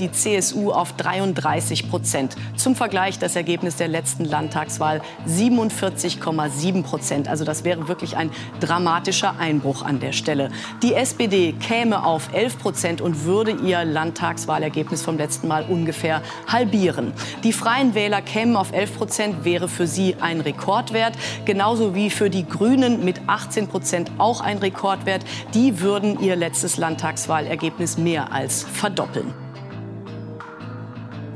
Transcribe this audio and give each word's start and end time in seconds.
die 0.00 0.10
CSU 0.10 0.72
auf 0.72 0.94
33 0.94 1.90
Prozent. 1.90 2.36
Zum 2.56 2.74
Vergleich 2.74 3.18
das 3.18 3.36
Ergebnis 3.36 3.76
der 3.76 3.88
letzten 3.88 4.24
Landtagswahl 4.24 5.02
47,7 5.28 6.82
Prozent. 6.82 7.28
Also 7.28 7.44
das 7.44 7.64
wäre 7.64 7.86
wirklich 7.88 8.16
ein 8.16 8.30
dramatischer 8.60 9.38
Einbruch 9.38 9.82
an 9.82 10.00
der 10.00 10.12
Stelle. 10.12 10.50
Die 10.82 10.94
SPD 10.94 11.52
käme 11.52 12.04
auf 12.04 12.32
11 12.32 12.58
Prozent 12.58 13.00
und 13.00 13.24
würde 13.24 13.52
ihr 13.52 13.84
Landtagswahlergebnis 13.84 15.02
vom 15.02 15.18
letzten 15.18 15.48
Mal 15.48 15.64
ungefähr 15.68 16.22
halbieren. 16.46 17.12
Die 17.44 17.52
Freien 17.52 17.94
Wähler 17.94 18.22
kämen 18.22 18.56
auf 18.56 18.72
11 18.72 18.96
Prozent, 18.96 19.44
wäre 19.44 19.68
für 19.68 19.86
sie 19.86 20.16
ein 20.20 20.40
Rekordwert, 20.40 21.14
genauso 21.44 21.94
wie 21.94 22.10
für 22.10 22.30
die 22.30 22.46
Grünen 22.46 23.04
mit 23.04 23.20
18 23.26 23.68
Prozent 23.68 24.10
auch 24.18 24.40
ein 24.40 24.58
Rekordwert. 24.58 25.24
Die 25.54 25.80
würden 25.80 26.20
ihr 26.20 26.36
letztes 26.36 26.78
Landtagswahlergebnis 26.78 27.98
mehr 27.98 28.32
als 28.32 28.64
verdoppeln. 28.64 29.49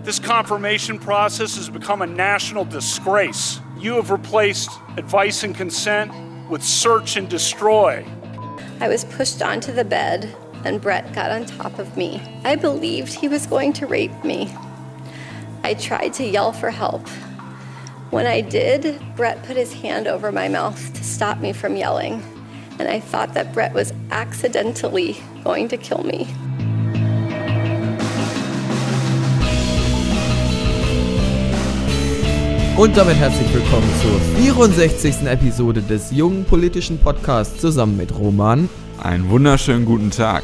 This 0.04 0.18
confirmation 0.18 0.98
process 0.98 1.56
has 1.56 1.70
become 1.70 2.02
a 2.02 2.06
national 2.06 2.66
disgrace. 2.66 3.58
You 3.78 3.94
have 3.94 4.10
replaced 4.10 4.70
advice 4.98 5.44
and 5.44 5.56
consent 5.56 6.12
with 6.50 6.62
search 6.62 7.16
and 7.16 7.26
destroy. 7.26 8.04
I 8.80 8.88
was 8.88 9.06
pushed 9.06 9.40
onto 9.40 9.72
the 9.72 9.82
bed, 9.82 10.36
and 10.62 10.78
Brett 10.78 11.14
got 11.14 11.30
on 11.30 11.46
top 11.46 11.78
of 11.78 11.96
me. 11.96 12.20
I 12.44 12.54
believed 12.54 13.14
he 13.14 13.28
was 13.28 13.46
going 13.46 13.72
to 13.72 13.86
rape 13.86 14.24
me. 14.24 14.54
I 15.62 15.72
tried 15.72 16.12
to 16.14 16.26
yell 16.26 16.52
for 16.52 16.68
help. 16.68 17.08
When 18.10 18.26
I 18.26 18.42
did, 18.42 19.02
Brett 19.16 19.42
put 19.44 19.56
his 19.56 19.72
hand 19.72 20.06
over 20.06 20.30
my 20.30 20.48
mouth 20.48 20.92
to 20.92 21.02
stop 21.02 21.38
me 21.38 21.54
from 21.54 21.76
yelling, 21.76 22.22
and 22.78 22.88
I 22.88 23.00
thought 23.00 23.32
that 23.32 23.54
Brett 23.54 23.72
was 23.72 23.94
accidentally 24.10 25.16
going 25.44 25.68
to 25.68 25.78
kill 25.78 26.04
me. 26.04 26.28
Und 32.76 32.96
damit 32.96 33.14
herzlich 33.14 33.54
willkommen 33.54 33.88
zur 34.02 34.20
64. 34.42 35.28
Episode 35.28 35.80
des 35.80 36.10
jungen 36.10 36.44
politischen 36.44 36.98
Podcasts 36.98 37.60
zusammen 37.60 37.96
mit 37.96 38.12
Roman. 38.18 38.68
Einen 39.00 39.30
wunderschönen 39.30 39.84
guten 39.84 40.10
Tag. 40.10 40.42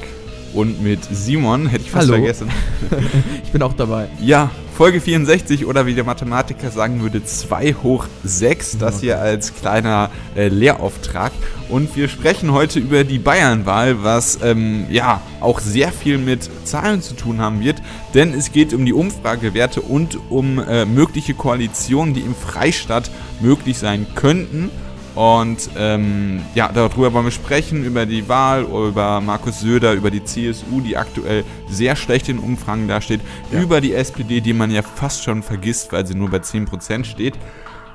Und 0.52 0.82
mit 0.82 1.00
Simon, 1.10 1.66
hätte 1.66 1.84
ich 1.84 1.90
fast 1.90 2.08
Hallo. 2.08 2.18
vergessen. 2.18 2.48
Ich 3.44 3.52
bin 3.52 3.62
auch 3.62 3.72
dabei. 3.72 4.06
Ja, 4.20 4.50
Folge 4.80 5.00
64 5.00 5.66
oder 5.66 5.84
wie 5.86 5.94
der 5.94 6.04
Mathematiker 6.04 6.70
sagen 6.70 7.02
würde, 7.02 7.24
2 7.24 7.74
hoch 7.82 8.06
6. 8.24 8.78
Das 8.78 9.00
hier 9.00 9.18
als 9.18 9.54
kleiner 9.54 10.10
äh, 10.34 10.48
Lehrauftrag. 10.48 11.32
Und 11.68 11.94
wir 11.96 12.08
sprechen 12.08 12.52
heute 12.52 12.78
über 12.78 13.04
die 13.04 13.18
Bayernwahl, 13.18 14.02
was 14.02 14.38
ähm, 14.42 14.86
ja 14.88 15.20
auch 15.40 15.60
sehr 15.60 15.92
viel 15.92 16.16
mit 16.16 16.48
Zahlen 16.64 17.02
zu 17.02 17.14
tun 17.14 17.40
haben 17.40 17.60
wird. 17.60 17.82
Denn 18.14 18.32
es 18.32 18.52
geht 18.52 18.72
um 18.72 18.86
die 18.86 18.92
Umfragewerte 18.92 19.82
und 19.82 20.18
um 20.30 20.58
äh, 20.58 20.86
mögliche 20.86 21.34
Koalitionen, 21.34 22.14
die 22.14 22.20
im 22.20 22.34
Freistaat 22.34 23.10
möglich 23.40 23.78
sein 23.78 24.06
könnten. 24.14 24.70
Und 25.14 25.70
ähm, 25.76 26.40
ja, 26.54 26.70
darüber 26.72 27.12
wollen 27.12 27.26
wir 27.26 27.32
sprechen, 27.32 27.84
über 27.84 28.06
die 28.06 28.28
Wahl, 28.28 28.62
über 28.62 29.20
Markus 29.20 29.60
Söder, 29.60 29.92
über 29.94 30.10
die 30.10 30.22
CSU, 30.24 30.80
die 30.80 30.96
aktuell 30.96 31.44
sehr 31.68 31.96
schlecht 31.96 32.28
in 32.28 32.38
Umfragen 32.38 32.86
dasteht, 32.88 33.20
Ja. 33.52 33.60
über 33.60 33.80
die 33.80 33.92
SPD, 33.94 34.40
die 34.40 34.52
man 34.52 34.70
ja 34.70 34.82
fast 34.82 35.24
schon 35.24 35.42
vergisst, 35.42 35.92
weil 35.92 36.06
sie 36.06 36.14
nur 36.14 36.30
bei 36.30 36.38
10% 36.38 37.04
steht. 37.04 37.34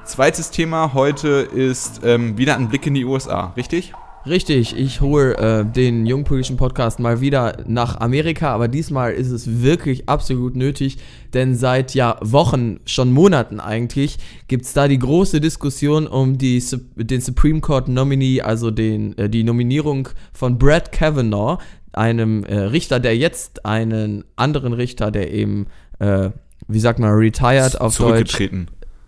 Zweites 0.04 0.52
Thema 0.52 0.94
heute 0.94 1.30
ist 1.30 2.02
ähm, 2.04 2.38
wieder 2.38 2.56
ein 2.58 2.68
Blick 2.70 2.86
in 2.86 2.94
die 2.94 3.06
USA, 3.06 3.54
richtig? 3.58 3.94
Richtig, 4.28 4.76
ich 4.76 5.02
hole 5.02 5.38
äh, 5.38 5.66
den 5.66 6.08
jungen 6.08 6.24
politischen 6.24 6.58
Podcast 6.58 7.00
mal 7.00 7.22
wieder 7.22 7.58
nach 7.68 8.00
Amerika, 8.00 8.52
aber 8.52 8.68
diesmal 8.68 9.14
ist 9.14 9.30
es 9.30 9.62
wirklich 9.62 10.10
absolut 10.10 10.56
nötig, 10.56 10.98
denn 11.36 11.56
seit 11.56 11.94
ja 11.94 12.18
Wochen, 12.22 12.80
schon 12.86 13.14
Monaten 13.14 13.60
eigentlich, 13.60 14.18
gibt 14.48 14.66
es 14.66 14.74
da 14.74 14.88
die 14.88 14.98
große 14.98 15.40
Diskussion 15.42 16.08
um 16.08 16.40
die, 16.40 16.64
den 16.96 17.22
Supreme 17.22 17.62
Court 17.62 17.88
Nominee, 17.88 18.42
also 18.42 18.72
den, 18.72 19.16
äh, 19.20 19.30
die 19.30 19.44
Nominierung 19.44 20.10
von 20.34 20.58
Brett 20.58 20.92
Kavanaugh, 20.92 21.60
einem 21.94 22.44
äh, 22.46 22.58
Richter, 22.58 23.00
der 23.00 23.16
jetzt 23.16 23.66
einen 23.66 24.24
anderen 24.36 24.74
Richter, 24.74 25.12
der 25.12 25.32
eben, 25.32 25.68
äh, 26.00 26.32
wie 26.68 26.80
sagt 26.80 26.98
man, 26.98 27.12
retired 27.12 27.80
auf 27.80 27.96
Deutsch. 27.98 28.36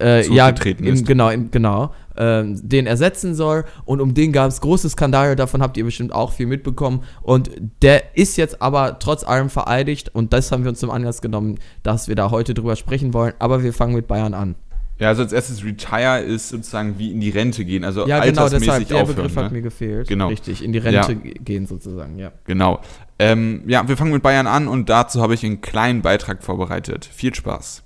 Äh, 0.01 0.27
ja, 0.33 0.49
im, 0.49 1.05
genau, 1.05 1.29
im, 1.29 1.49
genau, 1.51 1.93
ähm, 2.15 2.59
den 2.67 2.87
ersetzen 2.87 3.33
soll. 3.35 3.63
Und 3.85 4.01
um 4.01 4.13
den 4.13 4.31
gab 4.31 4.49
es 4.49 4.61
große 4.61 4.89
Skandale, 4.89 5.35
davon 5.35 5.61
habt 5.61 5.77
ihr 5.77 5.83
bestimmt 5.85 6.13
auch 6.13 6.33
viel 6.33 6.45
mitbekommen. 6.47 7.03
Und 7.21 7.49
der 7.81 8.15
ist 8.15 8.37
jetzt 8.37 8.61
aber 8.61 8.99
trotz 8.99 9.23
allem 9.23 9.49
vereidigt 9.49 10.09
und 10.13 10.33
das 10.33 10.51
haben 10.51 10.63
wir 10.63 10.69
uns 10.69 10.79
zum 10.79 10.89
Anlass 10.91 11.21
genommen, 11.21 11.57
dass 11.83 12.07
wir 12.07 12.15
da 12.15 12.31
heute 12.31 12.53
drüber 12.53 12.75
sprechen 12.75 13.13
wollen. 13.13 13.33
Aber 13.39 13.63
wir 13.63 13.73
fangen 13.73 13.95
mit 13.95 14.07
Bayern 14.07 14.33
an. 14.33 14.55
Ja, 14.99 15.09
also 15.09 15.21
als 15.21 15.31
erstes 15.31 15.63
Retire 15.63 16.21
ist 16.21 16.49
sozusagen 16.49 16.97
wie 16.97 17.11
in 17.11 17.19
die 17.19 17.29
Rente 17.29 17.63
gehen, 17.63 17.83
also 17.83 18.07
Ja, 18.07 18.17
genau, 18.25 18.41
altersmäßig 18.45 18.65
deshalb, 18.67 18.87
der 18.87 18.97
aufhören. 19.03 19.15
Begriff 19.15 19.35
ne? 19.35 19.43
hat 19.43 19.51
mir 19.51 19.61
gefehlt. 19.61 20.07
Genau. 20.07 20.27
Richtig, 20.29 20.63
in 20.63 20.73
die 20.73 20.79
Rente 20.79 21.11
Ja. 21.11 21.19
ge- 21.19 21.35
gehen 21.35 21.67
sozusagen, 21.67 22.17
ja. 22.17 22.31
Genau. 22.45 22.79
Ähm, 23.19 23.61
ja, 23.67 23.87
wir 23.87 23.95
fangen 23.95 24.11
mit 24.11 24.23
Bayern 24.23 24.47
an 24.47 24.67
und 24.67 24.89
dazu 24.89 25.21
habe 25.21 25.35
ich 25.35 25.45
einen 25.45 25.61
kleinen 25.61 26.01
Beitrag 26.01 26.41
vorbereitet. 26.43 27.05
Viel 27.13 27.35
Spaß. 27.35 27.83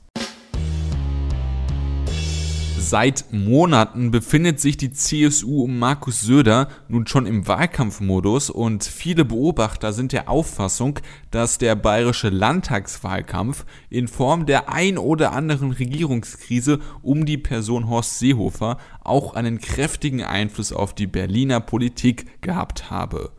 Seit 2.84 3.26
Monaten 3.32 4.10
befindet 4.10 4.60
sich 4.60 4.76
die 4.76 4.92
CSU 4.92 5.64
um 5.64 5.78
Markus 5.78 6.22
Söder 6.22 6.68
nun 6.90 7.06
schon 7.06 7.28
im 7.28 7.48
Wahlkampfmodus 7.48 8.50
und 8.50 8.84
viele 8.84 9.24
Beobachter 9.24 9.94
sind 9.94 10.14
der 10.14 10.28
Auffassung, 10.28 11.00
dass 11.30 11.60
der 11.60 11.76
bayerische 11.76 12.30
Landtagswahlkampf 12.30 13.66
in 13.92 14.08
Form 14.08 14.48
der 14.48 14.74
ein 14.74 14.98
oder 14.98 15.32
anderen 15.32 15.72
Regierungskrise 15.72 16.80
um 17.04 17.28
die 17.28 17.38
Person 17.38 17.88
Horst 17.88 18.18
Seehofer 18.18 18.78
auch 19.04 19.36
einen 19.36 19.60
kräftigen 19.60 20.24
Einfluss 20.24 20.74
auf 20.74 20.96
die 20.96 21.08
Berliner 21.08 21.60
Politik 21.60 22.42
gehabt 22.42 22.90
habe. 22.90 23.32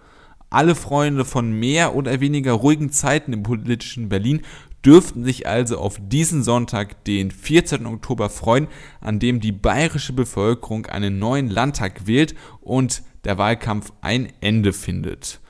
Alle 0.50 0.74
Freunde 0.76 1.24
von 1.24 1.50
mehr 1.50 1.96
oder 1.96 2.20
weniger 2.20 2.52
ruhigen 2.52 2.92
Zeiten 2.92 3.32
im 3.32 3.42
politischen 3.42 4.08
Berlin 4.08 4.42
dürften 4.84 5.24
sich 5.24 5.46
also 5.46 5.78
auf 5.78 5.98
diesen 6.00 6.42
Sonntag, 6.42 7.04
den 7.04 7.30
14. 7.30 7.86
Oktober, 7.86 8.30
freuen, 8.30 8.68
an 9.00 9.18
dem 9.18 9.40
die 9.40 9.52
bayerische 9.52 10.12
Bevölkerung 10.12 10.86
einen 10.86 11.18
neuen 11.18 11.48
Landtag 11.48 12.06
wählt 12.06 12.34
und 12.60 13.02
der 13.24 13.38
Wahlkampf 13.38 13.92
ein 14.00 14.32
Ende 14.40 14.72
findet. 14.72 15.40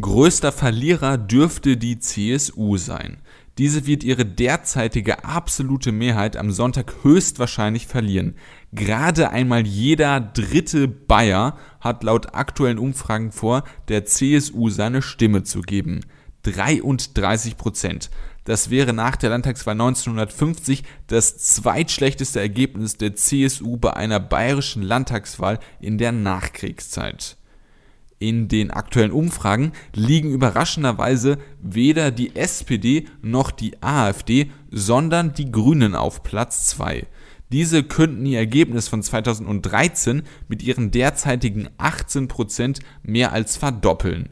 Größter 0.00 0.52
Verlierer 0.52 1.16
dürfte 1.16 1.76
die 1.76 1.98
CSU 1.98 2.76
sein. 2.76 3.18
Diese 3.58 3.86
wird 3.86 4.02
ihre 4.02 4.26
derzeitige 4.26 5.24
absolute 5.24 5.92
Mehrheit 5.92 6.36
am 6.36 6.50
Sonntag 6.50 6.92
höchstwahrscheinlich 7.04 7.86
verlieren. 7.86 8.34
Gerade 8.72 9.30
einmal 9.30 9.64
jeder 9.64 10.20
dritte 10.20 10.88
Bayer 10.88 11.56
hat 11.78 12.02
laut 12.02 12.34
aktuellen 12.34 12.78
Umfragen 12.78 13.30
vor, 13.30 13.62
der 13.86 14.04
CSU 14.04 14.70
seine 14.70 15.02
Stimme 15.02 15.44
zu 15.44 15.60
geben. 15.60 16.00
33 16.42 17.56
Prozent. 17.56 18.10
Das 18.44 18.68
wäre 18.68 18.92
nach 18.92 19.16
der 19.16 19.30
Landtagswahl 19.30 19.72
1950 19.72 20.84
das 21.06 21.38
zweitschlechteste 21.38 22.40
Ergebnis 22.40 22.98
der 22.98 23.16
CSU 23.16 23.78
bei 23.78 23.94
einer 23.94 24.20
bayerischen 24.20 24.82
Landtagswahl 24.82 25.58
in 25.80 25.96
der 25.96 26.12
Nachkriegszeit. 26.12 27.36
In 28.18 28.48
den 28.48 28.70
aktuellen 28.70 29.12
Umfragen 29.12 29.72
liegen 29.94 30.30
überraschenderweise 30.30 31.38
weder 31.60 32.10
die 32.10 32.36
SPD 32.36 33.08
noch 33.22 33.50
die 33.50 33.82
AfD, 33.82 34.50
sondern 34.70 35.32
die 35.32 35.50
Grünen 35.50 35.94
auf 35.94 36.22
Platz 36.22 36.66
2. 36.66 37.06
Diese 37.50 37.82
könnten 37.82 38.24
ihr 38.26 38.38
Ergebnis 38.38 38.88
von 38.88 39.02
2013 39.02 40.22
mit 40.48 40.62
ihren 40.62 40.90
derzeitigen 40.90 41.68
18% 41.78 42.80
mehr 43.02 43.32
als 43.32 43.56
verdoppeln. 43.56 44.30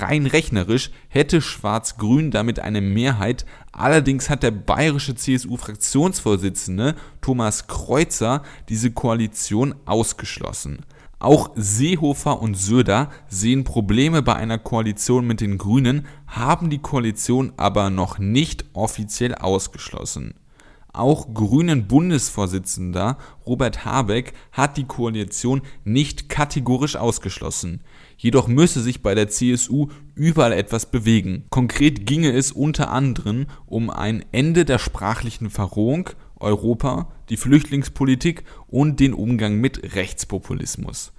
Rein 0.00 0.26
rechnerisch 0.26 0.90
hätte 1.08 1.40
Schwarz-Grün 1.40 2.30
damit 2.30 2.60
eine 2.60 2.80
Mehrheit, 2.80 3.44
allerdings 3.72 4.30
hat 4.30 4.42
der 4.42 4.50
bayerische 4.50 5.14
CSU-Fraktionsvorsitzende 5.14 6.94
Thomas 7.20 7.66
Kreuzer 7.66 8.42
diese 8.68 8.90
Koalition 8.90 9.74
ausgeschlossen. 9.84 10.84
Auch 11.18 11.50
Seehofer 11.54 12.40
und 12.40 12.54
Söder 12.54 13.10
sehen 13.28 13.64
Probleme 13.64 14.22
bei 14.22 14.36
einer 14.36 14.58
Koalition 14.58 15.26
mit 15.26 15.42
den 15.42 15.58
Grünen, 15.58 16.06
haben 16.26 16.70
die 16.70 16.78
Koalition 16.78 17.52
aber 17.58 17.90
noch 17.90 18.18
nicht 18.18 18.64
offiziell 18.72 19.34
ausgeschlossen. 19.34 20.34
Auch 20.92 21.34
Grünen 21.34 21.86
Bundesvorsitzender 21.86 23.16
Robert 23.46 23.84
Habeck 23.84 24.32
hat 24.50 24.76
die 24.76 24.86
Koalition 24.86 25.62
nicht 25.84 26.28
kategorisch 26.28 26.96
ausgeschlossen. 26.96 27.82
Jedoch 28.22 28.48
müsse 28.48 28.82
sich 28.82 29.00
bei 29.00 29.14
der 29.14 29.30
CSU 29.30 29.88
überall 30.14 30.52
etwas 30.52 30.90
bewegen. 30.90 31.44
Konkret 31.48 32.04
ginge 32.04 32.32
es 32.32 32.52
unter 32.52 32.90
anderem 32.90 33.46
um 33.64 33.88
ein 33.88 34.22
Ende 34.30 34.66
der 34.66 34.78
sprachlichen 34.78 35.48
Verrohung, 35.48 36.10
Europa, 36.38 37.10
die 37.30 37.38
Flüchtlingspolitik 37.38 38.44
und 38.66 39.00
den 39.00 39.14
Umgang 39.14 39.56
mit 39.56 39.94
Rechtspopulismus. 39.94 41.14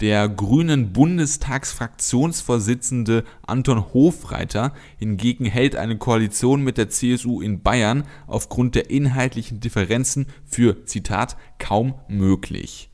Der 0.00 0.28
grünen 0.28 0.92
Bundestagsfraktionsvorsitzende 0.92 3.24
Anton 3.46 3.94
Hofreiter 3.94 4.74
hingegen 4.98 5.46
hält 5.46 5.76
eine 5.76 5.96
Koalition 5.96 6.62
mit 6.62 6.76
der 6.76 6.90
CSU 6.90 7.40
in 7.40 7.62
Bayern 7.62 8.04
aufgrund 8.26 8.74
der 8.74 8.90
inhaltlichen 8.90 9.60
Differenzen 9.60 10.26
für, 10.44 10.84
Zitat, 10.84 11.38
kaum 11.58 11.94
möglich. 12.06 12.90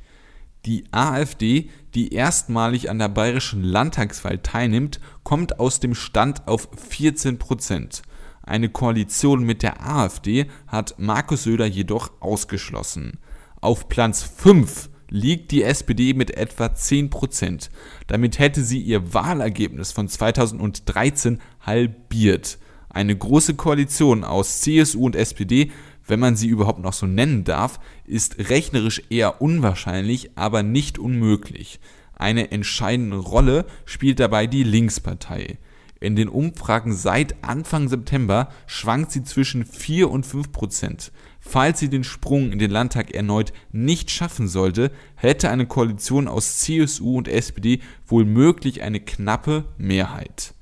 Die 0.67 0.85
AfD, 0.93 1.71
die 1.95 2.13
erstmalig 2.13 2.91
an 2.91 2.99
der 2.99 3.09
bayerischen 3.09 3.63
Landtagswahl 3.63 4.39
teilnimmt, 4.39 5.01
kommt 5.23 5.59
aus 5.59 5.81
dem 5.81 5.95
Stand 5.95 6.47
auf 6.47 6.69
14 6.89 7.39
Prozent. 7.39 8.03
Eine 8.43 8.69
Koalition 8.69 9.45
mit 9.45 9.63
der 9.63 9.87
AfD 9.87 10.47
hat 10.67 10.95
Markus 10.99 11.45
Söder 11.45 11.67
jedoch 11.67 12.11
ausgeschlossen. 12.21 13.19
Auf 13.61 13.89
Platz 13.89 14.23
5 14.23 14.89
liegt 15.11 15.51
die 15.51 15.63
SPD 15.63 16.15
mit 16.15 16.37
etwa 16.37 16.75
10 16.75 17.11
Prozent. 17.11 17.71
Damit 18.07 18.39
hätte 18.39 18.63
sie 18.63 18.81
ihr 18.81 19.13
Wahlergebnis 19.13 19.93
von 19.93 20.09
2013 20.09 21.41
halbiert. 21.61 22.59
Eine 22.89 23.17
große 23.17 23.55
Koalition 23.55 24.25
aus 24.25 24.63
CSU 24.63 25.05
und 25.05 25.15
SPD, 25.15 25.71
wenn 26.11 26.21
man 26.21 26.37
sie 26.37 26.49
überhaupt 26.49 26.81
noch 26.81 26.93
so 26.93 27.07
nennen 27.07 27.45
darf, 27.45 27.81
ist 28.05 28.51
rechnerisch 28.51 29.03
eher 29.09 29.41
unwahrscheinlich, 29.41 30.37
aber 30.37 30.63
nicht 30.63 30.99
unmöglich. 30.99 31.81
Eine 32.15 32.51
entscheidende 32.51 33.17
Rolle 33.17 33.65
spielt 33.87 34.21
dabei 34.21 34.47
die 34.47 34.65
Linkspartei. 34.65 35.59
In 36.01 36.17
den 36.17 36.29
Umfragen 36.29 36.95
seit 36.95 37.45
Anfang 37.45 37.89
September 37.89 38.49
schwankt 38.67 39.13
sie 39.13 39.23
zwischen 39.23 39.65
4 39.65 40.11
und 40.11 40.25
5 40.25 40.51
Prozent. 40.51 41.13
Falls 41.41 41.79
sie 41.79 41.89
den 41.89 42.05
Sprung 42.05 42.53
in 42.53 42.59
den 42.59 42.71
Landtag 42.71 43.13
erneut 43.13 43.53
nicht 43.71 44.11
schaffen 44.11 44.49
sollte, 44.49 44.91
hätte 45.15 45.51
eine 45.51 45.67
Koalition 45.67 46.27
aus 46.27 46.59
CSU 46.59 47.19
und 47.19 47.29
SPD 47.29 47.81
wohl 48.07 48.25
möglich 48.25 48.83
eine 48.83 49.01
knappe 49.01 49.67
Mehrheit. 49.79 50.55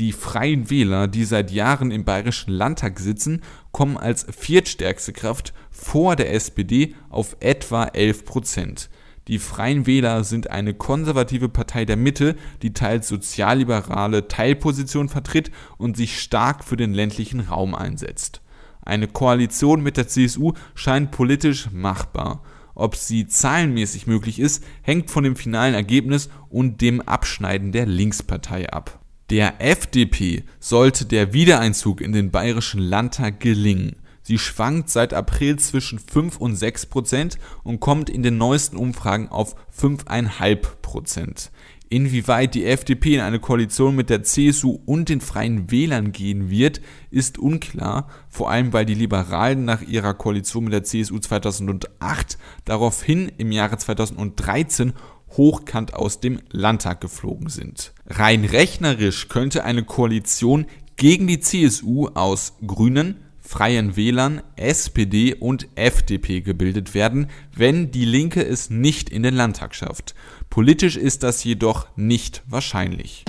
Die 0.00 0.12
Freien 0.12 0.70
Wähler, 0.70 1.08
die 1.08 1.26
seit 1.26 1.50
Jahren 1.50 1.90
im 1.90 2.06
Bayerischen 2.06 2.52
Landtag 2.52 2.98
sitzen, 2.98 3.42
kommen 3.70 3.98
als 3.98 4.26
viertstärkste 4.34 5.12
Kraft 5.12 5.52
vor 5.70 6.16
der 6.16 6.32
SPD 6.32 6.94
auf 7.10 7.36
etwa 7.40 7.84
11 7.84 8.24
Prozent. 8.24 8.88
Die 9.28 9.38
Freien 9.38 9.86
Wähler 9.86 10.24
sind 10.24 10.48
eine 10.48 10.72
konservative 10.72 11.50
Partei 11.50 11.84
der 11.84 11.98
Mitte, 11.98 12.34
die 12.62 12.72
teils 12.72 13.08
sozialliberale 13.08 14.26
Teilpositionen 14.26 15.10
vertritt 15.10 15.50
und 15.76 15.98
sich 15.98 16.18
stark 16.18 16.64
für 16.64 16.78
den 16.78 16.94
ländlichen 16.94 17.40
Raum 17.40 17.74
einsetzt. 17.74 18.40
Eine 18.80 19.06
Koalition 19.06 19.82
mit 19.82 19.98
der 19.98 20.08
CSU 20.08 20.54
scheint 20.74 21.10
politisch 21.10 21.70
machbar. 21.72 22.42
Ob 22.74 22.96
sie 22.96 23.26
zahlenmäßig 23.26 24.06
möglich 24.06 24.40
ist, 24.40 24.64
hängt 24.80 25.10
von 25.10 25.24
dem 25.24 25.36
finalen 25.36 25.74
Ergebnis 25.74 26.30
und 26.48 26.80
dem 26.80 27.02
Abschneiden 27.02 27.70
der 27.72 27.84
Linkspartei 27.84 28.70
ab. 28.70 28.99
Der 29.30 29.60
FDP 29.60 30.42
sollte 30.58 31.06
der 31.06 31.32
Wiedereinzug 31.32 32.00
in 32.00 32.10
den 32.10 32.32
Bayerischen 32.32 32.80
Landtag 32.80 33.38
gelingen. 33.38 33.94
Sie 34.22 34.38
schwankt 34.38 34.90
seit 34.90 35.14
April 35.14 35.56
zwischen 35.60 36.00
5 36.00 36.38
und 36.38 36.56
6 36.56 36.86
Prozent 36.86 37.38
und 37.62 37.78
kommt 37.78 38.10
in 38.10 38.24
den 38.24 38.38
neuesten 38.38 38.76
Umfragen 38.76 39.28
auf 39.28 39.54
5,5 39.72 40.58
Prozent. 40.82 41.52
Inwieweit 41.92 42.54
die 42.54 42.66
FDP 42.66 43.14
in 43.14 43.20
eine 43.20 43.38
Koalition 43.38 43.94
mit 43.94 44.10
der 44.10 44.24
CSU 44.24 44.80
und 44.84 45.08
den 45.08 45.20
Freien 45.20 45.70
Wählern 45.70 46.10
gehen 46.10 46.50
wird, 46.50 46.80
ist 47.10 47.38
unklar, 47.38 48.08
vor 48.28 48.50
allem 48.50 48.72
weil 48.72 48.84
die 48.84 48.94
Liberalen 48.94 49.64
nach 49.64 49.82
ihrer 49.82 50.14
Koalition 50.14 50.64
mit 50.64 50.72
der 50.72 50.84
CSU 50.84 51.18
2008 51.18 52.36
daraufhin 52.64 53.30
im 53.38 53.52
Jahre 53.52 53.78
2013 53.78 54.92
hochkant 55.36 55.94
aus 55.94 56.20
dem 56.20 56.40
Landtag 56.50 57.00
geflogen 57.00 57.48
sind. 57.48 57.92
Rein 58.06 58.44
rechnerisch 58.44 59.28
könnte 59.28 59.64
eine 59.64 59.84
Koalition 59.84 60.66
gegen 60.96 61.26
die 61.26 61.40
CSU 61.40 62.08
aus 62.08 62.54
Grünen, 62.66 63.16
Freien 63.38 63.96
Wählern, 63.96 64.42
SPD 64.56 65.34
und 65.34 65.68
FDP 65.74 66.40
gebildet 66.40 66.94
werden, 66.94 67.28
wenn 67.56 67.90
die 67.90 68.04
Linke 68.04 68.44
es 68.44 68.70
nicht 68.70 69.10
in 69.10 69.22
den 69.22 69.34
Landtag 69.34 69.74
schafft. 69.74 70.14
Politisch 70.50 70.96
ist 70.96 71.22
das 71.22 71.42
jedoch 71.42 71.88
nicht 71.96 72.42
wahrscheinlich. 72.46 73.24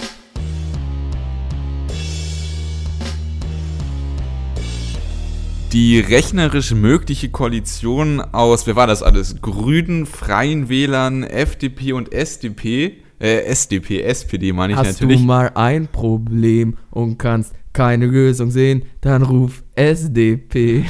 Die 5.74 6.02
rechnerisch 6.02 6.74
mögliche 6.74 7.30
Koalition 7.30 8.20
aus, 8.20 8.68
wer 8.68 8.76
war 8.76 8.88
das 8.88 9.02
alles? 9.02 9.42
Grünen, 9.42 10.06
Freien 10.06 10.68
Wählern, 10.68 11.24
FDP 11.24 11.94
und 11.94 12.12
SDP, 12.12 12.98
äh, 13.22 13.44
SDP, 13.46 14.02
SPD 14.02 14.52
meine 14.52 14.74
ich 14.74 14.80
Hast 14.80 15.00
natürlich. 15.00 15.20
du 15.20 15.26
mal 15.26 15.52
ein 15.56 15.88
Problem 15.88 16.76
und 16.90 17.18
kannst 17.18 17.54
keine 17.72 18.06
Lösung 18.06 18.52
sehen, 18.52 18.84
dann 19.00 19.22
ruf 19.22 19.64
SDP. 19.76 20.84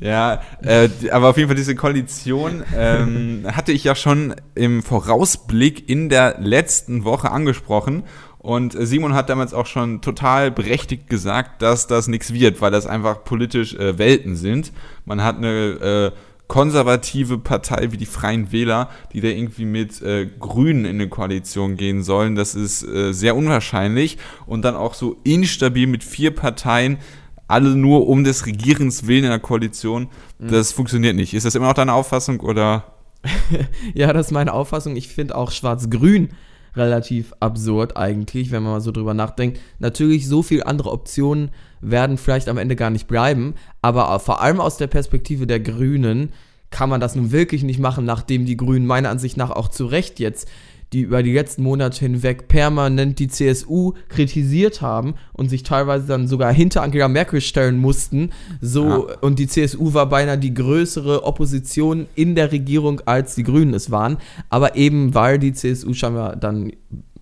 Ja, 0.00 0.42
äh, 0.62 0.88
aber 1.10 1.30
auf 1.30 1.36
jeden 1.38 1.48
Fall 1.48 1.56
diese 1.56 1.74
Koalition 1.74 2.62
ähm, 2.76 3.46
hatte 3.50 3.72
ich 3.72 3.82
ja 3.82 3.94
schon 3.94 4.34
im 4.54 4.82
Vorausblick 4.82 5.88
in 5.88 6.08
der 6.08 6.38
letzten 6.38 7.04
Woche 7.04 7.32
angesprochen. 7.32 8.04
Und 8.38 8.76
Simon 8.78 9.14
hat 9.14 9.30
damals 9.30 9.52
auch 9.52 9.66
schon 9.66 10.00
total 10.00 10.50
berechtigt 10.50 11.08
gesagt, 11.08 11.60
dass 11.60 11.86
das 11.86 12.06
nichts 12.06 12.32
wird, 12.32 12.60
weil 12.60 12.70
das 12.70 12.86
einfach 12.86 13.24
politisch 13.24 13.74
äh, 13.74 13.98
Welten 13.98 14.36
sind. 14.36 14.72
Man 15.04 15.24
hat 15.24 15.38
eine 15.38 16.12
äh, 16.14 16.18
konservative 16.46 17.38
Partei 17.38 17.90
wie 17.90 17.96
die 17.96 18.06
Freien 18.06 18.52
Wähler, 18.52 18.88
die 19.12 19.20
da 19.20 19.28
irgendwie 19.28 19.64
mit 19.64 20.00
äh, 20.02 20.26
Grünen 20.26 20.84
in 20.84 20.96
eine 20.96 21.08
Koalition 21.08 21.76
gehen 21.76 22.02
sollen. 22.02 22.36
Das 22.36 22.54
ist 22.54 22.82
äh, 22.84 23.12
sehr 23.12 23.36
unwahrscheinlich. 23.36 24.18
Und 24.46 24.62
dann 24.62 24.76
auch 24.76 24.94
so 24.94 25.16
instabil 25.24 25.86
mit 25.86 26.04
vier 26.04 26.34
Parteien 26.34 26.98
alle 27.48 27.70
nur 27.70 28.08
um 28.08 28.24
des 28.24 28.46
Regierens 28.46 29.06
willen 29.06 29.24
in 29.24 29.30
der 29.30 29.38
Koalition. 29.38 30.08
Das 30.38 30.70
funktioniert 30.70 31.16
nicht. 31.16 31.32
Ist 31.32 31.46
das 31.46 31.54
immer 31.54 31.66
noch 31.66 31.74
deine 31.74 31.94
Auffassung 31.94 32.40
oder? 32.40 32.84
ja, 33.94 34.12
das 34.12 34.26
ist 34.26 34.32
meine 34.32 34.52
Auffassung. 34.52 34.96
Ich 34.96 35.08
finde 35.08 35.34
auch 35.34 35.50
Schwarz-Grün 35.50 36.30
relativ 36.78 37.34
absurd 37.40 37.96
eigentlich, 37.96 38.50
wenn 38.50 38.62
man 38.62 38.72
mal 38.72 38.80
so 38.80 38.92
drüber 38.92 39.14
nachdenkt. 39.14 39.60
Natürlich, 39.78 40.26
so 40.28 40.42
viele 40.42 40.66
andere 40.66 40.90
Optionen 40.90 41.50
werden 41.80 42.16
vielleicht 42.16 42.48
am 42.48 42.58
Ende 42.58 42.76
gar 42.76 42.90
nicht 42.90 43.06
bleiben, 43.06 43.54
aber 43.82 44.18
vor 44.20 44.40
allem 44.40 44.60
aus 44.60 44.76
der 44.76 44.86
Perspektive 44.86 45.46
der 45.46 45.60
Grünen 45.60 46.30
kann 46.70 46.90
man 46.90 47.00
das 47.00 47.14
nun 47.14 47.32
wirklich 47.32 47.62
nicht 47.62 47.80
machen, 47.80 48.04
nachdem 48.04 48.44
die 48.44 48.56
Grünen 48.56 48.86
meiner 48.86 49.10
Ansicht 49.10 49.36
nach 49.36 49.50
auch 49.50 49.68
zu 49.68 49.86
Recht 49.86 50.20
jetzt 50.20 50.48
die 50.92 51.02
über 51.02 51.22
die 51.22 51.32
letzten 51.34 51.62
Monate 51.62 52.00
hinweg 52.00 52.48
permanent 52.48 53.18
die 53.18 53.28
CSU 53.28 53.92
kritisiert 54.08 54.80
haben 54.80 55.14
und 55.32 55.50
sich 55.50 55.62
teilweise 55.62 56.06
dann 56.06 56.26
sogar 56.28 56.52
hinter 56.52 56.82
Angela 56.82 57.08
Merkel 57.08 57.40
stellen 57.40 57.78
mussten. 57.78 58.30
So, 58.60 59.08
Ja. 59.08 59.16
und 59.20 59.38
die 59.38 59.46
CSU 59.46 59.92
war 59.94 60.08
beinahe 60.08 60.38
die 60.38 60.54
größere 60.54 61.24
Opposition 61.24 62.06
in 62.14 62.34
der 62.34 62.52
Regierung, 62.52 63.00
als 63.04 63.34
die 63.34 63.42
Grünen 63.42 63.74
es 63.74 63.90
waren. 63.90 64.16
Aber 64.48 64.76
eben 64.76 65.14
weil 65.14 65.38
die 65.38 65.52
CSU 65.52 65.92
scheinbar 65.92 66.36
dann 66.36 66.72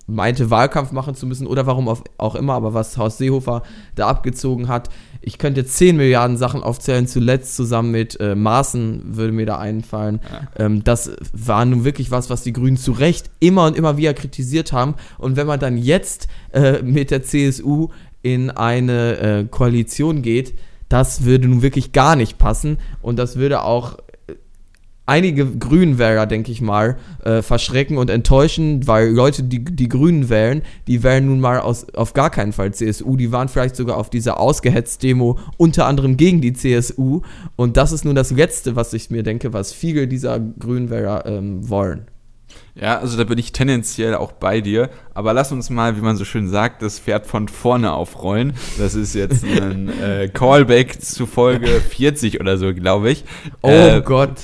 meinte, 0.07 0.49
Wahlkampf 0.49 0.91
machen 0.93 1.15
zu 1.15 1.27
müssen 1.27 1.47
oder 1.47 1.67
warum 1.67 1.87
auch 2.17 2.35
immer, 2.35 2.53
aber 2.53 2.73
was 2.73 2.97
Horst 2.97 3.17
Seehofer 3.17 3.63
da 3.95 4.07
abgezogen 4.07 4.69
hat. 4.69 4.89
Ich 5.21 5.37
könnte 5.37 5.61
jetzt 5.61 5.75
10 5.77 5.97
Milliarden 5.97 6.37
Sachen 6.37 6.63
aufzählen, 6.63 7.07
zuletzt 7.07 7.55
zusammen 7.55 7.91
mit 7.91 8.17
äh, 8.21 8.33
Maaßen 8.33 9.17
würde 9.17 9.33
mir 9.33 9.45
da 9.45 9.57
einfallen. 9.57 10.21
Ähm, 10.57 10.83
das 10.85 11.11
war 11.33 11.65
nun 11.65 11.83
wirklich 11.83 12.09
was, 12.09 12.29
was 12.29 12.43
die 12.43 12.53
Grünen 12.53 12.77
zu 12.77 12.93
Recht 12.93 13.29
immer 13.41 13.65
und 13.65 13.75
immer 13.75 13.97
wieder 13.97 14.13
kritisiert 14.13 14.71
haben. 14.71 14.95
Und 15.17 15.35
wenn 15.35 15.47
man 15.47 15.59
dann 15.59 15.77
jetzt 15.77 16.29
äh, 16.53 16.81
mit 16.81 17.11
der 17.11 17.23
CSU 17.23 17.89
in 18.21 18.49
eine 18.49 19.17
äh, 19.17 19.43
Koalition 19.43 20.21
geht, 20.21 20.57
das 20.87 21.25
würde 21.25 21.49
nun 21.49 21.61
wirklich 21.61 21.91
gar 21.91 22.15
nicht 22.15 22.37
passen 22.37 22.77
und 23.01 23.19
das 23.19 23.35
würde 23.35 23.63
auch 23.63 23.97
einige 25.07 25.47
Grünenwähler, 25.47 26.27
denke 26.27 26.51
ich 26.51 26.61
mal, 26.61 26.97
äh, 27.23 27.41
verschrecken 27.41 27.97
und 27.97 28.09
enttäuschen, 28.11 28.85
weil 28.85 29.09
Leute, 29.09 29.41
die 29.41 29.63
die 29.63 29.89
Grünen 29.89 30.29
wählen, 30.29 30.61
die 30.85 31.01
wählen 31.01 31.25
nun 31.25 31.39
mal 31.39 31.59
aus, 31.59 31.87
auf 31.95 32.13
gar 32.13 32.29
keinen 32.29 32.53
Fall 32.53 32.73
CSU. 32.73 33.15
Die 33.15 33.31
waren 33.31 33.47
vielleicht 33.49 33.75
sogar 33.75 33.97
auf 33.97 34.09
dieser 34.09 34.39
Ausgehetzt-Demo 34.39 35.39
unter 35.57 35.87
anderem 35.87 36.17
gegen 36.17 36.41
die 36.41 36.53
CSU. 36.53 37.21
Und 37.55 37.77
das 37.77 37.91
ist 37.91 38.05
nun 38.05 38.15
das 38.15 38.31
Letzte, 38.31 38.75
was 38.75 38.93
ich 38.93 39.09
mir 39.09 39.23
denke, 39.23 39.53
was 39.53 39.73
viele 39.73 40.07
dieser 40.07 40.39
Grünenwähler 40.39 41.25
ähm, 41.25 41.67
wollen. 41.67 42.07
Ja, 42.79 42.99
also 42.99 43.17
da 43.17 43.23
bin 43.23 43.39
ich 43.39 43.51
tendenziell 43.51 44.13
auch 44.15 44.31
bei 44.33 44.61
dir. 44.61 44.89
Aber 45.13 45.33
lass 45.33 45.51
uns 45.51 45.69
mal, 45.69 45.97
wie 45.97 46.01
man 46.01 46.15
so 46.15 46.25
schön 46.25 46.47
sagt, 46.47 46.81
das 46.81 46.99
Pferd 46.99 47.25
von 47.25 47.47
vorne 47.47 47.91
aufrollen. 47.91 48.53
Das 48.77 48.93
ist 48.93 49.15
jetzt 49.15 49.43
ein 49.43 49.89
äh, 50.01 50.27
Callback 50.27 51.01
zu 51.01 51.25
Folge 51.25 51.67
40 51.67 52.39
oder 52.39 52.57
so, 52.57 52.73
glaube 52.73 53.09
ich. 53.09 53.25
Oh 53.63 53.69
Äh, 53.69 54.01
Gott, 54.05 54.43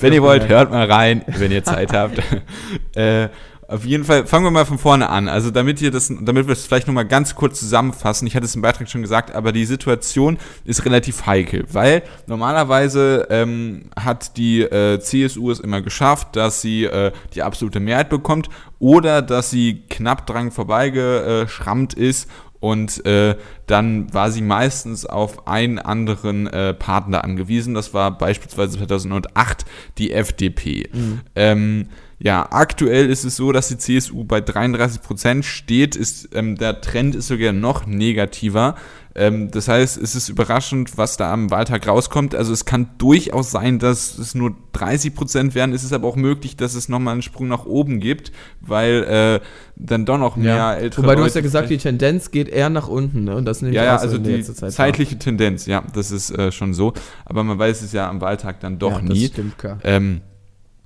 Wenn 0.00 0.12
ihr 0.12 0.22
wollt, 0.22 0.48
hört 0.48 0.70
mal 0.70 0.90
rein, 0.90 1.24
wenn 1.26 1.50
ihr 1.50 1.64
Zeit 1.64 1.92
habt. 1.92 2.20
äh, 2.94 3.28
Auf 3.68 3.84
jeden 3.84 4.04
Fall 4.04 4.26
fangen 4.26 4.44
wir 4.44 4.52
mal 4.52 4.64
von 4.64 4.78
vorne 4.78 5.08
an. 5.08 5.28
Also 5.28 5.50
damit 5.50 5.82
ihr 5.82 5.90
das, 5.90 6.12
damit 6.20 6.46
wir 6.46 6.52
es 6.52 6.66
vielleicht 6.66 6.86
nochmal 6.86 7.06
ganz 7.06 7.34
kurz 7.34 7.58
zusammenfassen. 7.58 8.26
Ich 8.28 8.36
hatte 8.36 8.46
es 8.46 8.54
im 8.54 8.62
Beitrag 8.62 8.88
schon 8.88 9.02
gesagt, 9.02 9.34
aber 9.34 9.50
die 9.50 9.64
Situation 9.64 10.38
ist 10.64 10.84
relativ 10.84 11.26
heikel, 11.26 11.64
weil 11.72 12.04
normalerweise 12.28 13.26
ähm, 13.28 13.90
hat 13.98 14.36
die 14.36 14.60
äh, 14.62 15.00
CSU 15.00 15.50
es 15.50 15.58
immer 15.58 15.80
geschafft, 15.80 16.36
dass 16.36 16.60
sie 16.60 16.84
äh, 16.84 17.10
die 17.34 17.42
absolute 17.42 17.80
Mehrheit 17.80 18.08
bekommt 18.08 18.48
oder 18.78 19.20
dass 19.20 19.50
sie 19.50 19.82
knapp 19.90 20.26
dran 20.26 20.52
vorbeigeschrammt 20.52 21.94
ist 21.94 22.28
und 22.60 23.04
äh, 23.06 23.36
dann 23.66 24.12
war 24.12 24.30
sie 24.30 24.42
meistens 24.42 25.06
auf 25.06 25.46
einen 25.46 25.78
anderen 25.78 26.46
äh, 26.46 26.74
Partner 26.74 27.24
angewiesen. 27.24 27.74
Das 27.74 27.94
war 27.94 28.16
beispielsweise 28.16 28.78
2008 28.78 29.64
die 29.98 30.12
FDP. 30.12 30.88
Mhm. 30.92 31.20
Ähm, 31.34 31.88
ja, 32.18 32.48
aktuell 32.50 33.10
ist 33.10 33.24
es 33.24 33.36
so, 33.36 33.52
dass 33.52 33.68
die 33.68 33.76
CSU 33.76 34.24
bei 34.24 34.40
33 34.40 35.02
Prozent 35.02 35.44
steht. 35.44 35.96
Ist, 35.96 36.30
ähm, 36.34 36.56
der 36.56 36.80
Trend 36.80 37.14
ist 37.14 37.28
sogar 37.28 37.52
noch 37.52 37.86
negativer. 37.86 38.74
Ähm, 39.14 39.50
das 39.50 39.68
heißt, 39.68 39.98
es 39.98 40.14
ist 40.14 40.30
überraschend, 40.30 40.96
was 40.96 41.18
da 41.18 41.30
am 41.30 41.50
Wahltag 41.50 41.86
rauskommt. 41.86 42.34
Also 42.34 42.54
es 42.54 42.64
kann 42.64 42.88
durchaus 42.96 43.50
sein, 43.50 43.78
dass 43.78 44.16
es 44.16 44.34
nur 44.34 44.54
30 44.72 45.14
Prozent 45.14 45.54
werden. 45.54 45.74
Es 45.74 45.84
ist 45.84 45.92
aber 45.92 46.08
auch 46.08 46.16
möglich, 46.16 46.56
dass 46.56 46.74
es 46.74 46.88
nochmal 46.88 47.12
einen 47.12 47.22
Sprung 47.22 47.48
nach 47.48 47.66
oben 47.66 48.00
gibt, 48.00 48.32
weil 48.60 49.04
äh, 49.04 49.46
dann 49.76 50.06
doch 50.06 50.18
noch 50.18 50.36
mehr 50.36 50.56
ja. 50.56 50.74
ältere 50.74 51.02
Wobei 51.02 51.16
du 51.16 51.24
hast 51.24 51.34
ja 51.34 51.42
gesagt, 51.42 51.68
die 51.68 51.78
Tendenz 51.78 52.30
geht 52.30 52.48
eher 52.48 52.70
nach 52.70 52.88
unten. 52.88 53.24
Ne? 53.24 53.36
Und 53.36 53.44
das 53.44 53.60
ja, 53.60 53.70
ja, 53.70 53.96
also 53.96 54.16
die 54.16 54.42
zeitliche 54.42 55.12
war. 55.12 55.18
Tendenz, 55.18 55.66
ja, 55.66 55.82
das 55.94 56.10
ist 56.10 56.30
äh, 56.30 56.50
schon 56.50 56.72
so. 56.72 56.94
Aber 57.26 57.44
man 57.44 57.58
weiß 57.58 57.82
es 57.82 57.92
ja 57.92 58.08
am 58.08 58.22
Wahltag 58.22 58.60
dann 58.60 58.78
doch 58.78 59.02
ja, 59.02 59.02
nie. 59.02 59.20
Das 59.24 59.32
stimmt, 59.32 59.58
klar. 59.58 59.78
Ähm, 59.84 60.22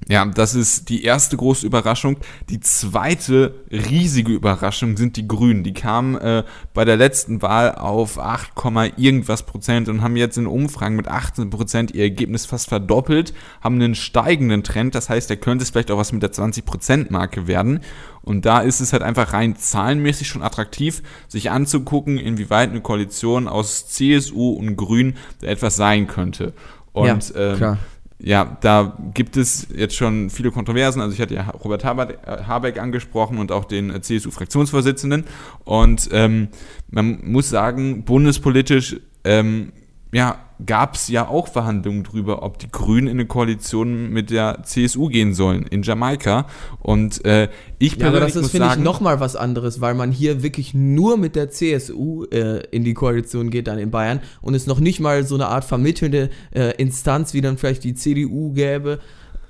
ja, 0.08 0.24
das 0.24 0.54
ist 0.54 0.88
die 0.88 1.04
erste 1.04 1.36
große 1.36 1.66
Überraschung. 1.66 2.16
Die 2.48 2.58
zweite 2.60 3.54
riesige 3.70 4.32
Überraschung 4.32 4.96
sind 4.96 5.16
die 5.16 5.28
Grünen. 5.28 5.62
Die 5.62 5.74
kamen 5.74 6.16
äh, 6.16 6.42
bei 6.74 6.84
der 6.84 6.96
letzten 6.96 7.42
Wahl 7.42 7.74
auf 7.74 8.18
8, 8.18 8.52
irgendwas 8.96 9.44
Prozent 9.44 9.88
und 9.88 10.02
haben 10.02 10.16
jetzt 10.16 10.38
in 10.38 10.46
Umfragen 10.46 10.96
mit 10.96 11.06
18 11.06 11.50
Prozent 11.50 11.92
ihr 11.92 12.02
Ergebnis 12.02 12.46
fast 12.46 12.68
verdoppelt, 12.68 13.34
haben 13.60 13.76
einen 13.76 13.94
steigenden 13.94 14.64
Trend. 14.64 14.94
Das 14.94 15.10
heißt, 15.10 15.28
da 15.28 15.36
könnte 15.36 15.62
es 15.62 15.70
vielleicht 15.70 15.90
auch 15.90 15.98
was 15.98 16.12
mit 16.12 16.22
der 16.22 16.32
20 16.32 16.64
Prozent 16.64 17.10
Marke 17.10 17.46
werden. 17.46 17.80
Und 18.22 18.46
da 18.46 18.60
ist 18.60 18.80
es 18.80 18.92
halt 18.92 19.02
einfach 19.02 19.32
rein 19.32 19.56
zahlenmäßig 19.56 20.28
schon 20.28 20.42
attraktiv, 20.42 21.02
sich 21.28 21.50
anzugucken, 21.50 22.18
inwieweit 22.18 22.70
eine 22.70 22.80
Koalition 22.80 23.48
aus 23.48 23.88
CSU 23.88 24.50
und 24.50 24.76
Grünen 24.76 25.16
da 25.40 25.46
etwas 25.46 25.76
sein 25.76 26.06
könnte. 26.06 26.52
Und 26.92 27.32
ja, 27.34 27.52
ähm, 27.54 27.78
ja, 28.22 28.58
da 28.60 28.96
gibt 29.14 29.36
es 29.36 29.68
jetzt 29.74 29.96
schon 29.96 30.30
viele 30.30 30.50
Kontroversen. 30.50 31.00
Also 31.00 31.14
ich 31.14 31.20
hatte 31.20 31.34
ja 31.34 31.48
Robert 31.50 31.84
Habeck 31.84 32.78
angesprochen 32.78 33.38
und 33.38 33.50
auch 33.50 33.64
den 33.64 34.02
CSU-Fraktionsvorsitzenden. 34.02 35.24
Und 35.64 36.08
ähm, 36.12 36.48
man 36.90 37.20
muss 37.24 37.48
sagen, 37.48 38.04
bundespolitisch 38.04 38.96
ähm, 39.24 39.72
ja, 40.12 40.38
gab 40.66 40.94
es 40.94 41.08
ja 41.08 41.28
auch 41.28 41.48
Verhandlungen 41.48 42.04
darüber, 42.04 42.42
ob 42.42 42.58
die 42.58 42.70
Grünen 42.70 43.06
in 43.06 43.12
eine 43.18 43.26
Koalition 43.26 44.10
mit 44.10 44.30
der 44.30 44.62
CSU 44.62 45.08
gehen 45.08 45.34
sollen 45.34 45.66
in 45.66 45.82
Jamaika. 45.82 46.46
Und 46.80 47.24
äh, 47.24 47.48
ich 47.78 47.96
ja, 47.96 48.08
aber 48.08 48.20
das 48.20 48.36
ist, 48.36 48.50
finde 48.50 48.68
ich, 48.68 48.76
nochmal 48.76 49.20
was 49.20 49.36
anderes, 49.36 49.80
weil 49.80 49.94
man 49.94 50.12
hier 50.12 50.42
wirklich 50.42 50.74
nur 50.74 51.16
mit 51.16 51.36
der 51.36 51.50
CSU 51.50 52.24
äh, 52.24 52.62
in 52.70 52.84
die 52.84 52.94
Koalition 52.94 53.50
geht, 53.50 53.68
dann 53.68 53.78
in 53.78 53.90
Bayern, 53.90 54.20
und 54.42 54.54
es 54.54 54.66
noch 54.66 54.80
nicht 54.80 55.00
mal 55.00 55.24
so 55.24 55.34
eine 55.34 55.46
Art 55.46 55.64
vermittelnde 55.64 56.30
äh, 56.52 56.74
Instanz 56.76 57.32
wie 57.32 57.40
dann 57.40 57.56
vielleicht 57.56 57.84
die 57.84 57.94
CDU 57.94 58.52
gäbe. 58.52 58.98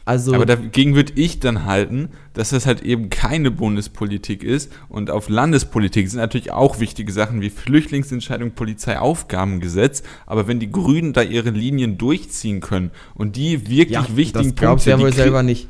Also 0.05 0.35
Aber 0.35 0.47
dagegen 0.47 0.95
würde 0.95 1.13
ich 1.17 1.41
dann 1.41 1.65
halten, 1.65 2.09
dass 2.33 2.51
das 2.51 2.67
halt 2.67 2.83
eben 2.83 3.11
keine 3.11 3.51
Bundespolitik 3.51 4.43
ist 4.43 4.73
und 4.89 5.11
auf 5.11 5.29
Landespolitik 5.29 6.09
sind 6.09 6.21
natürlich 6.21 6.53
auch 6.53 6.81
wichtige 6.81 7.13
Sachen 7.13 7.41
wie 7.41 7.51
Flüchtlingsentscheidung, 7.51 8.53
Polizeiaufgabengesetz, 8.53 10.03
aber 10.27 10.49
wenn 10.49 10.59
die 10.59 10.71
Grünen 10.71 11.13
da 11.13 11.23
ihre 11.23 11.51
Linien 11.51 11.99
durchziehen 11.99 12.61
können 12.61 12.91
und 13.15 13.37
die 13.37 13.69
wirklich 13.69 13.91
ja, 13.91 14.17
wichtigen 14.17 14.55
das 14.55 14.69
Punkte, 14.69 14.91
ja 14.91 14.99
wohl 14.99 15.13
selber 15.13 15.43
nicht. 15.43 15.69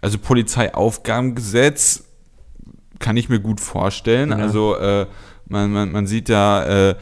Also 0.00 0.18
Polizeiaufgabengesetz 0.18 2.04
kann 2.98 3.16
ich 3.16 3.28
mir 3.28 3.40
gut 3.40 3.60
vorstellen. 3.60 4.30
Ja. 4.30 4.36
Also 4.36 4.76
äh, 4.76 5.06
man, 5.48 5.70
man, 5.70 5.92
man 5.92 6.06
sieht 6.06 6.28
da 6.28 6.90
äh, 6.90 6.94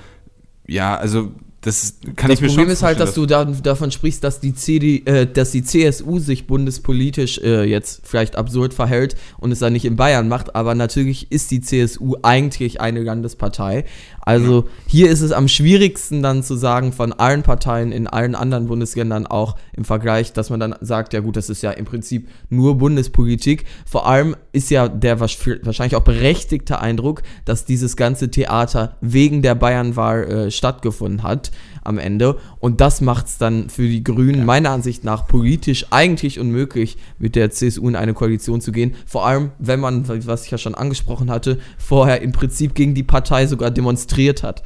ja, 0.67 0.97
also 0.97 1.33
das 1.65 1.95
kann 2.17 2.29
das 2.29 2.39
ich 2.39 2.43
mir 2.43 2.49
Problem 2.49 2.69
ist 2.69 2.83
halt, 2.83 3.01
dass 3.01 3.15
du 3.15 3.25
da, 3.25 3.47
davon 3.47 3.91
sprichst, 3.91 4.23
dass 4.23 4.39
die, 4.39 4.55
CD, 4.55 5.03
äh, 5.07 5.27
dass 5.27 5.51
die 5.51 5.65
CSU 5.65 6.19
sich 6.19 6.47
bundespolitisch 6.47 7.39
äh, 7.39 7.65
jetzt 7.65 8.03
vielleicht 8.05 8.37
absurd 8.37 8.75
verhält 8.75 9.17
und 9.39 9.51
es 9.51 9.61
dann 9.61 9.73
nicht 9.73 9.87
in 9.87 9.97
Bayern 9.97 10.29
macht, 10.29 10.55
aber 10.55 10.75
natürlich 10.75 11.33
ist 11.33 11.51
die 11.51 11.63
CSU 11.63 12.17
eigentlich 12.23 12.83
eine 12.83 13.03
Landespartei. 13.03 13.87
Also 14.25 14.69
hier 14.87 15.11
ist 15.11 15.21
es 15.21 15.33
am 15.33 15.49
schwierigsten 15.49 16.23
dann 16.23 16.43
zu 16.43 16.57
sagen 16.57 16.93
von 16.93 17.13
allen 17.13 17.43
Parteien 17.43 17.93
in 17.93 18.07
allen 18.07 18.35
anderen 18.35 18.67
Bundesländern 18.67 19.27
auch 19.27 19.57
im 19.75 19.85
Vergleich, 19.85 20.33
dass 20.33 20.49
man 20.49 20.61
dann 20.61 20.75
sagt, 20.81 21.13
ja 21.13 21.21
gut, 21.21 21.37
das 21.37 21.51
ist 21.51 21.63
ja 21.63 21.71
im 21.73 21.85
Prinzip 21.85 22.29
nur 22.49 22.79
Bundespolitik. 22.79 23.67
Vor 23.85 24.07
allem 24.07 24.35
ist 24.53 24.71
ja 24.71 24.89
der 24.89 25.21
wahrscheinlich 25.21 25.97
auch 25.97 26.03
berechtigte 26.05 26.81
Eindruck, 26.81 27.23
dass 27.45 27.67
dieses 27.67 27.97
ganze 27.97 28.31
Theater 28.31 28.97
wegen 29.03 29.43
der 29.43 29.55
Bayernwahl 29.55 30.25
äh, 30.25 30.51
stattgefunden 30.51 31.23
hat 31.23 31.51
am 31.85 31.99
Ende. 31.99 32.39
Und 32.59 32.81
das 32.81 33.01
macht 33.01 33.27
es 33.27 33.39
dann 33.39 33.69
für 33.69 33.87
die 33.87 34.03
Grünen 34.03 34.41
ja. 34.41 34.45
meiner 34.45 34.71
Ansicht 34.71 35.05
nach 35.05 35.27
politisch 35.27 35.87
eigentlich 35.91 36.41
unmöglich, 36.41 36.97
mit 37.19 37.37
der 37.37 37.51
CSU 37.51 37.89
in 37.89 37.97
eine 37.97 38.15
Koalition 38.15 38.61
zu 38.61 38.73
gehen. 38.73 38.95
Vor 39.07 39.27
allem, 39.27 39.53
wenn 39.59 39.81
man, 39.81 40.09
was 40.27 40.45
ich 40.45 40.51
ja 40.51 40.59
schon 40.59 40.75
angesprochen 40.75 41.31
hatte, 41.31 41.59
vorher 41.79 42.23
im 42.23 42.33
Prinzip 42.33 42.75
gegen 42.75 42.95
die 42.95 43.03
Partei 43.03 43.47
sogar 43.47 43.71
demonstriert 43.71 44.43
hat. 44.43 44.63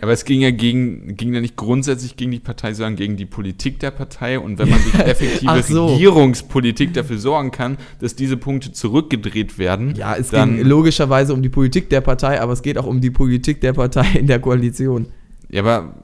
Aber 0.00 0.12
es 0.12 0.24
ging 0.24 0.40
ja 0.40 0.52
gegen, 0.52 1.16
ging 1.16 1.34
ja 1.34 1.40
nicht 1.40 1.56
grundsätzlich 1.56 2.16
gegen 2.16 2.30
die 2.30 2.38
Partei, 2.38 2.72
sondern 2.72 2.94
gegen 2.94 3.16
die 3.16 3.26
Politik 3.26 3.80
der 3.80 3.90
Partei. 3.90 4.38
Und 4.38 4.58
wenn 4.58 4.68
man 4.68 4.80
durch 4.82 4.94
effektive 5.06 5.62
so. 5.62 5.86
Regierungspolitik 5.86 6.94
dafür 6.94 7.18
sorgen 7.18 7.50
kann, 7.50 7.78
dass 8.00 8.14
diese 8.14 8.36
Punkte 8.36 8.70
zurückgedreht 8.70 9.58
werden. 9.58 9.96
Ja, 9.96 10.14
es 10.14 10.30
ging 10.30 10.60
logischerweise 10.62 11.34
um 11.34 11.42
die 11.42 11.48
Politik 11.48 11.90
der 11.90 12.00
Partei, 12.00 12.40
aber 12.40 12.52
es 12.52 12.62
geht 12.62 12.78
auch 12.78 12.86
um 12.86 13.00
die 13.00 13.10
Politik 13.10 13.60
der 13.60 13.72
Partei 13.72 14.06
in 14.18 14.28
der 14.28 14.38
Koalition. 14.38 15.06
Ja, 15.48 15.62
aber 15.62 15.94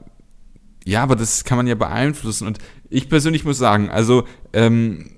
ja, 0.85 1.01
aber 1.01 1.15
das 1.15 1.43
kann 1.43 1.57
man 1.57 1.67
ja 1.67 1.75
beeinflussen. 1.75 2.47
Und 2.47 2.59
ich 2.89 3.09
persönlich 3.09 3.43
muss 3.43 3.57
sagen, 3.57 3.89
also, 3.89 4.25
ähm, 4.53 5.11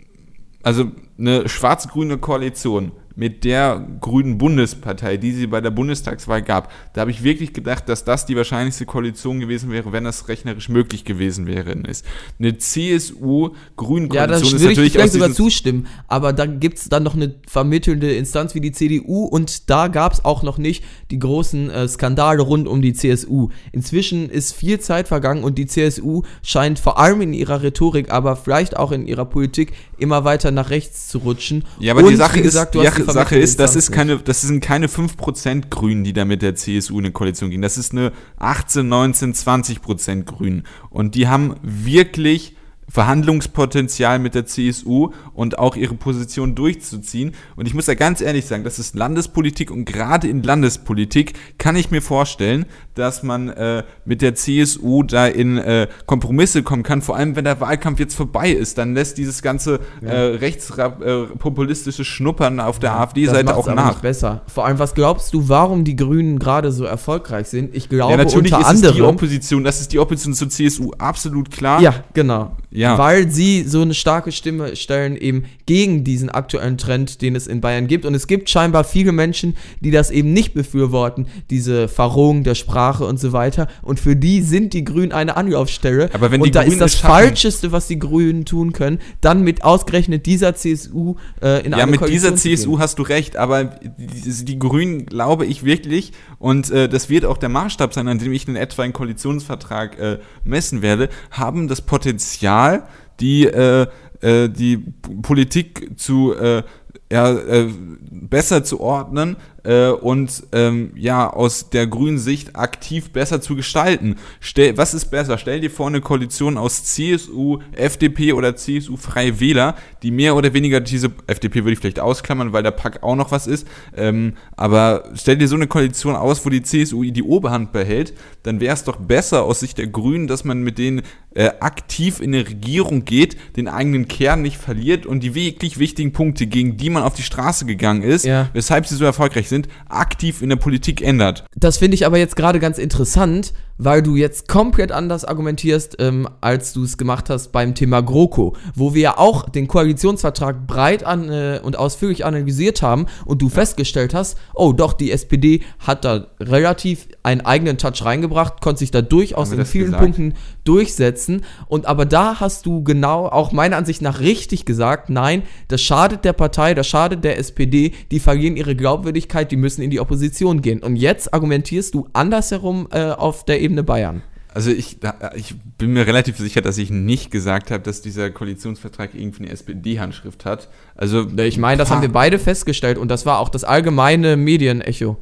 also 0.64 0.92
eine 1.18 1.50
schwarz-grüne 1.50 2.18
Koalition 2.18 2.92
mit 3.18 3.44
der 3.44 3.84
grünen 4.00 4.38
Bundespartei, 4.38 5.18
die 5.18 5.32
sie 5.32 5.48
bei 5.48 5.60
der 5.60 5.72
Bundestagswahl 5.72 6.44
gab, 6.44 6.72
da 6.94 7.02
habe 7.02 7.10
ich 7.10 7.24
wirklich 7.24 7.52
gedacht, 7.52 7.90
dass 7.90 8.04
das 8.04 8.28
die 8.28 8.36
wahrscheinlichste 8.36 8.86
Koalition 8.86 9.40
gewesen 9.40 9.72
wäre, 9.72 9.92
wenn 9.92 10.04
das 10.04 10.28
rechnerisch 10.28 10.70
möglich 10.70 11.04
gewesen 11.04 11.48
wäre. 11.48 11.72
Ist. 11.72 12.06
Eine 12.38 12.60
CSU-Grün-Koalition 12.60 14.12
ja, 14.14 14.28
das 14.28 14.44
ist 14.44 14.54
natürlich 14.54 14.80
ich 14.80 14.92
vielleicht 14.94 15.14
sogar 15.14 15.32
zustimmen, 15.32 15.88
aber 16.08 16.32
da 16.32 16.46
gibt 16.46 16.78
es 16.78 16.90
dann 16.90 17.02
noch 17.02 17.16
eine 17.16 17.34
vermittelnde 17.48 18.14
Instanz 18.14 18.54
wie 18.54 18.62
die 18.62 18.72
CDU 18.72 19.26
und 19.26 19.68
da 19.72 19.88
gab 19.88 20.14
es 20.14 20.24
auch 20.24 20.44
noch 20.44 20.60
nicht 20.60 20.84
die 21.10 21.18
großen 21.18 21.72
äh, 21.72 21.88
Skandale 21.88 22.44
rund 22.44 22.68
um 22.68 22.84
die 22.84 22.94
CSU. 22.94 23.50
Inzwischen 23.72 24.30
ist 24.30 24.54
viel 24.54 24.80
Zeit 24.80 25.08
vergangen 25.08 25.44
und 25.44 25.58
die 25.58 25.66
CSU 25.66 26.22
scheint 26.44 26.78
vor 26.78 27.00
allem 27.00 27.22
in 27.22 27.34
ihrer 27.34 27.64
Rhetorik, 27.64 28.12
aber 28.12 28.36
vielleicht 28.36 28.78
auch 28.78 28.92
in 28.92 29.08
ihrer 29.08 29.26
Politik 29.26 29.74
immer 29.98 30.24
weiter 30.24 30.52
nach 30.52 30.70
rechts 30.70 31.08
zu 31.08 31.18
rutschen. 31.18 31.64
Ja, 31.80 31.94
aber 31.94 32.04
und, 32.04 32.12
die 32.12 32.16
Sache 32.16 32.44
gesagt, 32.44 32.76
ist, 32.76 32.84
ja, 32.84 33.07
Sache 33.14 33.38
ist, 33.38 33.60
das 33.60 33.76
ist 33.76 33.92
keine, 33.92 34.18
das 34.18 34.42
sind 34.42 34.62
keine 34.62 34.88
5% 34.88 35.70
Grünen, 35.70 36.04
die 36.04 36.14
da 36.14 36.26
mit 36.26 36.42
der 36.42 36.56
CSU 36.56 37.00
in 37.00 37.06
eine 37.06 37.12
Koalition 37.12 37.50
gehen. 37.50 37.62
Das 37.62 37.78
ist 37.78 37.92
eine 37.92 38.12
18, 38.38 38.88
19, 38.88 39.34
20% 39.34 40.24
Grünen. 40.24 40.64
Und 40.90 41.16
die 41.16 41.28
haben 41.28 41.56
wirklich 41.62 42.56
Verhandlungspotenzial 42.90 44.18
mit 44.20 44.34
der 44.34 44.46
CSU 44.46 45.12
und 45.34 45.60
auch 45.60 45.76
ihre 45.76 45.96
Position 45.96 46.56
durchzuziehen. 46.56 47.34
Und 47.58 47.68
ich 47.68 47.74
muss 47.74 47.88
ja 47.88 47.96
ganz 47.96 48.22
ehrlich 48.22 48.46
sagen, 48.46 48.64
das 48.64 48.80
ist 48.80 48.96
Landespolitik 48.96 49.72
und 49.72 49.86
gerade 49.86 50.28
in 50.28 50.42
Landespolitik 50.42 51.34
kann 51.58 51.76
ich 51.76 51.92
mir 51.92 52.02
vorstellen, 52.02 52.66
dass 52.98 53.24
man 53.24 53.50
äh, 53.50 53.84
mit 54.06 54.22
der 54.22 54.36
CSU 54.36 55.04
da 55.04 55.28
in 55.28 55.58
äh, 55.58 55.88
Kompromisse 56.06 56.64
kommen 56.64 56.84
kann, 56.84 57.02
vor 57.02 57.16
allem 57.16 57.36
wenn 57.36 57.46
der 57.46 57.60
Wahlkampf 57.60 58.00
jetzt 58.00 58.16
vorbei 58.16 58.52
ist, 58.52 58.78
dann 58.78 58.94
lässt 58.94 59.18
dieses 59.18 59.42
ganze 59.42 59.80
ja. 60.02 60.10
äh, 60.10 60.36
rechtspopulistische 60.36 62.06
Schnuppern 62.06 62.60
auf 62.60 62.80
der 62.80 62.92
ja, 62.92 63.00
AfD-Seite 63.00 63.56
auch 63.56 63.68
nach. 63.74 64.00
Besser. 64.02 64.42
Vor 64.48 64.66
allem, 64.66 64.80
was 64.80 64.94
glaubst 64.94 65.34
du, 65.34 65.50
warum 65.50 65.84
die 65.84 65.96
Grünen 65.96 66.40
gerade 66.40 66.72
so 66.72 66.86
erfolgreich 66.86 67.48
sind? 67.48 67.76
Ich 67.76 67.90
glaube, 67.90 68.12
ja, 68.12 68.18
natürlich 68.18 68.54
unter 68.54 68.60
ist 68.60 68.68
anderem, 68.68 68.90
es 68.90 68.96
die 68.96 69.02
Opposition, 69.02 69.64
das 69.64 69.82
ist 69.82 69.92
die 69.92 70.00
Opposition 70.00 70.34
zur 70.34 70.50
CSU, 70.50 70.92
absolut 70.98 71.52
klar. 71.52 71.82
Ja, 71.82 72.04
genau. 72.14 72.56
Ja. 72.72 72.98
Weil 72.98 73.32
sie 73.32 73.64
so 73.64 73.82
eine 73.82 73.94
starke 73.94 74.32
Stimme 74.32 74.76
stellen 74.76 75.18
eben 75.18 75.46
gegen 75.66 76.04
diesen 76.04 76.30
aktuellen 76.30 76.78
Trend, 76.78 77.22
den 77.22 77.36
es 77.36 77.48
in 77.48 77.62
Bayern 77.62 77.88
gibt. 77.88 78.06
Und 78.06 78.14
es 78.14 78.28
gibt 78.28 78.50
scheinbar 78.50 78.84
viele 78.84 79.12
Menschen, 79.12 79.56
die 79.80 79.92
das 79.92 80.12
eben 80.12 80.34
nicht 80.34 80.54
befürworten, 80.54 81.28
diese 81.50 81.88
Verrohung 81.88 82.44
der 82.44 82.56
Sprache 82.56 82.87
und 82.96 83.20
so 83.20 83.34
weiter. 83.34 83.68
Und 83.82 84.00
für 84.00 84.16
die 84.16 84.42
sind 84.42 84.74
die 84.74 84.84
Grünen 84.84 85.12
eine 85.12 85.38
Anlaufstelle. 85.38 86.10
Aber 86.14 86.32
wenn 86.32 86.42
und 86.42 86.48
die 86.48 86.52
da 86.52 86.62
Grünen 86.62 86.74
ist 86.74 86.82
das 86.82 86.96
Falscheste, 86.96 87.72
was 87.72 87.88
die 87.88 88.00
Grünen 88.00 88.46
tun 88.46 88.74
können, 88.74 89.00
dann 89.22 89.44
mit 89.44 89.64
ausgerechnet 89.64 90.26
dieser 90.26 90.56
CSU 90.56 91.16
äh, 91.42 91.66
in 91.66 91.72
Ja, 91.72 91.80
eine 91.80 91.92
mit 91.92 92.00
Koalition 92.00 92.36
dieser. 92.36 92.58
CSU 92.58 92.80
hast 92.80 93.00
du 93.00 93.04
recht, 93.04 93.38
aber 93.38 93.66
die, 93.98 94.46
die 94.46 94.60
Grünen 94.60 95.06
glaube 95.06 95.46
ich 95.46 95.64
wirklich, 95.64 96.14
und 96.40 96.70
äh, 96.72 96.88
das 96.90 97.10
wird 97.10 97.26
auch 97.26 97.38
der 97.38 97.50
Maßstab 97.50 97.94
sein, 97.94 98.08
an 98.08 98.20
dem 98.20 98.34
ich 98.34 98.48
einen 98.48 98.58
etwaigen 98.58 98.94
Koalitionsvertrag 98.94 100.00
äh, 100.00 100.20
messen 100.44 100.82
werde, 100.82 101.10
haben 101.32 101.68
das 101.68 101.82
Potenzial, 101.82 102.88
die, 103.20 103.46
äh, 103.46 103.88
äh, 104.22 104.50
die 104.50 104.78
Politik 105.22 105.92
zu 105.98 106.34
äh, 106.34 106.64
ja, 107.12 107.32
äh, 107.32 107.70
besser 108.12 108.64
zu 108.64 108.82
ordnen 108.82 109.38
äh, 109.68 109.90
und 109.90 110.44
ähm, 110.54 110.92
ja 110.96 111.30
aus 111.30 111.70
der 111.70 111.88
grünen 111.88 112.18
Sicht 112.18 112.56
aktiv 112.56 113.12
besser 113.12 113.42
zu 113.42 113.56
gestalten. 113.56 114.16
Stell, 114.40 114.78
was 114.78 114.94
ist 114.94 115.06
besser? 115.12 115.38
Stell 115.38 115.60
dir 115.60 115.70
vor 115.70 115.88
eine 115.88 116.00
Koalition 116.02 116.58
aus 116.58 116.84
CSU, 116.86 117.60
FDP 117.74 118.34
oder 118.34 118.56
CSU 118.56 118.96
Freie 118.98 119.40
Wähler, 119.40 119.76
die 120.04 120.12
mehr 120.12 120.36
oder 120.36 120.54
weniger 120.54 120.80
diese 120.80 121.12
FDP 121.28 121.64
würde 121.64 121.74
ich 121.74 121.80
vielleicht 121.80 122.00
ausklammern, 122.00 122.54
weil 122.54 122.64
der 122.64 122.72
Pack 122.72 123.04
auch 123.04 123.16
noch 123.16 123.32
was 123.32 123.46
ist. 123.48 123.68
Ähm, 123.96 124.34
aber 124.56 125.04
stell 125.16 125.38
dir 125.38 125.48
so 125.48 125.56
eine 125.56 125.68
Koalition 125.68 126.16
aus, 126.16 126.46
wo 126.46 126.50
die 126.50 126.62
CSU 126.64 127.04
die 127.04 127.24
Oberhand 127.24 127.72
behält, 127.74 128.14
dann 128.44 128.60
wäre 128.62 128.74
es 128.74 128.84
doch 128.86 128.96
besser 128.98 129.44
aus 129.44 129.60
Sicht 129.60 129.78
der 129.78 129.88
Grünen, 129.88 130.28
dass 130.28 130.46
man 130.46 130.62
mit 130.62 130.78
denen 130.78 131.02
äh, 131.36 131.50
aktiv 131.60 132.20
in 132.22 132.34
eine 132.34 132.48
Regierung 132.48 133.06
geht, 133.06 133.38
den 133.58 133.68
eigenen 133.68 134.08
Kern 134.08 134.42
nicht 134.42 134.58
verliert 134.58 135.06
und 135.06 135.22
die 135.22 135.36
wirklich 135.36 135.78
wichtigen 135.78 136.12
Punkte, 136.14 136.48
gegen 136.48 136.78
die 136.78 136.90
man 136.90 137.04
auf 137.04 137.14
die 137.16 137.22
Straße 137.24 137.66
gegangen 137.66 138.02
ist, 138.02 138.26
Ja. 138.26 138.50
weshalb 138.54 138.88
sie 138.88 138.96
so 138.96 139.06
erfolgreich 139.06 139.48
sind, 139.50 139.57
aktiv 139.90 140.42
in 140.42 140.50
der 140.50 140.56
Politik 140.58 141.02
ändert. 141.02 141.46
Das 141.56 141.78
finde 141.78 141.96
ich 141.96 142.06
aber 142.06 142.18
jetzt 142.18 142.36
gerade 142.36 142.60
ganz 142.60 142.78
interessant, 142.78 143.54
weil 143.78 144.02
du 144.02 144.16
jetzt 144.16 144.48
komplett 144.48 144.92
anders 144.92 145.26
argumentierst, 145.26 145.98
ähm, 146.00 146.28
als 146.42 146.74
du 146.74 146.84
es 146.84 146.98
gemacht 146.98 147.30
hast 147.30 147.52
beim 147.52 147.76
Thema 147.76 148.02
GroKo, 148.02 148.56
wo 148.76 148.94
wir 148.94 149.02
ja 149.02 149.18
auch 149.18 149.50
den 149.50 149.68
Koalitionsvertrag 149.68 150.68
breit 150.68 151.04
an, 151.04 151.30
äh, 151.30 151.60
und 151.64 151.78
ausführlich 151.78 152.26
analysiert 152.26 152.82
haben 152.82 153.08
und 153.26 153.42
du 153.42 153.50
festgestellt 153.50 154.14
hast, 154.14 154.38
oh 154.54 154.74
doch, 154.74 154.94
die 154.94 155.12
SPD 155.12 155.62
hat 155.80 156.06
da 156.06 156.28
relativ 156.40 157.08
einen 157.24 157.42
eigenen 157.42 157.78
Touch 157.78 158.04
reingebracht, 158.04 158.62
konnte 158.62 158.80
sich 158.80 158.92
da 158.92 159.02
durchaus 159.02 159.52
in 159.52 159.66
vielen 159.66 159.86
gesagt? 159.86 160.04
Punkten 160.04 160.34
durchsetzen 160.64 161.44
und 161.68 161.86
aber 161.86 162.06
da 162.06 162.40
hast 162.40 162.66
du 162.66 162.84
genau 162.84 163.28
auch 163.28 163.52
meiner 163.52 163.78
Ansicht 163.78 164.02
nach 164.02 164.20
richtig 164.20 164.66
gesagt, 164.66 165.10
nein, 165.10 165.44
das 165.68 165.82
schadet 165.82 166.26
der 166.26 166.34
Partei, 166.34 166.74
das 166.74 166.88
schadet 166.88 167.24
der 167.24 167.38
SPD, 167.38 167.94
die 168.12 168.20
verlieren 168.20 168.58
ihre 168.58 168.76
Glaubwürdigkeit, 168.76 169.52
die 169.52 169.58
müssen 169.58 169.82
in 169.82 169.90
die 169.90 170.00
Opposition 170.00 170.62
gehen. 170.62 170.82
Und 170.82 170.96
jetzt 170.96 171.34
argumentierst 171.34 171.94
du 171.94 172.08
andersherum 172.14 172.88
äh, 172.92 173.12
auf 173.12 173.46
der 173.46 173.62
Ebene 173.62 173.67
Bayern. 173.84 174.22
Also 174.54 174.72
ich, 174.72 174.98
ich 175.36 175.54
bin 175.78 175.94
mir 175.94 176.08
relativ 176.08 176.38
sicher, 176.38 176.62
dass 176.62 176.80
ich 176.80 176.90
nicht 176.90 177.30
gesagt 177.30 177.70
habe, 177.70 177.84
dass 177.84 178.02
dieser 178.02 178.32
Koalitionsvertrag 178.32 179.12
irgendwie 179.14 179.44
eine 179.44 179.52
SPD-Handschrift 179.52 180.46
hat. 180.46 180.70
Also 180.96 181.28
Ich 181.38 181.60
meine, 181.60 181.78
das 181.78 181.92
haben 181.92 182.02
wir 182.02 182.12
beide 182.12 182.40
festgestellt 182.40 182.98
und 182.98 183.10
das 183.10 183.28
war 183.28 183.38
auch 183.38 183.50
das 183.50 183.64
allgemeine 183.64 184.36
Medienecho. 184.36 185.18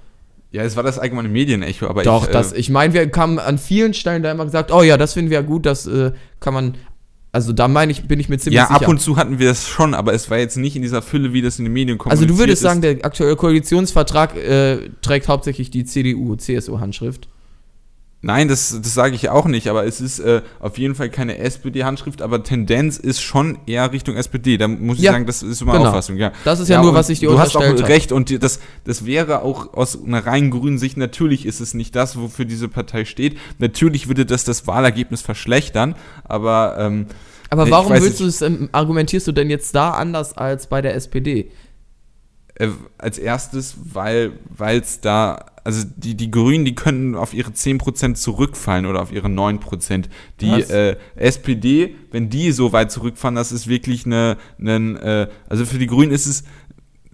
Ja, 0.52 0.64
es 0.64 0.78
war 0.78 0.84
das 0.84 1.00
allgemeine 1.00 1.28
Medienecho, 1.28 1.88
aber 1.88 2.04
Doch, 2.04 2.28
ich, 2.28 2.32
das, 2.32 2.54
äh, 2.54 2.58
ich 2.58 2.70
meine, 2.70 2.94
wir 2.94 3.10
kamen 3.12 3.40
an 3.40 3.58
vielen 3.58 3.94
Stellen 3.94 4.24
da 4.24 4.32
immer 4.32 4.46
gesagt, 4.46 4.72
oh 4.72 4.84
ja, 4.84 4.96
das 4.96 5.12
finden 5.12 5.32
wir 5.32 5.40
ja 5.40 5.46
gut, 5.46 5.66
das 5.66 5.86
äh, 5.86 6.14
kann 6.40 6.54
man, 6.54 6.76
also 7.34 7.52
da 7.52 7.68
meine 7.68 7.92
ich, 7.92 8.08
bin 8.08 8.22
ich 8.22 8.30
mir 8.30 8.38
ziemlich 8.38 8.60
ja, 8.60 8.68
sicher. 8.68 8.84
ab 8.84 8.88
und 8.88 9.02
zu 9.02 9.18
hatten 9.18 9.38
wir 9.38 9.52
es 9.52 9.68
schon, 9.68 9.94
aber 9.94 10.14
es 10.14 10.30
war 10.30 10.38
jetzt 10.38 10.56
nicht 10.56 10.78
in 10.78 10.82
dieser 10.82 11.02
Fülle, 11.02 11.34
wie 11.34 11.42
das 11.42 11.60
in 11.60 11.66
den 11.66 11.74
Medien 11.74 11.98
kommt. 11.98 12.14
also 12.14 12.26
du 12.26 12.38
würdest 12.38 12.62
sagen, 12.62 12.80
der 12.80 13.04
aktuelle 13.04 13.36
Koalitionsvertrag 13.36 14.38
äh, 14.38 14.92
trägt 15.02 15.28
hauptsächlich 15.28 15.72
die 15.72 15.84
CDU, 15.84 16.38
CSU-Handschrift. 16.38 17.28
Nein, 18.22 18.48
das, 18.48 18.80
das 18.82 18.94
sage 18.96 19.14
ich 19.14 19.30
auch 19.30 19.46
nicht, 19.46 19.68
aber 19.68 19.86
es 19.86 20.02
ist 20.02 20.18
äh, 20.18 20.42
auf 20.60 20.80
jeden 20.80 20.96
Fall 20.96 21.10
keine 21.10 21.38
SPD-Handschrift, 21.38 22.24
aber 22.24 22.42
Tendenz 22.42 22.98
ist 22.98 23.22
schon 23.22 23.60
eher 23.68 23.92
Richtung 23.92 24.16
SPD. 24.16 24.58
Da 24.58 24.68
muss 24.68 24.98
ich 24.98 25.04
Ja, 25.04 25.12
sagen, 25.12 25.28
das 25.28 25.44
ist 25.44 25.64
meine 25.64 25.78
genau. 25.78 25.90
Auffassung. 25.90 26.18
Ja. 26.18 26.32
Das 26.44 26.60
ist 26.60 26.68
ja 26.70 26.82
nur, 26.82 26.90
und 26.90 26.96
was 26.96 27.10
ich 27.10 27.20
dir 27.20 27.30
Du 27.30 27.38
hast 27.38 27.56
auch 27.56 27.62
recht 27.62 28.12
und 28.12 28.30
die- 28.30 28.40
das, 28.40 28.60
das 28.84 29.06
wäre 29.06 29.44
auch 29.44 29.74
aus 29.76 30.00
einer 30.04 30.26
rein 30.26 30.50
grünen 30.50 30.80
Sicht, 30.80 30.98
natürlich 30.98 31.46
ist 31.46 31.60
es 31.62 31.76
nicht 31.76 31.96
das, 31.96 32.18
wofür 32.20 32.46
diese 32.46 32.68
Partei 32.68 33.06
steht. 33.06 33.38
Natürlich 33.60 34.08
würde 34.08 34.26
das 34.26 34.44
das 34.44 34.66
Wahlergebnis 34.66 35.22
verschlechtern, 35.22 35.94
aber 36.24 36.78
ähm, 36.80 37.06
Aber 37.52 37.70
warum 37.70 37.94
willst 37.94 38.20
du 38.22 38.26
es, 38.26 38.42
ähm, 38.42 38.70
argumentierst 38.72 39.28
du 39.28 39.34
denn 39.34 39.52
jetzt 39.52 39.76
da 39.76 39.92
anders 39.92 40.36
als 40.36 40.66
bei 40.66 40.82
der 40.82 40.96
SPD? 40.96 41.52
Äh, 42.58 42.70
als 42.98 43.18
erstes, 43.18 43.76
weil 43.84 44.32
es 44.64 45.02
da, 45.02 45.46
also 45.66 45.86
die, 45.98 46.16
die 46.16 46.32
Grünen, 46.32 46.64
die 46.64 46.74
könnten 46.74 47.16
auf 47.16 47.34
ihre 47.34 47.52
10% 47.52 48.14
zurückfallen 48.16 48.86
oder 48.86 49.02
auf 49.02 49.12
ihre 49.12 49.28
9%. 49.28 50.06
Die 50.40 50.62
äh, 50.62 50.96
SPD, 51.18 51.96
wenn 52.12 52.30
die 52.30 52.54
so 52.54 52.72
weit 52.72 52.92
zurückfahren, 52.92 53.36
das 53.36 53.52
ist 53.52 53.68
wirklich 53.68 54.06
eine, 54.06 54.38
eine 54.58 55.30
äh, 55.30 55.34
also 55.50 55.66
für 55.66 55.80
die 55.80 55.88
Grünen 55.88 56.14
ist 56.14 56.28
es, 56.28 56.46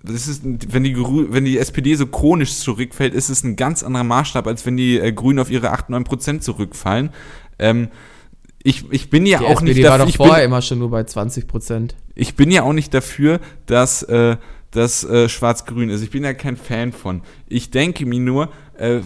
das 0.04 0.28
ist, 0.28 0.44
wenn 0.44 0.84
die, 0.84 0.96
wenn 0.96 1.46
die 1.46 1.58
SPD 1.58 1.96
so 1.96 2.06
chronisch 2.06 2.56
zurückfällt, 2.58 3.16
ist 3.16 3.30
es 3.30 3.44
ein 3.44 3.56
ganz 3.56 3.82
anderer 3.82 4.04
Maßstab, 4.04 4.46
als 4.46 4.63
wenn 4.68 4.78
die 4.78 5.00
äh, 5.00 5.12
Grünen 5.12 5.39
auf 5.39 5.50
ihre 5.50 5.72
8, 5.72 5.89
9% 5.89 6.42
zurückfallen. 6.42 7.10
Ähm, 7.58 7.89
ich, 8.63 8.86
ich 8.92 9.10
bin 9.10 9.26
ja 9.26 9.39
Die 9.39 9.46
auch 9.46 9.54
SPD 9.54 9.74
nicht 9.80 9.89
war 9.89 9.98
dafür, 9.98 10.06
doch 10.06 10.10
ich 10.10 10.18
bin, 10.20 10.28
vorher 10.28 10.46
immer 10.46 10.62
schon 10.62 10.78
nur 10.78 10.92
bei 10.92 11.04
20 11.04 11.48
Prozent. 11.48 11.96
ich 12.13 12.36
bin 12.36 12.52
ja 12.52 12.62
auch 12.62 12.74
nicht 12.74 12.94
dafür, 12.94 13.39
dass 13.66 14.04
äh, 14.04 14.38
das 14.72 15.04
äh, 15.04 15.28
schwarz-grün 15.28 15.90
ist. 15.90 16.02
Ich 16.02 16.10
bin 16.12 16.24
ja 16.24 16.34
kein 16.34 16.58
Fan 16.58 16.94
von. 16.94 17.22
Ich 17.48 17.72
denke 17.72 18.06
mir 18.06 18.20
nur, 18.20 18.52
äh, 18.78 19.02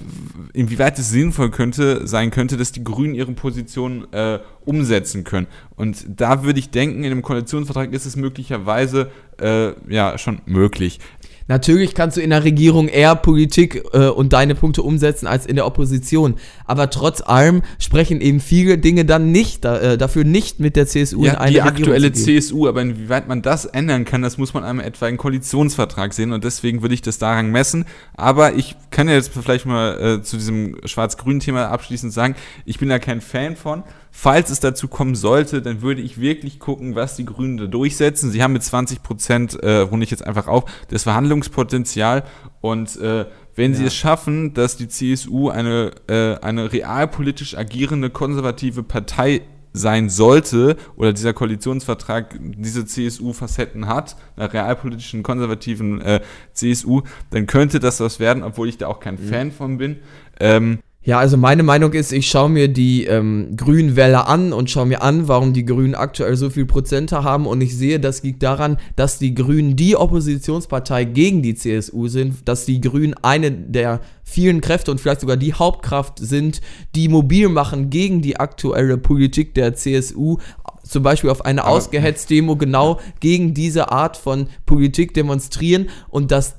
inwieweit 0.54 0.98
es 1.00 1.10
sinnvoll 1.10 1.50
könnte, 1.50 2.08
sein 2.08 2.32
könnte, 2.32 2.56
dass 2.56 2.72
die 2.72 2.84
Grünen 2.84 3.16
ihre 3.16 3.34
Position 3.34 4.08
äh, 4.14 4.40
umsetzen 4.64 5.24
können. 5.24 5.48
Und 5.76 6.06
da 6.08 6.44
würde 6.44 6.60
ich 6.60 6.70
denken, 6.70 7.04
in 7.04 7.12
einem 7.12 7.24
Koalitionsvertrag 7.24 7.92
ist 7.94 8.06
es 8.06 8.16
möglicherweise 8.16 9.12
äh, 9.42 9.74
ja 9.92 10.18
schon 10.18 10.42
möglich. 10.46 11.00
Natürlich 11.48 11.94
kannst 11.94 12.18
du 12.18 12.22
in 12.22 12.32
der 12.32 12.44
Regierung 12.44 12.88
eher 12.88 13.16
Politik 13.16 13.84
äh, 13.94 14.08
und 14.08 14.34
deine 14.34 14.56
Punkte 14.56 14.82
umsetzen 14.82 15.28
als 15.28 15.46
in 15.46 15.56
der 15.56 15.68
Opposition. 15.68 16.36
Aber 16.66 16.90
trotz 16.90 17.22
allem 17.22 17.62
sprechen 17.78 18.20
eben 18.20 18.40
viele 18.40 18.80
Dinge 18.80 19.06
dann 19.06 19.32
nicht 19.32 19.64
da, 19.64 19.78
äh, 19.78 19.98
dafür 19.98 20.24
nicht 20.24 20.60
mit 20.60 20.76
der 20.76 20.88
CSU 20.88 21.20
in 21.20 21.26
Ja, 21.26 21.34
eine 21.40 21.52
die 21.52 21.60
Regierung 21.60 21.94
aktuelle. 21.94 22.12
CSU, 22.14 22.68
aber 22.68 22.82
inwieweit 22.82 23.28
man 23.28 23.44
das 23.44 23.66
ändern 23.66 24.06
kann, 24.06 24.24
das 24.24 24.40
muss 24.40 24.56
man 24.56 24.64
einmal 24.64 24.86
etwa 24.86 25.06
einen 25.06 25.18
Koalitionsvertrag 25.18 26.14
sehen 26.14 26.32
und 26.34 26.44
deswegen 26.44 26.82
würde 26.82 26.96
ich 26.96 27.04
das 27.04 27.20
daran 27.20 27.52
messen. 27.52 27.86
Aber 28.16 28.56
ich 28.56 28.76
kann 28.90 29.08
ja 29.08 29.14
jetzt 29.14 29.32
vielleicht 29.32 29.68
mal 29.68 30.02
äh, 30.02 30.24
zu 30.24 30.38
diesem 30.38 30.78
schwarz-grünen 30.84 31.42
Thema 31.42 31.68
abschließend 31.68 32.12
sagen, 32.12 32.36
ich 32.66 32.80
bin 32.80 32.90
da 32.90 32.98
kein 32.98 33.22
Fan 33.22 33.56
von. 33.56 33.84
Falls 34.18 34.50
es 34.50 34.62
dazu 34.62 34.88
kommen 34.88 35.14
sollte, 35.14 35.62
dann 35.62 35.82
würde 35.82 36.02
ich 36.02 36.22
wirklich 36.22 36.58
gucken, 36.58 36.96
was 36.96 37.18
die 37.18 37.26
Grünen 37.26 37.58
da 37.58 37.66
durchsetzen. 37.68 38.32
Sie 38.32 38.42
haben 38.42 38.54
mit 38.54 38.64
20 38.64 39.04
Prozent, 39.04 39.62
äh, 39.62 39.80
runde 39.80 40.06
ich 40.06 40.10
jetzt 40.10 40.26
einfach 40.26 40.48
auf, 40.48 40.64
das 40.88 41.04
Verhandlungspotenzial 41.04 42.24
und 42.62 42.96
äh, 42.96 43.26
wenn 43.56 43.76
sie 43.76 43.84
es 43.84 43.94
schaffen, 43.94 44.54
dass 44.54 44.78
die 44.78 44.88
CSU 44.88 45.50
eine, 45.50 45.92
äh, 46.08 46.36
eine 46.38 46.72
realpolitisch 46.72 47.58
agierende 47.58 48.10
konservative 48.10 48.84
Partei 48.84 49.42
sein 49.74 50.10
sollte 50.10 50.78
oder 50.96 51.12
dieser 51.12 51.34
Koalitionsvertrag 51.34 52.40
diese 52.40 52.86
CSU-Facetten 52.86 53.88
hat, 53.88 54.16
einer 54.38 54.54
realpolitischen, 54.54 55.24
konservativen 55.24 56.00
äh, 56.00 56.22
CSU, 56.54 57.02
dann 57.32 57.48
könnte 57.48 57.82
das 57.82 58.00
was 58.00 58.22
werden, 58.22 58.44
obwohl 58.44 58.70
ich 58.70 58.78
da 58.78 58.88
auch 58.88 59.02
kein 59.02 59.18
Fan 59.18 59.52
von 59.52 59.78
bin. 59.78 59.98
Ähm, 60.40 60.80
Ja, 61.06 61.20
also 61.20 61.38
meine 61.38 61.62
Meinung 61.62 61.94
ist, 61.94 62.12
ich 62.12 62.28
schaue 62.28 62.50
mir 62.50 62.68
die 62.68 63.06
ähm, 63.06 63.56
grünen 63.56 63.96
Wähler 63.96 64.28
an 64.28 64.54
und 64.54 64.72
schaue 64.72 64.88
mir 64.88 65.04
an, 65.04 65.28
warum 65.28 65.54
die 65.54 65.64
Grünen 65.64 65.94
aktuell 65.94 66.36
so 66.36 66.50
viel 66.50 66.66
Prozente 66.66 67.24
haben. 67.24 67.46
Und 67.46 67.62
ich 67.62 67.78
sehe, 67.78 68.00
das 68.00 68.24
liegt 68.24 68.42
daran, 68.42 68.78
dass 68.96 69.20
die 69.20 69.36
Grünen 69.36 69.76
die 69.76 69.96
Oppositionspartei 69.96 71.04
gegen 71.06 71.44
die 71.44 71.54
CSU 71.54 72.08
sind, 72.08 72.48
dass 72.50 72.66
die 72.66 72.82
Grünen 72.82 73.14
eine 73.22 73.52
der 73.52 74.02
vielen 74.24 74.62
Kräfte 74.62 74.90
und 74.90 75.00
vielleicht 75.00 75.22
sogar 75.22 75.38
die 75.38 75.54
Hauptkraft 75.54 76.18
sind, 76.18 76.62
die 76.96 77.08
mobil 77.08 77.50
machen 77.50 77.92
gegen 77.92 78.24
die 78.24 78.38
aktuelle 78.38 78.98
Politik 78.98 79.54
der 79.54 79.76
CSU, 79.76 80.38
zum 80.84 81.04
Beispiel 81.04 81.30
auf 81.30 81.46
eine 81.46 81.66
Aber- 81.66 81.70
ausgehetzt 81.74 82.32
Demo 82.32 82.56
genau 82.56 83.00
gegen 83.20 83.54
diese 83.54 83.92
Art 83.92 84.18
von 84.18 84.48
Politik 84.66 85.14
demonstrieren. 85.14 85.88
Und 86.10 86.32
dass 86.32 86.56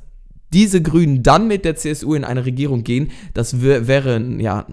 diese 0.52 0.82
Grünen 0.82 1.22
dann 1.22 1.48
mit 1.48 1.64
der 1.64 1.76
CSU 1.76 2.14
in 2.14 2.24
eine 2.24 2.46
Regierung 2.46 2.84
gehen, 2.84 3.10
das 3.34 3.62
wär, 3.62 3.86
wäre, 3.86 4.16
ein, 4.16 4.40
ja, 4.40 4.66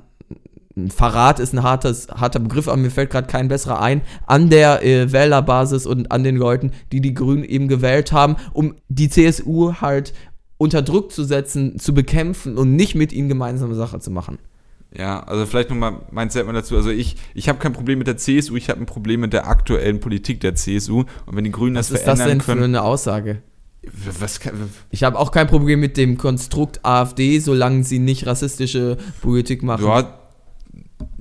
ein 0.76 0.90
Verrat 0.90 1.40
ist 1.40 1.54
ein 1.54 1.64
hartes, 1.64 2.08
harter 2.10 2.40
Begriff, 2.40 2.68
aber 2.68 2.78
mir 2.78 2.90
fällt 2.90 3.12
gerade 3.12 3.28
kein 3.28 3.48
besserer 3.48 3.82
ein, 3.82 4.02
an 4.26 4.50
der 4.50 4.84
äh, 4.84 5.12
Wählerbasis 5.12 5.86
und 5.86 6.12
an 6.12 6.24
den 6.24 6.36
Leuten, 6.36 6.72
die 6.92 7.02
die 7.02 7.14
Grünen 7.14 7.44
eben 7.44 7.68
gewählt 7.68 8.12
haben, 8.12 8.36
um 8.54 8.76
die 8.90 9.10
CSU 9.10 9.76
halt 9.82 10.14
unter 10.58 10.82
Druck 10.82 11.12
zu 11.12 11.24
setzen, 11.24 11.80
zu 11.80 11.94
bekämpfen 11.94 12.58
und 12.58 12.76
nicht 12.76 12.96
mit 12.96 13.12
ihnen 13.14 13.30
gemeinsame 13.30 13.76
Sache 13.76 14.00
zu 14.00 14.12
machen. 14.12 14.40
Ja, 14.96 15.22
also 15.24 15.46
vielleicht 15.46 15.70
nochmal 15.70 16.02
mein 16.12 16.30
Statement 16.30 16.58
dazu. 16.58 16.76
Also 16.76 16.92
ich, 16.92 17.18
ich 17.34 17.50
habe 17.50 17.60
kein 17.60 17.74
Problem 17.74 17.98
mit 17.98 18.08
der 18.08 18.18
CSU, 18.18 18.56
ich 18.56 18.70
habe 18.70 18.80
ein 18.80 18.86
Problem 18.86 19.22
mit 19.22 19.34
der 19.34 19.48
aktuellen 19.48 20.00
Politik 20.00 20.40
der 20.40 20.56
CSU. 20.56 21.06
Und 21.26 21.36
wenn 21.36 21.44
die 21.44 21.52
Grünen 21.52 21.76
Was 21.76 21.90
das 21.90 22.00
ist 22.00 22.08
das 22.08 22.20
verändern 22.20 22.38
denn 22.38 22.42
für 22.42 22.54
können. 22.54 22.76
eine 22.76 22.84
Aussage? 22.84 23.42
Was 24.20 24.40
kann, 24.40 24.54
Ich 24.92 25.04
habe 25.04 25.20
auch 25.20 25.32
kein 25.32 25.48
Problem 25.48 25.80
mit 25.80 25.98
dem 25.98 26.18
Konstrukt 26.18 26.80
AfD, 26.84 27.40
solange 27.40 27.84
sie 27.84 28.00
nicht 28.00 28.26
rassistische 28.26 28.98
Politik 29.22 29.62
machen. 29.64 29.86
ja, 29.86 30.20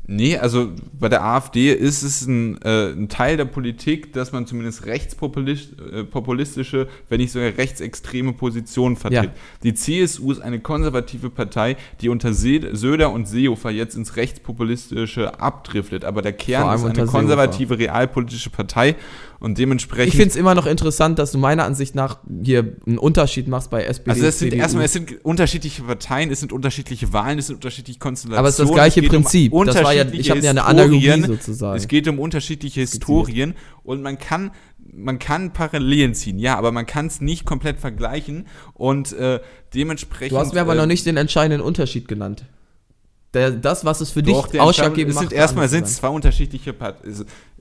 nee, 0.07 0.37
also 0.37 0.71
bei 0.99 1.09
der 1.09 1.25
AfD 1.25 1.73
ist 1.73 2.03
es 2.03 2.27
ein, 2.27 2.61
äh, 2.63 2.93
ein 2.93 3.09
Teil 3.09 3.37
der 3.37 3.47
Politik, 3.47 4.13
dass 4.13 4.31
man 4.33 4.47
zumindest 4.47 4.87
rechtspopulistische, 4.87 6.81
äh, 6.83 6.87
wenn 7.09 7.21
nicht 7.21 7.33
sogar 7.33 7.49
rechtsextreme 7.57 8.33
Positionen 8.33 8.97
vertritt. 8.97 9.25
Ja. 9.25 9.33
Die 9.63 9.75
CSU 9.75 10.31
ist 10.31 10.41
eine 10.41 10.61
konservative 10.61 11.31
Partei, 11.31 11.77
die 12.01 12.09
unter 12.09 12.33
Söder 12.33 13.11
und 13.11 13.27
Seehofer 13.27 13.71
jetzt 13.71 13.97
ins 13.97 14.17
rechtspopulistische 14.17 15.41
abdriftet. 15.41 16.05
Aber 16.05 16.23
der 16.23 16.33
Kern 16.33 16.75
ist 16.77 16.85
eine 16.85 17.07
konservative 17.07 17.79
realpolitische 17.79 18.51
Partei 18.51 18.95
und 19.43 19.59
dementsprechend 19.59 20.09
Ich 20.09 20.17
finde 20.17 20.29
es 20.31 20.37
immer 20.37 20.55
noch 20.55 20.67
interessant, 20.67 21.19
dass 21.19 21.33
du 21.33 21.39
meiner 21.39 21.65
Ansicht 21.65 21.97
nach 21.97 22.19
hier 22.45 22.77
einen 22.87 22.99
Unterschied 22.99 23.49
machst 23.49 23.71
bei 23.71 23.83
SPD. 23.83 24.11
Also 24.11 24.27
es 24.27 24.39
sind 24.39 24.51
CDU. 24.51 24.63
erstmal, 24.63 24.85
es 24.85 24.93
sind 24.93 25.25
unterschiedliche 25.25 25.83
Parteien, 25.83 26.31
es 26.31 26.39
sind 26.41 26.53
unterschiedliche 26.53 27.13
Wahlen, 27.13 27.41
es 27.41 27.49
sind 27.49 27.57
unterschiedliche 27.57 27.99
Konstellationen. 27.99 28.39
Aber 28.39 28.49
es 28.49 28.59
ist 28.59 28.69
das 28.69 28.73
gleiche 28.73 29.03
Prinzip. 29.03 29.53
Um 29.53 29.67
Das 29.67 29.83
war 29.83 29.93
ja- 29.93 30.07
ich 30.13 30.31
habe 30.31 30.41
ja 30.41 30.51
eine 30.51 30.65
Analogie 30.65 31.23
sozusagen. 31.23 31.77
Es 31.77 31.89
geht 31.89 32.07
um 32.07 32.21
unterschiedliche 32.21 32.83
Historien 32.83 33.55
und 33.83 34.01
man 34.01 34.17
kann, 34.17 34.53
man 34.79 35.19
kann 35.19 35.53
Parallelen 35.53 36.15
ziehen, 36.15 36.39
ja, 36.39 36.57
aber 36.57 36.71
man 36.71 36.87
kann 36.87 37.09
es 37.09 37.21
nicht 37.21 37.45
komplett 37.45 37.81
vergleichen 37.81 38.47
und 38.75 39.13
äh, 39.13 39.41
dementsprechend. 39.75 40.33
Du 40.33 40.39
hast 40.39 40.55
mir 40.55 40.61
aber 40.61 40.75
äh, 40.75 40.77
noch 40.77 40.87
nicht 40.87 41.05
den 41.05 41.17
entscheidenden 41.17 41.61
Unterschied 41.67 42.07
genannt. 42.07 42.45
Der, 43.35 43.51
das, 43.51 43.85
was 43.85 44.03
es 44.03 44.11
für 44.11 44.23
doch, 44.23 44.47
dich 44.49 44.61
ausschlaggebend 44.61 45.11
es 45.11 45.15
macht. 45.17 45.31
sind 45.31 45.37
erstmal 45.37 45.69
sind 45.69 45.87
es 45.87 45.97
zwei 45.97 46.09
unterschiedliche 46.09 46.75
Part 46.75 46.99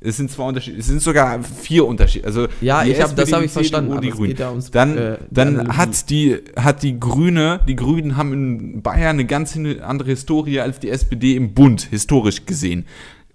es, 0.04 0.18
sind 0.18 0.32
zwei 0.32 0.44
Unterschiede, 0.48 0.80
es 0.80 0.88
sind 0.88 1.02
sogar 1.02 1.42
vier 1.44 1.86
Unterschiede. 1.86 2.26
Also 2.26 2.48
Ja, 2.60 2.84
ich 2.84 3.00
hab- 3.02 3.16
das 3.16 3.30
SPD, 3.30 3.34
hab 3.36 3.44
ich 3.44 3.52
CDU, 3.52 3.60
verstanden, 3.60 4.02
die 4.02 4.10
Grünen. 4.10 4.36
ja 4.38 4.54
dann 4.72 4.98
äh, 4.98 5.18
dann 5.30 5.78
hat 5.78 6.10
die 6.10 6.40
hat 6.56 6.82
die 6.84 7.00
Grüne, 7.00 7.60
die 7.68 7.76
Grünen 7.76 8.18
haben 8.18 8.34
in 8.34 8.82
Bayern 8.82 9.16
eine 9.18 9.26
ganz 9.26 9.56
andere 9.82 10.10
Historie 10.10 10.60
als 10.60 10.80
die 10.80 10.90
SPD 10.90 11.36
im 11.36 11.54
Bund 11.54 11.84
historisch 11.84 12.46
gesehen. 12.46 12.86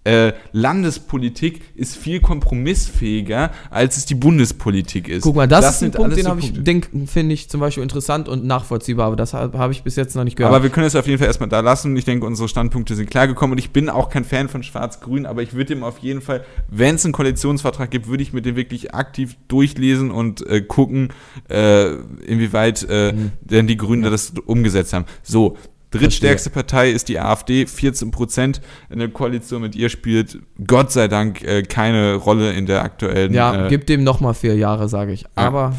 Äh, 0.06 0.34
Landespolitik 0.52 1.62
ist 1.74 1.96
viel 1.96 2.20
kompromissfähiger, 2.20 3.50
als 3.70 3.96
es 3.96 4.06
die 4.06 4.14
Bundespolitik 4.14 5.08
ist. 5.08 5.22
Guck 5.22 5.34
mal, 5.34 5.48
das, 5.48 5.64
ist 5.64 5.66
ein 5.66 5.78
sind 5.78 5.94
Punkt, 5.96 6.12
alles 6.12 6.24
den 6.24 6.30
habe 6.30 6.40
ich, 6.40 7.10
finde 7.10 7.34
ich 7.34 7.50
zum 7.50 7.60
Beispiel 7.60 7.82
interessant 7.82 8.28
und 8.28 8.44
nachvollziehbar, 8.44 9.08
aber 9.08 9.16
das 9.16 9.34
habe 9.34 9.58
hab 9.58 9.72
ich 9.72 9.82
bis 9.82 9.96
jetzt 9.96 10.14
noch 10.14 10.22
nicht 10.22 10.36
gehört. 10.36 10.54
Aber 10.54 10.62
wir 10.62 10.70
können 10.70 10.86
es 10.86 10.94
auf 10.94 11.06
jeden 11.06 11.18
Fall 11.18 11.26
erstmal 11.26 11.48
da 11.48 11.58
lassen. 11.58 11.96
Ich 11.96 12.04
denke, 12.04 12.24
unsere 12.24 12.48
Standpunkte 12.48 12.94
sind 12.94 13.10
klar 13.10 13.26
gekommen 13.26 13.54
und 13.54 13.58
ich 13.58 13.70
bin 13.70 13.88
auch 13.88 14.08
kein 14.08 14.24
Fan 14.24 14.48
von 14.48 14.62
Schwarz-Grün, 14.62 15.26
aber 15.26 15.42
ich 15.42 15.54
würde 15.54 15.72
ihm 15.72 15.82
auf 15.82 15.98
jeden 15.98 16.20
Fall, 16.20 16.44
wenn 16.68 16.94
es 16.94 17.04
einen 17.04 17.12
Koalitionsvertrag 17.12 17.90
gibt, 17.90 18.06
würde 18.06 18.22
ich 18.22 18.32
mir 18.32 18.42
den 18.42 18.54
wirklich 18.54 18.94
aktiv 18.94 19.36
durchlesen 19.48 20.12
und 20.12 20.46
äh, 20.46 20.60
gucken, 20.60 21.08
äh, 21.48 21.94
inwieweit 22.26 22.86
äh, 22.88 23.12
Mhm. 23.12 23.32
denn 23.40 23.66
die 23.66 23.76
Grünen 23.76 24.02
das 24.02 24.32
umgesetzt 24.46 24.92
haben. 24.92 25.06
So. 25.22 25.56
Drittstärkste 25.90 26.50
Partei 26.50 26.90
ist 26.90 27.08
die 27.08 27.18
AfD, 27.18 27.66
14 27.66 28.10
Prozent. 28.10 28.60
Eine 28.90 29.08
Koalition 29.08 29.62
mit 29.62 29.74
ihr 29.76 29.88
spielt 29.88 30.38
Gott 30.66 30.92
sei 30.92 31.08
Dank 31.08 31.42
äh, 31.42 31.62
keine 31.62 32.14
Rolle 32.14 32.52
in 32.52 32.66
der 32.66 32.82
aktuellen. 32.82 33.32
ja, 33.32 33.66
äh, 33.66 33.68
gib 33.68 33.86
dem 33.86 34.02
noch 34.04 34.20
mal 34.20 34.34
vier 34.34 34.56
Jahre, 34.56 34.88
sage 34.88 35.12
ich. 35.12 35.24
Aber 35.36 35.74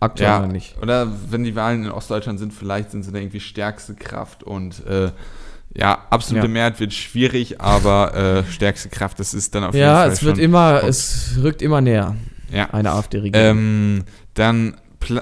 aktuell 0.00 0.28
ja, 0.28 0.46
nicht. 0.46 0.76
Oder 0.82 1.08
wenn 1.30 1.44
die 1.44 1.54
Wahlen 1.54 1.84
in 1.84 1.90
Ostdeutschland 1.90 2.38
sind, 2.38 2.52
vielleicht 2.54 2.90
sind 2.90 3.02
sie 3.04 3.12
da 3.12 3.18
irgendwie 3.18 3.40
stärkste 3.40 3.94
Kraft 3.94 4.42
und 4.42 4.84
äh, 4.86 5.10
ja, 5.76 5.98
absolute 6.10 6.46
Ja. 6.46 6.52
Mehrheit 6.52 6.80
wird 6.80 6.92
schwierig, 6.92 7.60
aber 7.60 8.14
äh, 8.14 8.50
stärkste 8.50 8.88
Kraft, 8.88 9.20
das 9.20 9.34
ist 9.34 9.54
dann 9.54 9.62
auf 9.64 9.74
jeden 9.74 9.86
Ja, 9.86 9.98
Fall 9.98 10.10
es 10.10 10.22
wird 10.24 10.38
immer, 10.38 10.82
es 10.82 11.38
rückt 11.40 11.62
immer 11.62 11.80
näher, 11.80 12.16
ja. 12.52 12.70
eine 12.70 12.90
AfD-Regierung. 12.90 13.46
Ähm, 13.46 14.04
dann, 14.34 14.74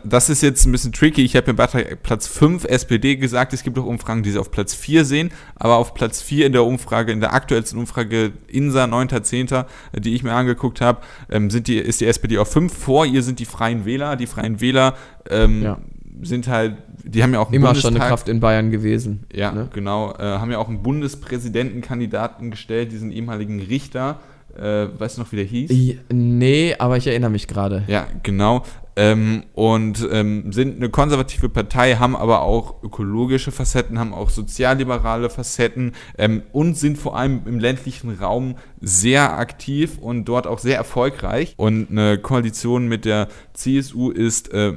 das 0.05 0.29
ist 0.29 0.43
jetzt 0.43 0.67
ein 0.67 0.73
bisschen 0.73 0.93
tricky. 0.93 1.25
Ich 1.25 1.37
habe 1.37 1.53
mir 1.53 1.55
bei 1.55 1.67
Platz 2.03 2.27
5 2.27 2.65
SPD 2.65 3.17
gesagt. 3.17 3.53
Es 3.53 3.63
gibt 3.63 3.79
auch 3.79 3.85
Umfragen, 3.87 4.23
die 4.23 4.31
sie 4.31 4.39
auf 4.39 4.51
Platz 4.51 4.75
4 4.75 5.05
sehen. 5.05 5.31
Aber 5.55 5.77
auf 5.77 5.95
Platz 5.95 6.21
4 6.21 6.47
in 6.47 6.53
der 6.53 6.65
Umfrage, 6.65 7.13
in 7.13 7.21
der 7.21 7.33
aktuellsten 7.33 7.79
Umfrage 7.79 8.33
INSA 8.49 8.85
9.10., 8.85 9.65
äh, 9.93 10.01
die 10.01 10.15
ich 10.15 10.23
mir 10.23 10.33
angeguckt 10.33 10.81
habe, 10.81 11.01
ähm, 11.31 11.49
sind 11.51 11.69
die, 11.69 11.77
ist 11.79 12.01
die 12.01 12.07
SPD 12.07 12.39
auf 12.39 12.51
5. 12.53 12.73
Vor 12.77 13.07
ihr 13.07 13.23
sind 13.23 13.39
die 13.39 13.45
Freien 13.45 13.85
Wähler. 13.85 14.17
Die 14.17 14.27
Freien 14.27 14.61
Wähler 14.61 14.95
ähm, 15.31 15.63
Ja. 15.63 15.79
sind 16.23 16.49
halt, 16.49 16.75
die 17.05 17.23
haben 17.23 17.33
ja 17.33 17.41
auch 17.41 17.53
immer 17.53 17.75
schon 17.75 17.91
eine 17.91 17.99
Bundestag- 18.01 18.09
Kraft 18.09 18.29
in 18.29 18.41
Bayern 18.41 18.71
gewesen. 18.71 19.25
ja, 19.33 19.53
ne? 19.53 19.69
genau. 19.73 20.13
Äh, 20.19 20.23
haben 20.23 20.51
ja 20.51 20.59
auch 20.59 20.69
einen 20.69 20.83
Bundespräsidentenkandidaten 20.83 22.51
gestellt, 22.51 22.93
diesen 22.93 23.13
ehemaligen 23.13 23.61
Richter. 23.61 24.21
Äh, 24.57 24.89
weißt 24.99 25.17
du 25.19 25.23
noch, 25.23 25.31
wie 25.33 25.37
der 25.37 25.45
hieß? 25.45 25.71
Nee, 26.13 26.75
aber 26.79 26.97
ich 26.97 27.07
erinnere 27.07 27.31
mich 27.31 27.47
gerade. 27.47 27.85
Ja, 27.87 28.09
genau. 28.25 28.65
Ähm, 28.99 29.45
und 29.55 30.09
ähm, 30.11 30.53
sind 30.53 30.79
eine 30.79 30.89
konservative 30.89 31.49
Partei, 31.49 31.95
haben 31.95 32.17
aber 32.17 32.43
auch 32.43 32.83
ökologische 32.83 33.53
Facetten, 33.53 33.97
haben 33.97 34.13
auch 34.13 34.29
sozialliberale 34.29 35.31
Facetten 35.31 35.93
ähm, 36.19 36.43
und 36.51 36.77
sind 36.77 36.99
vor 36.99 37.17
allem 37.17 37.43
im 37.47 37.61
ländlichen 37.61 38.11
Raum 38.11 38.57
sehr 38.81 39.39
aktiv 39.39 39.99
und 40.01 40.25
dort 40.25 40.49
auch 40.49 40.59
sehr 40.59 40.77
erfolgreich. 40.77 41.55
Und 41.57 41.93
eine 41.93 42.19
Koalition 42.19 42.89
mit 42.89 43.05
der 43.05 43.29
CSU 43.53 44.11
ist 44.11 44.53
äh, 44.53 44.73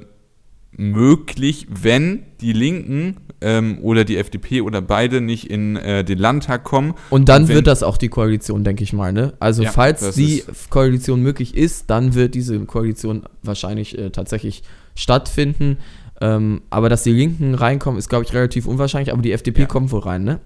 möglich, 0.69 1.65
wenn 1.71 2.23
die 2.41 2.53
Linken 2.53 3.17
ähm, 3.41 3.80
oder 3.82 4.04
die 4.06 4.17
FDP 4.17 4.62
oder 4.62 4.82
beide 4.82 5.19
nicht 5.21 5.49
in 5.49 5.75
äh, 5.75 6.04
den 6.04 6.17
Landtag 6.19 6.63
kommen. 6.63 6.93
Und 7.10 7.27
dann 7.30 7.47
wenn- 7.47 7.56
wird 7.56 7.67
das 7.67 7.84
auch 7.84 7.97
die 7.97 8.10
Koalition, 8.10 8.63
denke 8.63 8.84
ich 8.84 8.93
mal. 8.93 9.12
Ne? 9.13 9.34
Also 9.39 9.63
Ja, 9.63 9.71
falls 9.71 10.13
die 10.15 10.43
Koalition 10.69 11.21
möglich 11.21 11.56
ist, 11.58 11.89
dann 11.89 12.13
wird 12.15 12.36
diese 12.36 12.60
Koalition 12.65 13.23
wahrscheinlich 13.43 13.97
äh, 13.97 14.10
tatsächlich 14.12 14.63
stattfinden. 14.95 15.77
Ähm, 16.23 16.62
aber 16.69 16.88
dass 16.89 17.01
die 17.04 17.12
Linken 17.13 17.56
reinkommen, 17.56 17.97
ist, 17.97 18.08
glaube 18.10 18.25
ich, 18.25 18.34
relativ 18.34 18.67
unwahrscheinlich. 18.67 19.12
Aber 19.12 19.23
die 19.23 19.32
FDP 19.32 19.62
Ja. 19.62 19.65
kommt 19.67 19.91
wohl 19.91 20.01
rein, 20.01 20.23
ne? 20.23 20.39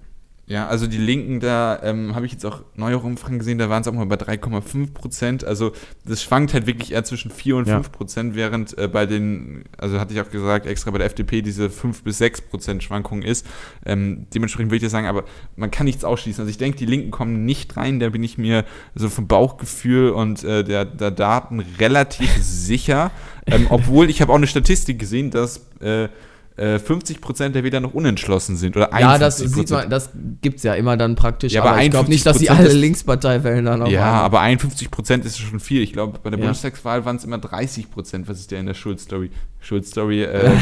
Ja, 0.48 0.68
also 0.68 0.86
die 0.86 0.98
Linken, 0.98 1.40
da 1.40 1.80
ähm, 1.82 2.14
habe 2.14 2.24
ich 2.24 2.30
jetzt 2.30 2.46
auch 2.46 2.62
neuere 2.76 3.00
Umfragen 3.04 3.40
gesehen, 3.40 3.58
da 3.58 3.68
waren 3.68 3.82
es 3.82 3.88
auch 3.88 3.92
mal 3.92 4.06
bei 4.06 4.14
3,5 4.14 4.92
Prozent. 4.94 5.44
Also 5.44 5.72
das 6.04 6.22
schwankt 6.22 6.54
halt 6.54 6.68
wirklich 6.68 6.92
eher 6.92 7.02
zwischen 7.02 7.32
4 7.32 7.56
und 7.56 7.66
Ja. 7.66 7.74
5 7.74 7.90
Prozent, 7.90 8.36
während 8.36 8.78
äh, 8.78 8.86
bei 8.86 9.06
den, 9.06 9.64
also 9.76 9.98
hatte 9.98 10.14
ich 10.14 10.20
auch 10.20 10.30
gesagt, 10.30 10.66
extra 10.66 10.92
bei 10.92 10.98
der 10.98 11.08
FDP 11.08 11.42
diese 11.42 11.68
5 11.68 12.04
bis 12.04 12.18
6 12.18 12.42
Prozent 12.42 12.84
Schwankung 12.84 13.22
ist. 13.22 13.44
Ähm, 13.84 14.28
dementsprechend 14.32 14.70
würde 14.70 14.76
ich 14.76 14.82
das 14.82 14.92
sagen, 14.92 15.08
aber 15.08 15.24
man 15.56 15.72
kann 15.72 15.84
nichts 15.86 16.04
ausschließen. 16.04 16.42
Also 16.42 16.50
ich 16.50 16.58
denke, 16.58 16.78
die 16.78 16.86
Linken 16.86 17.10
kommen 17.10 17.44
nicht 17.44 17.76
rein, 17.76 17.98
da 17.98 18.08
bin 18.10 18.22
ich 18.22 18.38
mir 18.38 18.64
so 18.94 19.08
vom 19.08 19.26
Bauchgefühl 19.26 20.10
und 20.10 20.44
äh, 20.44 20.62
der, 20.62 20.84
der 20.84 21.10
Daten 21.10 21.58
relativ 21.80 22.30
sicher. 22.40 23.10
Ähm, 23.46 23.66
obwohl, 23.68 24.08
ich 24.10 24.22
habe 24.22 24.30
auch 24.30 24.36
eine 24.36 24.46
Statistik 24.46 25.00
gesehen, 25.00 25.32
dass 25.32 25.66
äh, 25.80 26.08
äh, 26.56 26.76
50% 26.76 27.50
der 27.50 27.64
Wähler 27.64 27.80
noch 27.80 27.94
unentschlossen 27.94 28.56
sind. 28.56 28.76
Oder 28.76 28.92
51%. 28.92 29.00
Ja, 29.00 29.18
das 29.18 29.38
sieht 29.38 29.70
man, 29.70 29.90
das 29.90 30.10
gibt's 30.40 30.62
ja 30.62 30.74
immer 30.74 30.96
dann 30.96 31.14
praktisch. 31.14 31.52
Ja, 31.52 31.62
aber 31.62 31.72
aber 31.72 31.82
ich 31.82 31.90
glaube 31.90 32.08
nicht, 32.08 32.24
dass 32.24 32.40
51% 32.40 32.50
alle 32.50 32.72
Linkspartei 32.72 33.44
wählen 33.44 33.64
dann 33.66 33.82
auch. 33.82 33.88
Ja, 33.88 34.04
haben. 34.04 34.24
aber 34.24 34.40
51 34.40 34.90
Prozent 34.90 35.24
ist 35.24 35.38
schon 35.38 35.60
viel. 35.60 35.82
Ich 35.82 35.92
glaube, 35.92 36.18
bei 36.22 36.30
der 36.30 36.38
Ja. 36.38 36.46
Bundestagswahl 36.46 37.04
waren 37.04 37.16
es 37.16 37.24
immer 37.24 37.38
30 37.38 37.90
Prozent. 37.90 38.28
Was 38.28 38.38
ist 38.40 38.50
der 38.50 38.60
in 38.60 38.66
der 38.66 38.74
Schulz-Story? 38.74 39.30
Schulz-Story, 39.60 40.22
äh, 40.22 40.52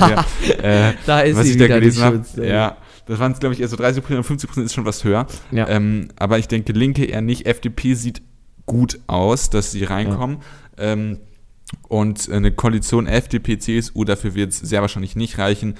ja, 0.00 0.24
äh, 0.62 0.92
Da 1.06 1.20
ist 1.20 1.36
was 1.36 1.46
sie 1.46 1.52
ich 1.52 1.58
da 1.58 1.66
gelesen 1.66 2.02
habe. 2.02 2.22
Ja, 2.46 2.76
das 3.06 3.18
waren 3.18 3.32
es, 3.32 3.40
glaube 3.40 3.54
ich, 3.54 3.60
eher 3.60 3.68
so 3.68 3.76
30 3.76 4.02
Prozent 4.02 4.18
und 4.18 4.24
50 4.24 4.48
Prozent 4.48 4.66
ist 4.66 4.74
schon 4.74 4.84
was 4.84 5.04
höher. 5.04 5.26
Ja. 5.50 5.68
Ähm, 5.68 6.08
aber 6.16 6.38
ich 6.38 6.48
denke, 6.48 6.72
Linke 6.72 7.04
eher 7.04 7.20
nicht. 7.20 7.46
FDP 7.46 7.94
sieht 7.94 8.22
gut 8.64 9.00
aus, 9.06 9.50
dass 9.50 9.72
sie 9.72 9.84
reinkommen. 9.84 10.38
Ähm, 10.78 11.18
und 11.88 12.30
eine 12.30 12.52
Koalition 12.52 13.06
FDP, 13.06 13.58
CSU, 13.58 14.04
dafür 14.04 14.34
wird 14.34 14.50
es 14.50 14.58
sehr 14.58 14.80
wahrscheinlich 14.80 15.16
nicht 15.16 15.38
reichen. 15.38 15.74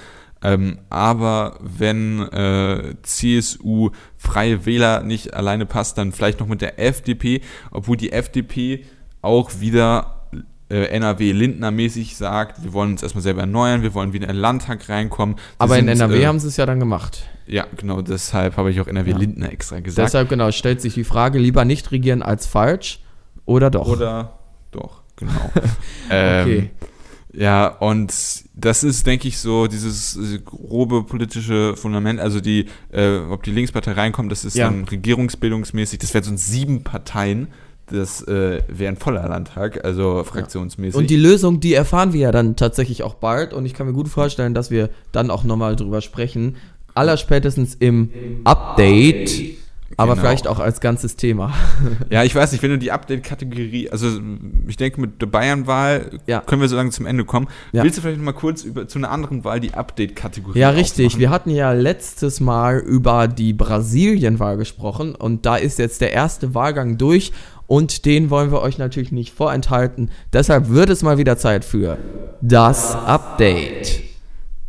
Ähm, 0.44 0.78
aber 0.90 1.58
wenn 1.60 2.20
äh, 2.20 2.94
CSU 3.02 3.90
Freie 4.16 4.66
Wähler 4.66 5.02
nicht 5.02 5.34
alleine 5.34 5.66
passt, 5.66 5.98
dann 5.98 6.12
vielleicht 6.12 6.40
noch 6.40 6.48
mit 6.48 6.60
der 6.60 6.80
FDP, 6.80 7.42
obwohl 7.70 7.96
die 7.96 8.12
FDP 8.12 8.84
auch 9.20 9.60
wieder 9.60 10.22
äh, 10.68 10.86
NRW-Lindner-mäßig 10.86 12.16
sagt, 12.16 12.64
wir 12.64 12.72
wollen 12.72 12.92
uns 12.92 13.02
erstmal 13.02 13.22
selber 13.22 13.42
erneuern, 13.42 13.82
wir 13.82 13.94
wollen 13.94 14.12
wieder 14.12 14.28
in 14.28 14.34
den 14.34 14.40
Landtag 14.40 14.88
reinkommen. 14.88 15.36
Sie 15.36 15.42
aber 15.58 15.78
in 15.78 15.86
sind, 15.86 16.00
NRW 16.00 16.22
äh, 16.22 16.26
haben 16.26 16.38
sie 16.40 16.48
es 16.48 16.56
ja 16.56 16.66
dann 16.66 16.80
gemacht. 16.80 17.28
Ja, 17.46 17.66
genau, 17.76 18.00
deshalb 18.00 18.56
habe 18.56 18.70
ich 18.70 18.80
auch 18.80 18.86
NRW-Lindner 18.86 19.52
extra 19.52 19.80
gesagt. 19.80 20.06
Deshalb 20.06 20.28
genau 20.28 20.50
stellt 20.50 20.80
sich 20.80 20.94
die 20.94 21.04
Frage, 21.04 21.38
lieber 21.38 21.64
nicht 21.64 21.92
regieren 21.92 22.22
als 22.22 22.46
falsch 22.46 23.00
oder 23.44 23.70
doch. 23.70 23.86
Oder 23.86 24.38
doch, 24.70 25.01
genau. 25.26 25.50
ähm, 26.10 26.42
Okay. 26.42 26.70
Ja, 27.34 27.66
und 27.68 28.12
das 28.54 28.84
ist, 28.84 29.06
denke 29.06 29.26
ich, 29.26 29.38
so 29.38 29.66
dieses 29.66 30.18
grobe 30.44 31.02
politische 31.04 31.76
Fundament, 31.76 32.20
also 32.20 32.40
die, 32.40 32.66
äh, 32.92 33.16
ob 33.30 33.42
die 33.42 33.52
Linkspartei 33.52 33.92
reinkommt, 33.92 34.30
das 34.30 34.44
ist 34.44 34.54
Ja. 34.54 34.66
dann 34.66 34.84
regierungsbildungsmäßig, 34.84 35.98
das 35.98 36.12
wären 36.12 36.24
so 36.24 36.36
sieben 36.36 36.84
Parteien, 36.84 37.48
das 37.86 38.22
äh, 38.28 38.60
wäre 38.68 38.92
ein 38.92 38.98
voller 38.98 39.26
Landtag, 39.28 39.82
also 39.84 40.24
fraktionsmäßig. 40.24 40.94
Und 40.98 41.08
die 41.08 41.16
Lösung, 41.16 41.60
die 41.60 41.72
erfahren 41.72 42.12
wir 42.12 42.20
ja 42.20 42.32
dann 42.32 42.54
tatsächlich 42.56 43.02
auch 43.02 43.14
bald. 43.14 43.54
Und 43.54 43.64
ich 43.66 43.74
kann 43.74 43.86
mir 43.86 43.92
gut 43.94 44.08
vorstellen, 44.08 44.52
dass 44.54 44.70
wir 44.70 44.90
dann 45.10 45.30
auch 45.30 45.44
nochmal 45.44 45.74
drüber 45.76 46.00
sprechen. 46.02 46.56
allerspätestens 46.94 47.74
im 47.74 48.10
Update. 48.44 49.61
Aber 49.96 50.12
Genau. 50.12 50.22
vielleicht 50.26 50.46
auch 50.48 50.58
als 50.58 50.80
ganzes 50.80 51.16
Thema. 51.16 51.52
Ja, 52.10 52.22
ich 52.24 52.34
weiß 52.34 52.52
nicht, 52.52 52.62
wenn 52.62 52.70
du 52.70 52.78
die 52.78 52.90
Update-Kategorie, 52.92 53.90
also 53.90 54.08
ich 54.66 54.76
denke 54.76 55.00
mit 55.00 55.20
der 55.20 55.26
Bayern-Wahl 55.26 56.18
Ja. 56.26 56.40
können 56.40 56.60
wir 56.62 56.68
so 56.68 56.76
lange 56.76 56.90
zum 56.90 57.06
Ende 57.06 57.24
kommen. 57.24 57.48
Ja. 57.72 57.82
Willst 57.84 57.98
du 57.98 58.02
vielleicht 58.02 58.18
noch 58.18 58.24
mal 58.24 58.32
kurz 58.32 58.62
über, 58.64 58.88
zu 58.88 58.98
einer 58.98 59.10
anderen 59.10 59.44
Wahl 59.44 59.60
die 59.60 59.74
Update-Kategorie 59.74 60.58
Ja, 60.58 60.70
richtig. 60.70 61.06
aufmachen? 61.06 61.20
Wir 61.20 61.30
hatten 61.30 61.50
ja 61.50 61.72
letztes 61.72 62.40
Mal 62.40 62.78
über 62.78 63.28
die 63.28 63.52
Brasilien-Wahl 63.52 64.56
gesprochen 64.56 65.14
und 65.14 65.46
da 65.46 65.56
ist 65.56 65.78
jetzt 65.78 66.00
der 66.00 66.12
erste 66.12 66.54
Wahlgang 66.54 66.98
durch 66.98 67.32
und 67.66 68.04
den 68.04 68.30
wollen 68.30 68.50
wir 68.50 68.60
euch 68.60 68.78
natürlich 68.78 69.12
nicht 69.12 69.32
vorenthalten. 69.34 70.10
Deshalb 70.32 70.68
wird 70.68 70.90
es 70.90 71.02
mal 71.02 71.18
wieder 71.18 71.38
Zeit 71.38 71.64
für 71.64 71.98
das 72.40 72.94
Update. 72.94 74.02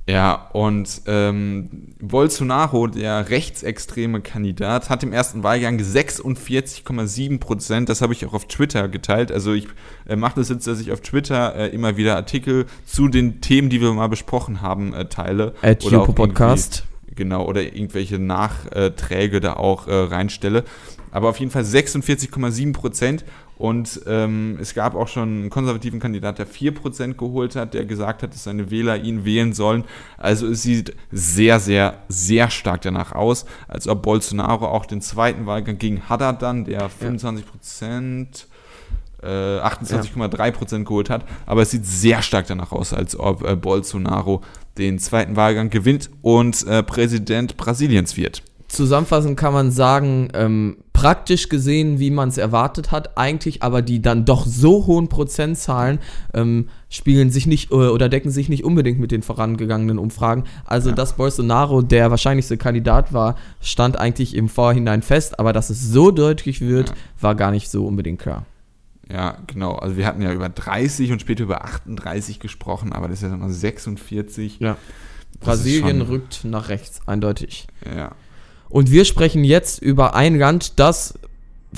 Ja, 0.05 0.49
und 0.51 1.01
ähm, 1.07 1.95
Bolsonaro, 2.01 2.87
der 2.87 3.29
rechtsextreme 3.29 4.19
Kandidat, 4.19 4.89
hat 4.89 5.01
im 5.03 5.13
ersten 5.13 5.43
Wahlgang 5.43 5.79
46,7 5.79 7.39
Prozent. 7.39 7.87
Das 7.87 8.01
habe 8.01 8.11
ich 8.11 8.25
auch 8.25 8.33
auf 8.33 8.45
Twitter 8.47 8.89
geteilt. 8.89 9.31
Also 9.31 9.53
ich 9.53 9.67
äh, 10.05 10.17
mache 10.17 10.35
das 10.35 10.49
jetzt, 10.49 10.67
dass 10.67 10.81
ich 10.81 10.91
auf 10.91 10.99
Twitter 10.99 11.55
äh, 11.55 11.67
immer 11.69 11.95
wieder 11.95 12.17
Artikel 12.17 12.65
zu 12.85 13.07
den 13.07 13.39
Themen, 13.39 13.69
die 13.69 13.79
wir 13.79 13.93
mal 13.93 14.09
besprochen 14.09 14.61
haben, 14.61 14.93
äh, 14.93 15.05
teile. 15.05 15.53
At 15.61 15.85
Oder 15.85 16.01
auch 16.01 16.13
Podcast. 16.13 16.83
Genau, 17.15 17.45
oder 17.45 17.61
irgendwelche 17.61 18.17
Nachträge 18.17 19.39
da 19.39 19.53
auch 19.53 19.87
äh, 19.87 19.93
reinstelle. 19.93 20.63
Aber 21.11 21.29
auf 21.29 21.39
jeden 21.39 21.51
Fall 21.51 21.63
46,7 21.63 22.73
Prozent. 22.73 23.23
Und 23.63 24.01
ähm, 24.07 24.57
es 24.59 24.73
gab 24.73 24.93
auch 24.93 25.07
schon 25.07 25.29
einen 25.29 25.49
konservativen 25.49 26.01
Kandidat, 26.01 26.37
der 26.37 26.45
4 26.45 26.73
Prozent 26.73 27.17
geholt 27.17 27.55
hat, 27.55 27.73
der 27.73 27.85
gesagt 27.85 28.21
hat, 28.21 28.33
dass 28.33 28.43
seine 28.43 28.69
Wähler 28.71 28.97
ihn 28.97 29.23
wählen 29.23 29.53
sollen. 29.53 29.85
Also 30.17 30.47
es 30.47 30.63
sieht 30.63 30.93
sehr, 31.13 31.61
sehr, 31.61 31.99
sehr 32.09 32.49
stark 32.49 32.81
danach 32.81 33.13
aus, 33.13 33.45
als 33.69 33.87
ob 33.87 34.01
Bolsonaro 34.01 34.67
auch 34.67 34.85
den 34.85 34.99
zweiten 34.99 35.45
Wahlgang 35.45 35.77
gegen 35.77 36.09
Haddad 36.09 36.41
dann, 36.41 36.65
der 36.65 36.89
25 36.89 37.45
Prozent 37.47 38.47
äh, 39.21 39.27
28,3 39.27 40.51
Prozent 40.51 40.85
geholt 40.85 41.09
hat. 41.09 41.23
Aber 41.45 41.61
es 41.61 41.71
sieht 41.71 41.85
sehr 41.85 42.21
stark 42.21 42.47
danach 42.47 42.73
aus, 42.73 42.91
als 42.91 43.17
ob 43.17 43.47
äh, 43.47 43.55
Bolsonaro 43.55 44.41
den 44.77 44.99
zweiten 44.99 45.37
Wahlgang 45.37 45.69
gewinnt 45.69 46.09
und 46.21 46.67
äh, 46.67 46.83
Präsident 46.83 47.55
Brasiliens 47.55 48.17
wird. 48.17 48.43
Zusammenfassend 48.73 49.37
kann 49.37 49.53
man 49.53 49.71
sagen, 49.71 50.29
ähm, 50.33 50.77
praktisch 50.93 51.49
gesehen, 51.49 51.99
wie 51.99 52.09
man 52.09 52.29
es 52.29 52.37
erwartet 52.37 52.91
hat, 52.91 53.17
eigentlich 53.17 53.61
aber 53.61 53.81
die 53.81 54.01
dann 54.01 54.25
doch 54.25 54.47
so 54.47 54.87
hohen 54.87 55.09
Prozentzahlen 55.09 55.99
ähm, 56.33 56.69
spiegeln 56.89 57.29
sich 57.29 57.45
nicht 57.45 57.71
äh, 57.71 57.75
oder 57.75 58.09
decken 58.09 58.31
sich 58.31 58.49
nicht 58.49 58.63
unbedingt 58.63 58.99
mit 58.99 59.11
den 59.11 59.21
vorangegangenen 59.21 59.99
Umfragen. 59.99 60.45
Also, 60.65 60.91
dass 60.91 61.13
Bolsonaro 61.17 61.83
der 61.83 62.09
wahrscheinlichste 62.09 62.57
Kandidat 62.57 63.13
war, 63.13 63.35
stand 63.61 63.99
eigentlich 63.99 64.35
im 64.35 64.49
Vorhinein 64.49 65.03
fest, 65.03 65.39
aber 65.39 65.53
dass 65.53 65.69
es 65.69 65.91
so 65.91 66.09
deutlich 66.09 66.61
wird, 66.61 66.93
war 67.19 67.35
gar 67.35 67.51
nicht 67.51 67.69
so 67.69 67.85
unbedingt 67.85 68.19
klar. 68.19 68.45
Ja, 69.11 69.37
genau. 69.45 69.73
Also 69.73 69.97
wir 69.97 70.07
hatten 70.07 70.21
ja 70.21 70.31
über 70.33 70.49
30 70.49 71.11
und 71.11 71.21
später 71.21 71.43
über 71.43 71.63
38 71.63 72.39
gesprochen, 72.39 72.93
aber 72.93 73.07
das 73.07 73.19
ist 73.19 73.23
ja 73.23 73.29
dann 73.29 73.39
noch 73.39 73.49
46. 73.49 74.59
Ja. 74.59 74.77
Brasilien 75.39 76.01
rückt 76.01 76.43
nach 76.43 76.69
rechts, 76.69 77.01
eindeutig. 77.05 77.67
Ja. 77.85 78.13
Und 78.73 78.89
wir 78.89 79.05
sprechen 79.05 79.43
jetzt 79.43 79.83
über 79.83 80.15
ein 80.15 80.35
Land, 80.35 80.79
das, 80.79 81.13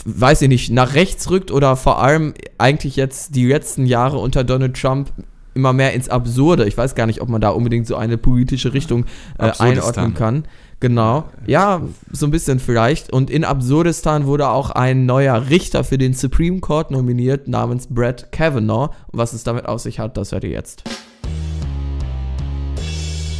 weiß 0.05 0.43
ich 0.43 0.47
nicht, 0.47 0.71
nach 0.71 0.93
rechts 0.93 1.29
rückt 1.29 1.51
oder 1.51 1.75
vor 1.75 2.01
allem 2.01 2.34
eigentlich 2.58 2.95
jetzt 2.95 3.36
die 3.36 3.45
letzten 3.45 3.86
Jahre 3.86 4.17
unter 4.17 4.45
Donald 4.45 4.79
Trump 4.79 5.12
immer 5.55 5.73
mehr 5.73 5.91
ins 5.91 6.08
Absurde. 6.08 6.65
Ich 6.65 6.77
weiß 6.77 6.95
gar 6.95 7.05
nicht, 7.05 7.19
ob 7.21 7.27
man 7.27 7.41
da 7.41 7.49
unbedingt 7.49 7.86
so 7.86 7.97
eine 7.97 8.17
politische 8.17 8.73
Richtung 8.73 9.03
äh, 9.38 9.51
einordnen 9.60 10.13
kann. 10.13 10.45
Genau. 10.79 11.25
Ja, 11.45 11.81
so 12.13 12.27
ein 12.27 12.31
bisschen 12.31 12.60
vielleicht. 12.60 13.12
Und 13.12 13.29
in 13.29 13.43
Absurdistan 13.43 14.25
wurde 14.25 14.47
auch 14.47 14.69
ein 14.69 15.05
neuer 15.05 15.49
Richter 15.49 15.84
für 15.84 15.97
den 15.97 16.13
Supreme 16.13 16.62
Court 16.62 16.91
nominiert 16.91 17.49
namens 17.49 17.88
Brett 17.88 18.31
Kavanaugh. 18.31 18.93
Und 19.12 19.19
was 19.19 19.34
es 19.34 19.43
damit 19.43 19.65
auf 19.65 19.81
sich 19.81 19.99
hat, 19.99 20.15
das 20.15 20.31
hört 20.31 20.45
ihr 20.45 20.51
jetzt. 20.51 20.84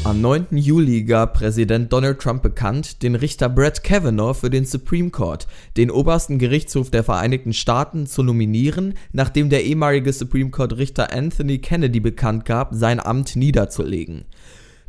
Am 0.06 0.22
9. 0.22 0.50
Juli 0.52 1.02
gab 1.02 1.34
Präsident 1.34 1.92
Donald 1.92 2.20
Trump 2.20 2.44
bekannt, 2.44 3.02
den 3.02 3.16
Richter 3.16 3.50
Brett 3.50 3.84
Kavanaugh 3.84 4.36
für 4.40 4.52
den 4.52 4.64
Supreme 4.64 5.10
Court, 5.10 5.48
den 5.78 5.90
obersten 5.90 6.38
Gerichtshof 6.38 6.92
der 6.92 7.04
Vereinigten 7.04 7.54
Staaten, 7.54 8.06
zu 8.06 8.22
nominieren, 8.22 8.94
nachdem 9.14 9.50
der 9.50 9.64
ehemalige 9.64 10.14
Supreme 10.14 10.52
Court 10.52 10.78
Richter 10.78 11.12
Anthony 11.12 11.58
Kennedy 11.58 12.02
bekannt 12.02 12.46
gab, 12.46 12.76
sein 12.76 13.00
Amt 13.00 13.36
niederzulegen. 13.36 14.26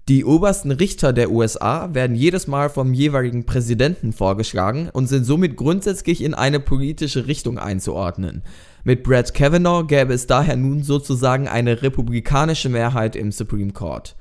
Die 0.06 0.26
obersten 0.26 0.70
Richter 0.70 1.14
der 1.14 1.30
USA 1.30 1.94
werden 1.94 2.14
jedes 2.14 2.46
Mal 2.46 2.68
vom 2.68 2.92
jeweiligen 2.92 3.46
Präsidenten 3.46 4.12
vorgeschlagen 4.12 4.90
und 4.92 5.06
sind 5.06 5.24
somit 5.24 5.56
grundsätzlich 5.56 6.22
in 6.22 6.34
eine 6.34 6.60
politische 6.60 7.26
Richtung 7.26 7.58
einzuordnen. 7.58 8.42
Mit 8.84 9.02
Brett 9.02 9.32
Kavanaugh 9.32 9.86
gäbe 9.86 10.12
es 10.12 10.26
daher 10.26 10.56
nun 10.56 10.82
sozusagen 10.82 11.48
eine 11.48 11.80
republikanische 11.80 12.68
Mehrheit 12.68 13.16
im 13.16 13.32
Supreme 13.32 13.72
Court. 13.72 14.14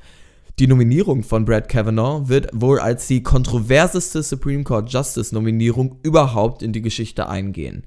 Die 0.58 0.68
Nominierung 0.68 1.24
von 1.24 1.44
Brett 1.44 1.68
Kavanaugh 1.68 2.30
wird 2.30 2.48
wohl 2.54 2.80
als 2.80 3.08
die 3.08 3.22
kontroverseste 3.22 4.24
Supreme 4.24 4.64
Court 4.64 4.90
Justice 4.90 5.36
Nominierung 5.36 5.98
überhaupt 6.02 6.64
in 6.64 6.72
die 6.72 6.82
Geschichte 6.82 7.28
eingehen. 7.28 7.84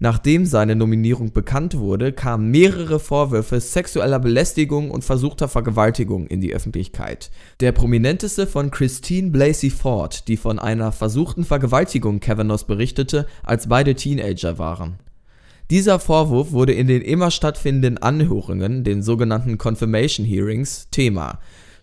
Nachdem 0.00 0.44
seine 0.44 0.74
Nominierung 0.74 1.32
bekannt 1.32 1.78
wurde, 1.78 2.12
kamen 2.12 2.50
mehrere 2.50 2.98
Vorwürfe 2.98 3.60
sexueller 3.60 4.18
Belästigung 4.18 4.90
und 4.90 5.04
versuchter 5.04 5.46
Vergewaltigung 5.46 6.26
in 6.26 6.40
die 6.40 6.52
Öffentlichkeit. 6.52 7.30
Der 7.60 7.70
prominenteste 7.70 8.48
von 8.48 8.72
Christine 8.72 9.30
Blasey 9.30 9.70
Ford, 9.70 10.26
die 10.26 10.36
von 10.36 10.58
einer 10.58 10.90
versuchten 10.90 11.44
Vergewaltigung 11.44 12.18
Kavanaughs 12.18 12.64
berichtete, 12.64 13.26
als 13.44 13.68
beide 13.68 13.94
Teenager 13.94 14.58
waren. 14.58 14.98
Dieser 15.70 16.00
Vorwurf 16.00 16.50
wurde 16.50 16.72
in 16.72 16.88
den 16.88 17.02
immer 17.02 17.30
stattfindenden 17.30 17.98
Anhörungen, 17.98 18.82
den 18.82 19.04
sogenannten 19.04 19.56
Confirmation 19.56 20.26
Hearings, 20.26 20.88
Thema. 20.90 21.38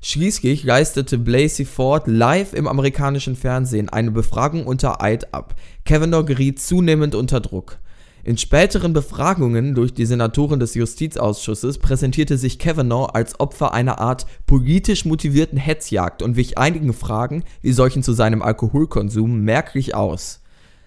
Schließlich 0.08 0.64
leistete 0.64 1.18
Blasey 1.18 1.66
Ford 1.66 2.06
live 2.06 2.54
im 2.54 2.68
amerikanischen 2.68 3.36
Fernsehen 3.36 3.90
eine 3.90 4.12
Befragung 4.12 4.68
unter 4.68 5.02
Eid 5.02 5.34
ab. 5.34 5.56
Kavanaugh 5.84 6.24
geriet 6.24 6.62
zunehmend 6.62 7.16
unter 7.16 7.40
Druck. 7.40 7.80
In 8.24 8.38
späteren 8.38 8.94
Befragungen 8.94 9.74
durch 9.74 9.96
die 9.96 10.06
Senatoren 10.06 10.60
des 10.60 10.76
Justizausschusses 10.76 11.80
präsentierte 11.80 12.38
sich 12.38 12.60
Kavanaugh 12.60 13.16
als 13.16 13.40
Opfer 13.40 13.74
einer 13.74 13.98
Art 13.98 14.28
politisch 14.46 15.06
motivierten 15.06 15.58
Hetzjagd 15.58 16.22
und 16.22 16.36
wich 16.36 16.60
einigen 16.60 16.94
Fragen, 16.94 17.44
wie 17.64 17.72
solchen 17.72 18.04
zu 18.04 18.14
seinem 18.14 18.44
Alkoholkonsum, 18.44 19.42
merklich 19.42 19.96
aus. 19.96 20.40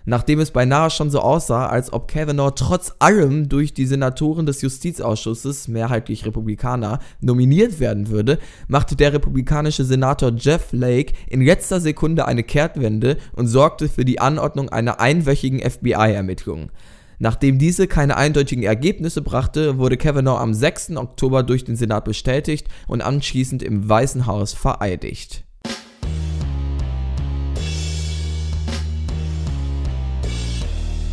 Nachdem 0.08 0.40
es 0.40 0.52
beinahe 0.52 0.88
schon 0.88 1.10
so 1.10 1.20
aussah, 1.20 1.66
als 1.66 1.92
ob 1.92 2.08
Kavanaugh 2.08 2.54
trotz 2.54 2.94
allem 2.98 3.50
durch 3.50 3.74
die 3.74 3.84
Senatoren 3.84 4.46
des 4.46 4.62
Justizausschusses, 4.62 5.68
mehrheitlich 5.68 6.24
Republikaner, 6.24 7.00
nominiert 7.20 7.78
werden 7.78 8.08
würde, 8.08 8.38
machte 8.68 8.96
der 8.96 9.12
republikanische 9.12 9.84
Senator 9.84 10.32
Jeff 10.34 10.68
Flake 10.70 11.12
in 11.28 11.42
letzter 11.42 11.78
Sekunde 11.78 12.24
eine 12.24 12.42
Kehrtwende 12.42 13.18
und 13.36 13.48
sorgte 13.48 13.90
für 13.90 14.06
die 14.06 14.18
Anordnung 14.18 14.70
einer 14.70 14.98
einwöchigen 14.98 15.60
FBI-Ermittlung. 15.60 16.70
Nachdem 17.18 17.58
diese 17.58 17.86
keine 17.86 18.16
eindeutigen 18.16 18.64
Ergebnisse 18.64 19.20
brachte, 19.20 19.76
wurde 19.76 19.98
Kavanaugh 19.98 20.40
am 20.40 20.54
6. 20.54 20.96
Oktober 20.96 21.42
durch 21.42 21.64
den 21.64 21.76
Senat 21.76 22.06
bestätigt 22.06 22.66
und 22.86 23.02
anschließend 23.02 23.62
im 23.62 23.86
Weißen 23.86 24.24
Haus 24.24 24.54
vereidigt. 24.54 25.44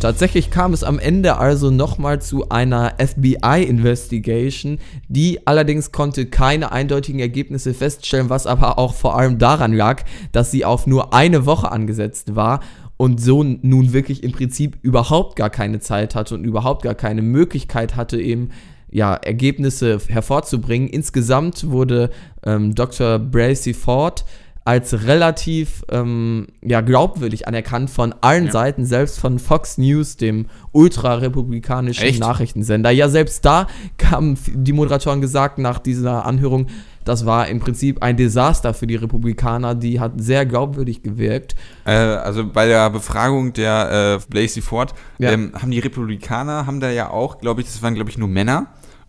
Tatsächlich 0.06 0.50
kam 0.50 0.72
es 0.72 0.84
am 0.84 1.00
Ende 1.00 1.36
also 1.36 1.72
nochmal 1.72 2.22
zu 2.22 2.48
einer 2.48 2.94
FBI-Investigation, 2.96 4.78
die 5.08 5.44
allerdings 5.48 5.90
konnte 5.90 6.26
keine 6.26 6.70
eindeutigen 6.70 7.18
Ergebnisse 7.18 7.74
feststellen, 7.74 8.30
was 8.30 8.46
aber 8.46 8.78
auch 8.78 8.94
vor 8.94 9.18
allem 9.18 9.38
daran 9.38 9.72
lag, 9.72 10.04
dass 10.30 10.52
sie 10.52 10.64
auf 10.64 10.86
nur 10.86 11.12
eine 11.12 11.44
Woche 11.44 11.72
angesetzt 11.72 12.36
war 12.36 12.60
und 12.96 13.20
so 13.20 13.42
nun 13.42 13.92
wirklich 13.92 14.22
im 14.22 14.30
Prinzip 14.30 14.78
überhaupt 14.82 15.34
gar 15.34 15.50
keine 15.50 15.80
Zeit 15.80 16.14
hatte 16.14 16.36
und 16.36 16.44
überhaupt 16.44 16.82
gar 16.82 16.94
keine 16.94 17.22
Möglichkeit 17.22 17.96
hatte, 17.96 18.20
eben 18.20 18.50
ja, 18.88 19.14
Ergebnisse 19.14 19.98
hervorzubringen. 20.06 20.88
Insgesamt 20.88 21.68
wurde 21.68 22.10
ähm, 22.44 22.76
Dr. 22.76 23.18
Bracy 23.18 23.74
Ford 23.74 24.24
als 24.66 25.04
relativ 25.06 25.84
ähm, 25.90 26.48
ja, 26.60 26.80
glaubwürdig 26.80 27.46
anerkannt 27.46 27.88
von 27.88 28.14
allen 28.20 28.46
Ja. 28.46 28.52
Seiten, 28.52 28.84
selbst 28.84 29.20
von 29.20 29.38
Fox 29.38 29.78
News, 29.78 30.16
dem 30.16 30.46
ultrarepublikanischen? 30.72 32.18
Nachrichtensender. 32.18 32.90
Ja, 32.90 33.08
selbst 33.08 33.44
da 33.44 33.68
haben 34.04 34.36
die 34.52 34.72
Moderatoren 34.72 35.20
gesagt 35.20 35.58
nach 35.58 35.78
dieser 35.78 36.26
Anhörung, 36.26 36.66
das 37.04 37.24
war 37.24 37.46
im 37.46 37.60
Prinzip 37.60 38.02
ein 38.02 38.16
Desaster 38.16 38.74
für 38.74 38.88
die 38.88 38.96
Republikaner. 38.96 39.76
Die 39.76 40.00
hat 40.00 40.14
sehr 40.16 40.44
glaubwürdig 40.44 41.02
gewirkt. 41.04 41.54
Äh, 41.84 41.92
also 41.92 42.44
bei 42.44 42.66
der 42.66 42.90
Befragung 42.90 43.52
der 43.52 44.18
äh, 44.20 44.24
Blasey 44.28 44.60
Ford 44.60 44.92
Ja. 45.18 45.30
ähm, 45.30 45.52
haben 45.54 45.70
die 45.70 45.78
Republikaner, 45.78 46.66
haben 46.66 46.80
da 46.80 46.90
ja 46.90 47.10
auch, 47.10 47.38
glaube 47.38 47.60
ich, 47.60 47.68
das 47.68 47.80
waren 47.82 47.94
glaube 47.94 48.10
ich 48.10 48.18
nur 48.18 48.26
Männer 48.28 48.66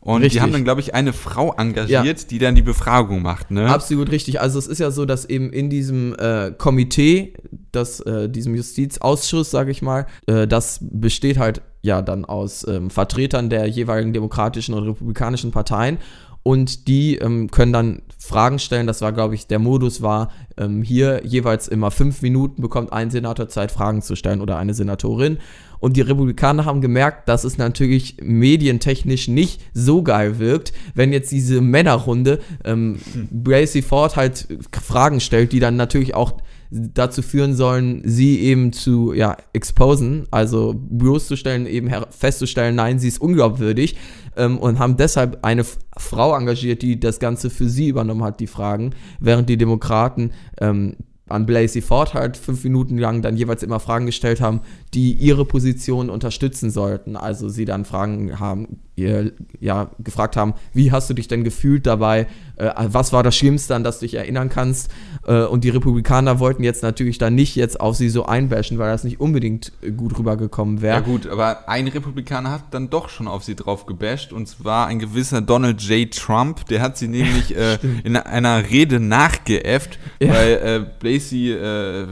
Und 0.08 0.22
Richtig. 0.22 0.40
die 0.40 0.42
haben 0.42 0.54
dann, 0.54 0.64
glaube 0.64 0.80
ich, 0.80 0.96
eine 0.96 1.12
Frau 1.12 1.54
engagiert, 1.58 2.32
die 2.32 2.40
dann 2.40 2.56
die 2.56 2.62
Befragung 2.62 3.22
macht, 3.22 3.52
ne? 3.52 3.68
Absolut 3.68 4.10
richtig. 4.10 4.40
Also 4.40 4.58
es 4.58 4.66
ist 4.66 4.80
ja 4.80 4.90
so, 4.90 5.04
dass 5.04 5.26
eben 5.26 5.52
in 5.52 5.70
diesem 5.70 6.16
äh, 6.16 6.54
Komitee, 6.58 7.34
das, 7.74 8.00
äh, 8.00 8.30
diesem 8.30 8.56
Justizausschuss, 8.56 9.52
sage 9.52 9.70
ich 9.70 9.82
mal, 9.82 10.06
äh, 10.26 10.48
das 10.48 10.80
besteht 10.80 11.38
halt 11.38 11.62
ja 11.82 12.02
dann 12.02 12.24
aus 12.24 12.66
ähm, 12.66 12.90
Vertretern 12.90 13.50
der 13.50 13.68
jeweiligen 13.68 14.14
demokratischen 14.14 14.76
und 14.76 14.88
republikanischen 14.88 15.52
Parteien 15.52 15.98
und 16.42 16.88
die 16.88 17.18
ähm, 17.18 17.52
können 17.52 17.74
dann 17.74 18.02
Fragen 18.18 18.60
stellen. 18.60 18.88
Das 18.88 19.02
war, 19.02 19.12
glaube 19.12 19.36
ich, 19.36 19.48
der 19.48 19.60
Modus 19.60 20.02
war 20.02 20.32
ähm, 20.56 20.84
hier 20.84 21.26
jeweils 21.26 21.68
immer 21.68 21.92
fünf 21.92 22.22
Minuten 22.22 22.62
bekommt 22.62 22.94
ein 22.94 23.12
Senator 23.12 23.50
Zeit, 23.50 23.74
Fragen 23.74 24.02
zu 24.02 24.16
stellen 24.16 24.40
oder 24.40 24.58
eine 24.58 24.74
Senatorin. 24.74 25.40
Und 25.80 25.98
die 25.98 26.02
Republikaner 26.02 26.66
haben 26.66 26.82
gemerkt, 26.82 27.30
dass 27.30 27.44
es 27.44 27.58
natürlich 27.58 28.18
medientechnisch 28.22 29.28
nicht 29.28 29.62
so 29.74 30.04
geil 30.04 30.40
wirkt, 30.40 30.74
wenn 30.96 31.14
jetzt 31.14 31.32
diese 31.32 31.62
Männerrunde 31.62 32.40
ähm, 32.64 32.98
Bracy 33.32 33.82
Ford 33.82 34.16
halt 34.16 34.48
Fragen 34.84 35.20
stellt, 35.20 35.52
die 35.52 35.60
dann 35.60 35.76
natürlich 35.76 36.16
auch 36.16 36.34
dazu 36.70 37.22
führen 37.22 37.56
sollen, 37.56 38.02
sie 38.04 38.40
eben 38.42 38.74
zu 38.74 39.14
ja, 39.14 39.38
exposen, 39.54 40.28
also 40.32 40.76
bloßzustellen, 40.78 41.66
eben 41.66 41.88
her- 41.88 42.08
festzustellen, 42.10 42.76
nein, 42.76 43.00
sie 43.00 43.08
ist 43.08 43.22
unglaubwürdig 43.22 43.96
ähm, 44.36 44.58
und 44.58 44.78
haben 44.78 44.98
deshalb 44.98 45.46
eine 45.46 45.62
F 45.62 45.78
Frau 45.98 46.36
engagiert, 46.36 46.82
die 46.82 47.00
das 47.00 47.20
Ganze 47.20 47.50
für 47.50 47.70
sie 47.70 47.88
übernommen 47.88 48.24
hat, 48.24 48.40
die 48.40 48.48
Fragen, 48.48 48.92
während 49.20 49.50
die 49.50 49.58
Demokraten 49.58 50.32
ähm, 50.60 50.98
an 51.28 51.46
Blasey 51.46 51.82
Ford 51.82 52.14
halt 52.14 52.38
fünf 52.38 52.64
Minuten 52.64 52.98
lang 52.98 53.22
dann 53.22 53.38
jeweils 53.38 53.64
immer 53.64 53.80
Fragen 53.80 54.06
gestellt 54.06 54.42
haben, 54.42 54.62
die 54.94 55.14
ihre 55.14 55.46
Position 55.46 56.10
unterstützen 56.10 56.72
sollten. 56.72 57.16
Also 57.16 57.50
sie 57.50 57.66
dann 57.66 57.86
Fragen 57.86 58.40
haben, 58.40 58.80
ihr, 58.98 59.32
ja, 59.60 59.92
gefragt 60.00 60.36
haben, 60.36 60.54
wie 60.74 60.92
hast 60.92 61.10
du 61.10 61.14
dich 61.14 61.28
denn 61.28 61.44
gefühlt 61.44 61.86
dabei? 61.86 62.28
Äh, 62.58 62.72
was 62.88 63.14
war 63.14 63.22
das 63.24 63.36
Schlimmste, 63.38 63.76
an 63.76 63.84
das 63.84 64.00
du 64.00 64.06
dich 64.06 64.16
erinnern 64.16 64.50
kannst? 64.50 64.90
Äh, 65.28 65.44
und 65.44 65.64
die 65.64 65.70
Republikaner 65.70 66.40
wollten 66.40 66.64
jetzt 66.64 66.82
natürlich 66.84 67.20
dann 67.20 67.36
nicht 67.36 67.56
jetzt 67.56 67.80
auf 67.80 67.96
sie 67.96 68.10
so 68.10 68.26
einbashen, 68.26 68.80
weil 68.80 68.92
das 68.92 69.04
nicht 69.04 69.20
unbedingt 69.20 69.72
äh, 69.82 69.92
gut 69.92 70.18
rübergekommen 70.18 70.82
wäre. 70.82 70.96
Ja 70.96 71.02
gut, 71.02 71.28
aber 71.28 71.70
ein 71.70 71.88
Republikaner 71.88 72.52
hat 72.52 72.64
dann 72.72 72.90
doch 72.90 73.10
schon 73.10 73.28
auf 73.28 73.44
sie 73.44 73.56
drauf 73.56 73.86
gebasht 73.86 74.34
und 74.34 74.48
zwar 74.48 74.88
ein 74.88 74.98
gewisser 74.98 75.42
Donald 75.42 75.80
J. 75.84 76.12
Trump, 76.12 76.66
der 76.66 76.82
hat 76.82 76.98
sie 76.98 77.08
nämlich 77.08 77.56
äh, 77.56 77.78
in 78.04 78.16
einer 78.18 78.70
Rede 78.70 79.00
nachgeäfft, 79.00 80.00
Ja. 80.20 80.34
weil 80.34 80.52
äh, 80.54 80.86
Blasey 81.00 81.52
äh, 81.52 82.08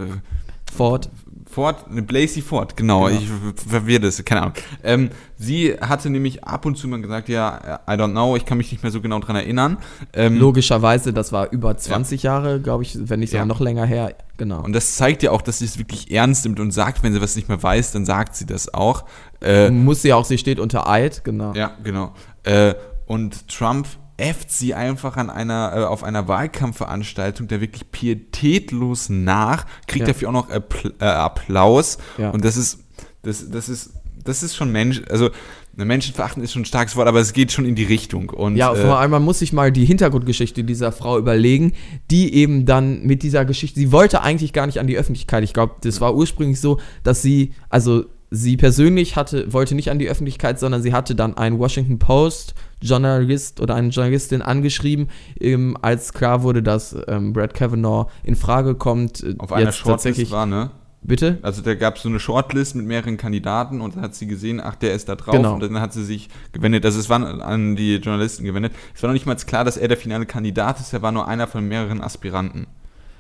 Ford. 0.76 1.10
Ford, 1.56 1.90
ne, 1.90 2.02
Blasey 2.02 2.42
Ford, 2.42 2.76
genau, 2.76 3.06
Genau. 3.06 3.18
ich 3.18 3.30
verwirre 3.68 4.02
das, 4.02 4.24
keine 4.26 4.42
Ahnung. 4.42 4.54
Ähm, 4.84 5.10
sie 5.38 5.74
hatte 5.80 6.10
nämlich 6.10 6.44
ab 6.44 6.66
und 6.66 6.78
zu 6.78 6.88
mal 6.90 7.02
gesagt, 7.02 7.30
ja, 7.30 7.80
I 7.88 7.92
don't 7.94 8.12
know, 8.12 8.36
ich 8.36 8.46
kann 8.46 8.58
mich 8.58 8.72
nicht 8.72 8.84
mehr 8.84 8.92
so 8.92 9.00
genau 9.00 9.20
dran 9.20 9.38
erinnern. 9.38 9.78
Ähm, 10.14 10.38
Logischerweise, 10.38 11.14
das 11.14 11.32
war 11.32 11.50
über 11.52 11.78
20 11.78 12.24
Jahre, 12.24 12.60
glaube 12.60 12.84
ich, 12.84 12.98
wenn 13.00 13.22
nicht 13.22 13.30
sogar 13.30 13.44
Ja. 13.44 13.48
noch 13.48 13.62
länger 13.62 13.86
her. 13.86 14.14
Genau. 14.38 14.62
Und 14.62 14.74
das 14.74 14.96
zeigt 14.98 15.24
ja 15.24 15.32
auch, 15.32 15.42
dass 15.42 15.60
sie 15.60 15.66
es 15.66 15.78
wirklich 15.80 16.12
ernst 16.12 16.44
nimmt 16.44 16.60
und 16.60 16.72
sagt, 16.72 17.04
wenn 17.04 17.14
sie 17.14 17.22
was 17.22 17.38
nicht 17.38 17.48
mehr 17.48 17.64
weiß, 17.64 17.94
dann 17.94 18.06
sagt 18.06 18.36
sie 18.36 18.46
das 18.46 18.74
auch. 18.74 19.06
Äh, 19.42 19.70
muss 19.72 20.02
sie 20.02 20.12
auch, 20.12 20.26
sie 20.26 20.38
steht 20.38 20.60
unter 20.60 20.90
Eid, 20.90 21.24
genau. 21.24 21.54
Ja, 21.54 21.72
genau. 21.84 22.14
Äh, 22.44 22.74
und 23.06 23.48
Trump 23.48 23.88
äfft 24.18 24.52
sie 24.52 24.74
einfach 24.74 25.18
an 25.18 25.30
einer, 25.30 25.74
äh, 25.76 25.84
auf 25.84 26.04
einer 26.04 26.28
Wahlkampfveranstaltung 26.28 27.48
der 27.48 27.62
wirklich 27.62 27.92
pietätlos 27.92 29.10
nach, 29.10 29.66
kriegt 29.88 30.08
Ja. 30.08 30.14
dafür 30.14 30.30
auch 30.30 30.34
noch 30.34 30.50
Appl 30.50 30.94
äh, 31.00 31.06
Applaus. 31.06 31.98
Ja. 32.18 32.30
Und 32.30 32.46
das 32.46 32.58
ist, 32.58 32.80
das, 33.24 33.50
das 33.50 33.70
ist, 33.70 33.92
das 34.24 34.44
ist 34.44 34.56
schon 34.56 34.72
Mensch, 34.72 35.02
also 35.10 35.30
Menschenverachten 35.78 36.42
ist 36.42 36.54
schon 36.54 36.62
ein 36.62 36.66
starkes 36.66 36.96
Wort, 36.96 37.08
aber 37.08 37.20
es 37.20 37.34
geht 37.34 37.52
schon 37.52 37.66
in 37.66 37.76
die 37.76 37.84
Richtung. 37.84 38.30
Und, 38.30 38.56
Ja, 38.56 38.74
vor 38.74 38.98
allem, 38.98 39.12
man 39.12 39.24
muss 39.24 39.40
sich 39.40 39.52
mal 39.52 39.74
die 39.74 39.84
Hintergrundgeschichte 39.84 40.64
dieser 40.64 40.94
Frau 40.94 41.18
überlegen, 41.18 41.74
die 42.10 42.34
eben 42.34 42.66
dann 42.66 43.04
mit 43.04 43.24
dieser 43.24 43.44
Geschichte, 43.44 43.80
sie 43.82 43.92
wollte 43.92 44.22
eigentlich 44.22 44.54
gar 44.54 44.68
nicht 44.68 44.80
an 44.80 44.88
die 44.88 44.98
Öffentlichkeit. 44.98 45.44
Ich 45.44 45.54
glaube, 45.54 45.76
das 45.82 46.00
war 46.00 46.16
ursprünglich 46.16 46.62
so, 46.62 46.80
dass 47.04 47.22
sie, 47.22 47.54
also 47.70 48.06
sie 48.32 48.58
persönlich 48.58 49.16
hatte, 49.16 49.52
wollte 49.54 49.76
nicht 49.76 49.92
an 49.92 50.00
die 50.00 50.10
Öffentlichkeit, 50.10 50.60
sondern 50.60 50.82
sie 50.82 50.94
hatte 50.94 51.16
dann 51.16 51.38
einen 51.38 51.60
Washington 51.60 52.00
Post 52.00 52.54
Journalist 52.82 53.62
oder 53.62 53.76
eine 53.76 53.90
Journalistin 53.90 54.42
angeschrieben, 54.42 55.10
ähm, 55.40 55.78
als 55.82 56.14
klar 56.14 56.44
wurde, 56.44 56.62
dass 56.62 56.96
ähm, 57.08 57.34
Brad 57.34 57.54
Kavanaugh 57.54 58.10
in 58.24 58.36
Frage 58.36 58.76
kommt. 58.76 59.24
äh, 59.24 59.36
auf 59.38 59.52
einer 59.52 59.72
Shortlist 59.72 60.32
war, 60.32 60.46
ne? 60.46 60.72
Bitte? 61.02 61.38
Also 61.44 61.62
da 61.62 61.76
gab 61.76 61.98
es 61.98 62.02
so 62.02 62.10
eine 62.10 62.20
Shortlist 62.20 62.76
mit 62.76 62.88
mehreren 62.88 63.18
Kandidaten 63.18 63.80
und 63.80 63.96
dann 63.96 64.02
hat 64.02 64.16
sie 64.16 64.26
gesehen, 64.26 64.60
ach, 64.60 64.76
der 64.76 64.94
ist 64.96 65.08
da 65.08 65.16
drauf 65.16 65.36
Genau. 65.36 65.54
und 65.54 65.62
dann 65.62 65.80
hat 65.80 65.94
sie 65.94 66.04
sich 66.04 66.30
gewendet, 66.52 66.84
also 66.84 67.00
es 67.00 67.10
war 67.10 67.24
an 67.44 67.76
die 67.76 67.98
Journalisten 67.98 68.44
gewendet. 68.44 68.74
Es 68.96 69.04
war 69.04 69.10
noch 69.10 69.14
nicht 69.14 69.28
mal 69.28 69.36
klar, 69.36 69.64
dass 69.64 69.78
er 69.78 69.88
der 69.88 69.98
finale 69.98 70.26
Kandidat 70.26 70.80
ist, 70.80 70.94
er 70.94 71.04
war 71.04 71.12
nur 71.12 71.28
einer 71.28 71.46
von 71.46 71.68
mehreren 71.68 72.02
Aspiranten. 72.02 72.66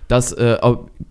Das 0.08 0.32
äh, 0.34 0.58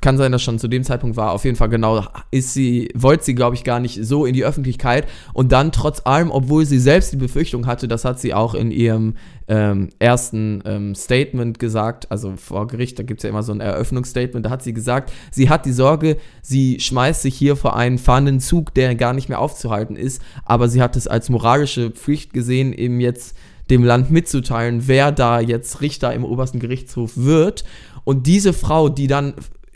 kann 0.01 0.17
sein, 0.17 0.33
dass 0.33 0.43
schon 0.43 0.59
zu 0.59 0.69
dem 0.69 0.85
Zeitpunkt 0.85 1.17
war. 1.17 1.33
Auf 1.33 1.45
jeden 1.45 1.57
Fall 1.57 1.69
genau 1.69 2.05
ist 2.31 2.55
sie, 2.55 2.91
wollte 2.95 3.25
sie, 3.25 3.35
glaube 3.35 3.57
ich, 3.57 3.65
gar 3.65 3.81
nicht 3.81 4.05
so 4.05 4.25
in 4.25 4.35
die 4.35 4.45
Öffentlichkeit. 4.45 5.07
Und 5.33 5.53
dann 5.53 5.73
trotz 5.73 6.03
allem, 6.05 6.31
obwohl 6.31 6.65
sie 6.65 6.79
selbst 6.79 7.13
die 7.13 7.17
Befürchtung 7.17 7.67
hatte, 7.67 7.89
das 7.89 8.05
hat 8.05 8.21
sie 8.21 8.35
auch 8.35 8.55
in 8.55 8.71
ihrem 8.71 9.15
ähm, 9.49 9.91
ersten 9.99 10.63
ähm, 10.65 10.95
Statement 10.95 11.59
gesagt, 11.59 12.11
also 12.11 12.35
vor 12.37 12.67
Gericht, 12.67 12.99
da 12.99 13.03
gibt 13.03 13.21
es 13.21 13.25
ja 13.25 13.31
immer 13.31 13.43
so 13.43 13.53
ein 13.53 13.61
Eröffnungsstatement, 13.61 14.47
da 14.47 14.51
hat 14.51 14.63
sie 14.63 14.73
gesagt, 14.73 15.13
sie 15.31 15.51
hat 15.51 15.67
die 15.67 15.73
Sorge, 15.73 16.17
sie 16.41 16.81
schmeißt 16.81 17.23
sich 17.23 17.35
hier 17.35 17.57
vor 17.57 17.77
einen 17.77 17.99
fahrenden 17.99 18.41
Zug, 18.41 18.73
der 18.75 18.95
gar 18.95 19.13
nicht 19.13 19.29
mehr 19.29 19.41
aufzuhalten 19.41 19.97
ist, 19.97 20.23
aber 20.45 20.69
sie 20.69 20.81
hat 20.81 20.97
es 20.97 21.07
als 21.07 21.29
moralische 21.29 21.91
Pflicht 21.91 22.33
gesehen, 22.33 22.73
eben 22.73 23.01
jetzt 23.01 23.37
dem 23.71 23.83
Land 23.83 24.11
mitzuteilen, 24.11 24.87
wer 24.87 25.11
da 25.13 25.41
jetzt 25.41 25.81
Richter 25.81 26.13
im 26.13 26.25
obersten 26.25 26.61
Gerichtshof 26.61 27.13
wird. 27.17 27.65
Und 28.05 28.27
diese 28.27 28.53
Frau, 28.53 28.89
die 28.89 29.07
dann 29.07 29.35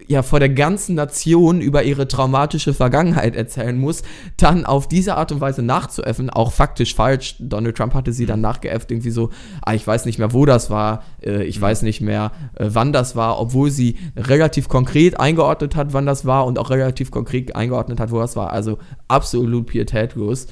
ja 0.08 0.22
vor 0.22 0.40
der 0.40 0.48
ganzen 0.48 0.94
Nation 0.94 1.60
über 1.60 1.82
ihre 1.82 2.08
traumatische 2.08 2.72
Vergangenheit 2.72 3.36
erzählen 3.36 3.78
muss, 3.78 4.02
dann 4.38 4.64
auf 4.64 4.88
diese 4.88 5.16
Art 5.16 5.30
und 5.32 5.40
Weise 5.40 5.62
nachzuäffen, 5.62 6.30
auch 6.30 6.52
faktisch 6.52 6.94
falsch. 6.94 7.36
Donald 7.38 7.76
Trump 7.76 7.94
hatte 7.94 8.12
sie 8.12 8.24
dann 8.24 8.40
nachgeäfft, 8.40 8.90
irgendwie 8.90 9.10
so, 9.10 9.30
ah, 9.62 9.74
ich 9.74 9.86
weiß 9.86 10.06
nicht 10.06 10.18
mehr, 10.18 10.32
wo 10.32 10.46
das 10.46 10.70
war, 10.70 11.04
äh, 11.22 11.44
ich 11.44 11.60
weiß 11.60 11.82
nicht 11.82 12.00
mehr, 12.00 12.32
äh, 12.54 12.68
wann 12.70 12.92
das 12.92 13.16
war, 13.16 13.38
obwohl 13.38 13.70
sie 13.70 13.96
relativ 14.16 14.68
konkret 14.68 15.20
eingeordnet 15.20 15.76
hat, 15.76 15.92
wann 15.92 16.06
das 16.06 16.24
war 16.24 16.46
und 16.46 16.58
auch 16.58 16.70
relativ 16.70 17.10
konkret 17.10 17.54
eingeordnet 17.54 18.00
hat, 18.00 18.10
wo 18.10 18.18
das 18.18 18.34
war. 18.34 18.50
Also 18.50 18.78
absolut 19.08 19.66
pietätlos. 19.66 20.46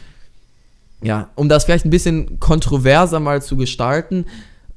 Ja, 1.03 1.31
um 1.35 1.49
das 1.49 1.65
vielleicht 1.65 1.87
ein 1.87 1.91
bisschen 1.91 2.41
kontroverser 2.41 3.21
mal 3.21 3.41
zu 3.43 3.57
gestalten, 3.57 4.27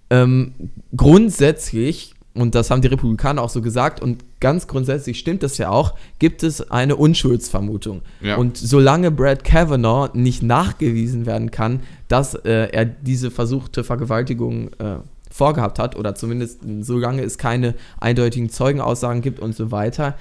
ähm, 0.09 0.53
grundsätzlich, 0.95 2.13
und 2.35 2.55
das 2.55 2.69
haben 2.69 2.81
die 2.81 2.87
Republikaner 2.87 3.41
auch 3.41 3.49
so 3.49 3.61
gesagt, 3.61 4.01
und 4.01 4.23
ganz 4.39 4.67
grundsätzlich 4.67 5.19
stimmt 5.19 5.43
das 5.43 5.57
ja 5.57 5.69
auch, 5.69 5.95
gibt 6.19 6.43
es 6.43 6.69
eine 6.71 6.95
Unschuldsvermutung. 6.95 8.01
Ja. 8.21 8.37
Und 8.37 8.57
solange 8.57 9.11
Brad 9.11 9.43
Kavanaugh 9.43 10.09
nicht 10.13 10.43
nachgewiesen 10.43 11.25
werden 11.25 11.51
kann, 11.51 11.81
dass 12.07 12.35
äh, 12.35 12.69
er 12.71 12.85
diese 12.85 13.31
versuchte 13.31 13.83
Vergewaltigung 13.83 14.69
äh, 14.79 14.97
vorgehabt 15.31 15.79
hat, 15.79 15.95
oder 15.95 16.15
zumindest 16.15 16.61
solange 16.81 17.23
es 17.23 17.37
keine 17.37 17.75
eindeutigen 17.99 18.49
Zeugenaussagen 18.49 19.21
gibt 19.21 19.39
und 19.39 19.55
so 19.55 19.71
weiter, 19.71 20.15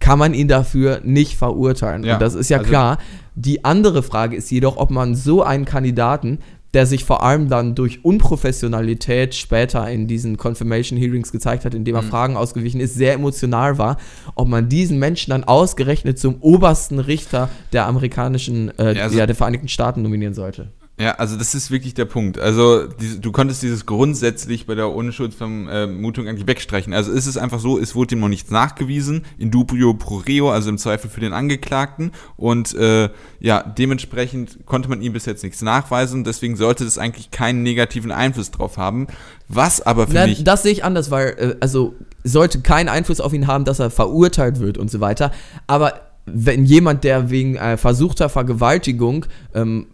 kann 0.00 0.18
man 0.18 0.34
ihn 0.34 0.48
dafür 0.48 1.00
nicht 1.02 1.36
verurteilen. 1.36 2.04
Ja, 2.04 2.14
und 2.14 2.22
das 2.22 2.34
ist 2.34 2.50
ja 2.50 2.58
also- 2.58 2.68
klar. 2.68 2.98
Die 3.36 3.64
andere 3.64 4.02
Frage 4.02 4.36
ist 4.36 4.50
jedoch, 4.50 4.76
ob 4.76 4.90
man 4.90 5.14
so 5.14 5.42
einen 5.42 5.64
Kandidaten, 5.64 6.38
der 6.74 6.86
sich 6.86 7.04
vor 7.04 7.22
allem 7.22 7.48
dann 7.48 7.74
durch 7.74 8.04
Unprofessionalität 8.04 9.34
später 9.34 9.88
in 9.90 10.06
diesen 10.06 10.36
Confirmation 10.36 10.98
Hearings 10.98 11.32
gezeigt 11.32 11.64
hat, 11.64 11.74
indem 11.74 11.94
er 11.94 12.02
Fragen 12.02 12.36
ausgewichen 12.36 12.80
ist, 12.80 12.94
sehr 12.94 13.14
emotional 13.14 13.78
war, 13.78 13.96
ob 14.34 14.48
man 14.48 14.68
diesen 14.68 14.98
Menschen 14.98 15.30
dann 15.30 15.44
ausgerechnet 15.44 16.18
zum 16.18 16.36
obersten 16.40 16.98
Richter 16.98 17.48
der 17.72 17.86
amerikanischen, 17.86 18.76
äh, 18.78 18.94
Ja, 18.96 19.02
also- 19.04 19.18
ja, 19.18 19.26
der 19.26 19.36
Vereinigten 19.36 19.68
Staaten 19.68 20.02
nominieren 20.02 20.34
sollte. 20.34 20.68
Ja, 20.96 21.16
also 21.16 21.36
das 21.36 21.56
ist 21.56 21.72
wirklich 21.72 21.94
der 21.94 22.04
Punkt. 22.04 22.38
Also 22.38 22.86
du 22.86 23.32
konntest 23.32 23.64
dieses 23.64 23.84
grundsätzlich 23.84 24.66
bei 24.66 24.76
der 24.76 24.90
Unschuldsvermutung 24.90 26.28
eigentlich 26.28 26.46
wegstreichen. 26.46 26.94
Also 26.94 27.10
ist 27.10 27.26
es 27.26 27.36
einfach 27.36 27.58
so, 27.58 27.80
es 27.80 27.96
wurde 27.96 28.14
ihm 28.14 28.20
noch 28.20 28.28
nichts 28.28 28.52
nachgewiesen, 28.52 29.22
in 29.36 29.50
dubio 29.50 29.94
pro 29.94 30.18
reo, 30.18 30.52
also 30.52 30.70
im 30.70 30.78
Zweifel 30.78 31.10
für 31.10 31.18
den 31.18 31.32
Angeklagten. 31.32 32.12
Und 32.36 32.74
äh, 32.76 33.08
ja, 33.40 33.64
dementsprechend 33.64 34.66
konnte 34.66 34.88
man 34.88 35.02
ihm 35.02 35.12
bis 35.12 35.26
jetzt 35.26 35.42
nichts 35.42 35.62
nachweisen. 35.62 36.22
Deswegen 36.22 36.54
sollte 36.54 36.84
das 36.84 36.96
eigentlich 36.96 37.32
keinen 37.32 37.64
negativen 37.64 38.12
Einfluss 38.12 38.52
drauf 38.52 38.76
haben. 38.76 39.08
Was 39.48 39.80
aber 39.80 40.06
für 40.06 40.14
Na, 40.14 40.26
mich... 40.28 40.44
das 40.44 40.62
sehe 40.62 40.72
ich 40.72 40.84
anders, 40.84 41.10
weil, 41.10 41.34
äh, 41.38 41.56
also, 41.58 41.94
sollte 42.22 42.60
keinen 42.60 42.88
Einfluss 42.88 43.20
auf 43.20 43.32
ihn 43.32 43.48
haben, 43.48 43.64
dass 43.64 43.80
er 43.80 43.90
verurteilt 43.90 44.60
wird 44.60 44.78
und 44.78 44.92
so 44.92 45.00
weiter. 45.00 45.32
Aber 45.66 46.02
wenn 46.24 46.64
jemand, 46.64 47.02
der 47.02 47.30
wegen 47.30 47.56
äh, 47.56 47.76
versuchter 47.76 48.28
Vergewaltigung 48.28 49.26
ähm, 49.54 49.88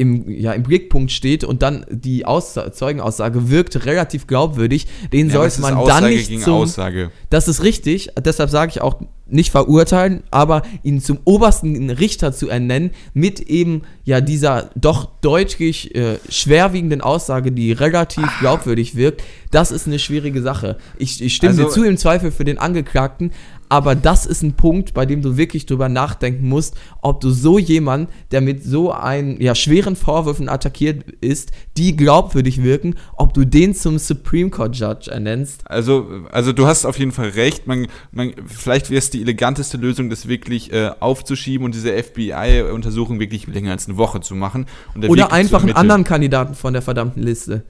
im, 0.00 0.28
ja, 0.30 0.52
im 0.52 0.62
Blickpunkt 0.62 1.12
steht 1.12 1.44
und 1.44 1.60
dann 1.62 1.84
die 1.90 2.24
Aussa 2.24 2.72
Zeugenaussage 2.72 3.50
wirkt 3.50 3.84
relativ 3.84 4.26
glaubwürdig, 4.26 4.86
den 5.12 5.28
Ja, 5.28 5.34
sollte 5.34 5.60
man 5.60 5.84
dann 5.86 6.04
nicht 6.04 6.40
zum, 6.40 6.54
Aussage. 6.54 7.10
Das 7.28 7.46
ist 7.48 7.62
richtig, 7.62 8.08
deshalb 8.24 8.48
sage 8.48 8.70
ich 8.74 8.80
auch 8.80 9.00
nicht 9.26 9.50
verurteilen, 9.52 10.22
aber 10.30 10.62
ihn 10.82 11.00
zum 11.00 11.18
obersten 11.24 11.90
Richter 11.90 12.32
zu 12.32 12.48
ernennen 12.48 12.90
mit 13.14 13.38
eben 13.40 13.82
ja 14.04 14.20
dieser 14.20 14.70
doch 14.74 15.08
deutlich 15.20 15.94
äh, 15.94 16.18
schwerwiegenden 16.28 17.00
Aussage, 17.00 17.52
die 17.52 17.70
relativ 17.72 18.26
glaubwürdig 18.40 18.96
wirkt, 18.96 19.22
das 19.52 19.70
ist 19.70 19.86
eine 19.86 19.98
schwierige 19.98 20.42
Sache. 20.42 20.78
Ich, 20.98 21.22
ich 21.22 21.36
stimme 21.36 21.52
Also- 21.52 21.64
dir 21.64 21.70
zu 21.70 21.84
im 21.84 21.96
Zweifel 21.96 22.32
für 22.32 22.44
den 22.44 22.58
Angeklagten, 22.58 23.30
aber 23.70 23.94
das 23.94 24.26
ist 24.26 24.42
ein 24.42 24.54
Punkt, 24.54 24.94
bei 24.94 25.06
dem 25.06 25.22
du 25.22 25.36
wirklich 25.36 25.64
drüber 25.64 25.88
nachdenken 25.88 26.48
musst, 26.48 26.76
ob 27.02 27.20
du 27.20 27.30
so 27.30 27.56
jemand, 27.56 28.10
der 28.32 28.40
mit 28.40 28.64
so 28.64 28.90
ein, 28.90 29.40
ja, 29.40 29.54
schweren 29.54 29.94
Vorwürfen 29.94 30.48
attackiert 30.48 31.04
ist, 31.20 31.52
die 31.76 31.96
glaubwürdig 31.96 32.64
wirken, 32.64 32.96
ob 33.16 33.32
du 33.32 33.44
den 33.44 33.72
zum 33.74 33.98
Supreme 33.98 34.50
Court 34.50 34.74
Judge 34.76 35.08
ernennst. 35.10 35.62
Also, 35.70 36.08
also 36.32 36.52
du 36.52 36.66
hast 36.66 36.84
auf 36.84 36.98
jeden 36.98 37.12
Fall 37.12 37.28
recht. 37.28 37.68
Man, 37.68 37.86
man, 38.10 38.32
vielleicht 38.44 38.90
wäre 38.90 38.98
es 38.98 39.10
die 39.10 39.22
eleganteste 39.22 39.76
Lösung, 39.76 40.10
das 40.10 40.26
wirklich 40.26 40.72
äh, 40.72 40.90
aufzuschieben 40.98 41.64
und 41.64 41.72
diese 41.72 41.92
FBI-Untersuchung 41.92 43.20
wirklich 43.20 43.46
länger 43.46 43.70
als 43.70 43.86
eine 43.86 43.96
Woche 43.96 44.20
zu 44.20 44.34
machen. 44.34 44.66
Oder 44.96 45.28
zu 45.28 45.32
einfach 45.32 45.62
einen 45.62 45.76
anderen 45.76 46.02
Kandidaten 46.02 46.56
von 46.56 46.72
der 46.72 46.82
verdammten 46.82 47.22
Liste. 47.22 47.62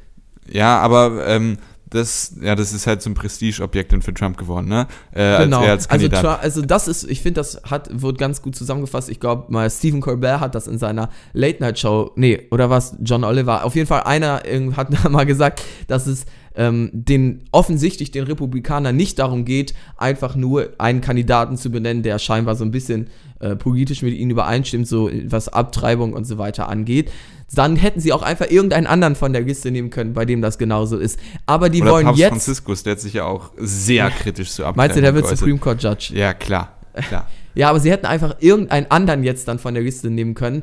Ja, 0.51 0.79
aber 0.79 1.27
ähm, 1.27 1.59
das, 1.91 2.35
ja, 2.41 2.55
das 2.55 2.73
ist 2.73 2.87
halt 2.87 3.03
so 3.03 3.11
ein 3.11 3.15
Prestigeobjekt 3.15 3.93
dann 3.93 4.01
für 4.03 4.15
Trump 4.15 4.37
geworden, 4.37 4.69
ne? 4.69 4.87
Äh, 5.13 5.45
Genau. 5.45 5.61
Als, 5.61 5.91
als 5.91 6.03
also, 6.13 6.29
also 6.29 6.63
das 6.63 6.89
ist, 6.89 7.05
ich 7.11 7.21
finde, 7.21 7.41
das 7.41 7.61
hat, 7.69 7.89
wird 8.01 8.17
ganz 8.19 8.43
gut 8.43 8.55
zusammengefasst. 8.57 9.09
Ich 9.11 9.21
glaube 9.21 9.53
mal, 9.53 9.69
Stephen 9.71 10.01
Colbert 10.01 10.41
hat 10.41 10.55
das 10.55 10.67
in 10.69 10.79
seiner 10.79 11.11
Late-Night-Show, 11.33 12.13
nee, 12.17 12.47
oder 12.51 12.71
was, 12.71 12.97
John 13.03 13.25
Oliver, 13.25 13.65
auf 13.65 13.75
jeden 13.75 13.87
Fall 13.87 14.03
einer 14.05 14.45
irgend- 14.47 14.77
hat 14.77 14.91
mal 15.11 15.25
gesagt, 15.27 15.63
dass 15.89 16.07
es 16.07 16.27
ähm, 16.57 16.91
den 16.93 17.45
offensichtlich 17.53 18.11
den 18.11 18.25
Republikanern 18.25 18.97
nicht 18.97 19.19
darum 19.19 19.45
geht, 19.45 19.73
einfach 19.97 20.35
nur 20.37 20.71
einen 20.79 21.01
Kandidaten 21.01 21.57
zu 21.57 21.71
benennen, 21.71 22.03
der 22.03 22.19
scheinbar 22.19 22.57
so 22.57 22.65
ein 22.65 22.73
bisschen 22.73 23.09
äh, 23.39 23.55
politisch 23.57 24.03
mit 24.03 24.15
ihnen 24.15 24.33
übereinstimmt, 24.33 24.87
so 24.89 25.09
was 25.27 25.49
Abtreibung 25.49 26.13
und 26.13 26.25
so 26.25 26.39
weiter 26.39 26.69
angeht. 26.69 27.11
Dann 27.53 27.77
hätten 27.77 28.01
sie 28.01 28.13
auch 28.13 28.23
einfach 28.23 28.51
irgendeinen 28.51 28.87
anderen 28.87 29.17
von 29.17 29.33
der 29.33 29.43
Liste 29.43 29.71
nehmen 29.71 29.91
können, 29.91 30.13
bei 30.15 30.25
dem 30.25 30.41
das 30.41 30.59
genauso 30.59 30.99
ist. 30.99 31.19
Aber 31.47 31.69
die 31.69 31.83
Oder 31.83 31.91
wollen 31.93 32.05
Papst 32.07 32.21
jetzt. 32.21 32.29
Franziskus, 32.31 32.83
der 32.83 32.93
hat 32.93 33.01
sich 33.01 33.15
ja 33.15 33.25
auch 33.25 33.51
sehr 33.57 34.11
kritisch 34.23 34.51
zu 34.51 34.63
Abtreibung 34.63 34.77
Meinst 34.77 34.97
du, 34.97 35.01
der 35.01 35.15
wird. 35.15 35.27
Supreme 35.27 35.59
Court 35.59 35.83
Judge? 35.83 36.13
Ja, 36.15 36.33
klar, 36.35 36.77
klar. 37.09 37.29
Ja, 37.55 37.69
aber 37.69 37.81
sie 37.81 37.91
hätten 37.91 38.07
einfach 38.07 38.37
irgendeinen 38.39 38.89
anderen 38.93 39.25
jetzt 39.25 39.49
dann 39.49 39.59
von 39.59 39.75
der 39.75 39.83
Liste 39.83 40.09
nehmen 40.09 40.35
können, 40.35 40.63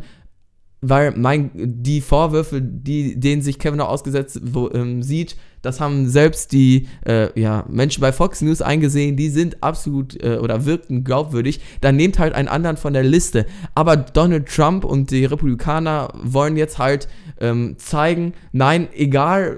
weil 0.81 1.11
mein, 1.17 1.51
die 1.53 2.01
Vorwürfe, 2.01 2.61
die, 2.61 3.19
denen 3.19 3.41
sich 3.41 3.57
Kevin 3.59 3.81
auch 3.81 3.89
ausgesetzt 3.89 4.39
wo, 4.43 4.69
ähm, 4.71 5.01
sieht, 5.01 5.35
das 5.61 5.79
haben 5.79 6.07
selbst 6.07 6.51
die 6.51 6.87
äh, 7.05 7.37
ja, 7.39 7.65
Menschen 7.67 8.01
bei 8.01 8.11
Fox 8.11 8.41
News 8.41 8.61
eingesehen, 8.61 9.17
die 9.17 9.29
sind 9.29 9.63
absolut 9.63 10.21
äh, 10.23 10.37
oder 10.37 10.65
wirkten 10.65 11.03
glaubwürdig. 11.03 11.59
Dann 11.81 11.95
nehmt 11.95 12.19
halt 12.19 12.33
einen 12.33 12.47
anderen 12.47 12.77
von 12.77 12.93
der 12.93 13.03
Liste. 13.03 13.45
Aber 13.73 13.97
Donald 13.97 14.47
Trump 14.47 14.85
und 14.85 15.09
die 15.11 15.25
Republikaner 15.25 16.13
wollen 16.21 16.57
jetzt 16.57 16.77
halt 16.77 17.07
ähm, 17.39 17.75
zeigen, 17.77 18.33
nein, 18.51 18.87
egal 18.93 19.57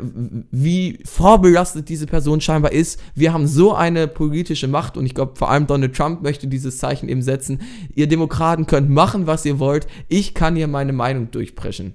wie 0.52 1.00
vorbelastet 1.06 1.90
diese 1.90 2.06
Person 2.06 2.42
scheinbar 2.42 2.72
ist, 2.72 3.02
wir 3.16 3.34
haben 3.34 3.48
so 3.48 3.74
eine 3.74 4.08
politische 4.08 4.68
Macht 4.68 4.98
und 4.98 5.06
ich 5.06 5.16
glaube 5.16 5.36
vor 5.36 5.50
allem 5.50 5.68
Donald 5.68 5.96
Trump 5.96 6.22
möchte 6.22 6.48
dieses 6.48 6.78
Zeichen 6.78 7.10
eben 7.10 7.22
setzen. 7.22 7.62
Ihr 7.96 8.08
Demokraten 8.08 8.66
könnt 8.66 8.90
machen, 8.90 9.28
was 9.28 9.46
ihr 9.46 9.60
wollt. 9.60 9.88
Ich 10.08 10.34
kann 10.34 10.56
hier 10.56 10.68
meine 10.68 10.94
Meinung 10.94 11.32
durchpreschen. 11.32 11.94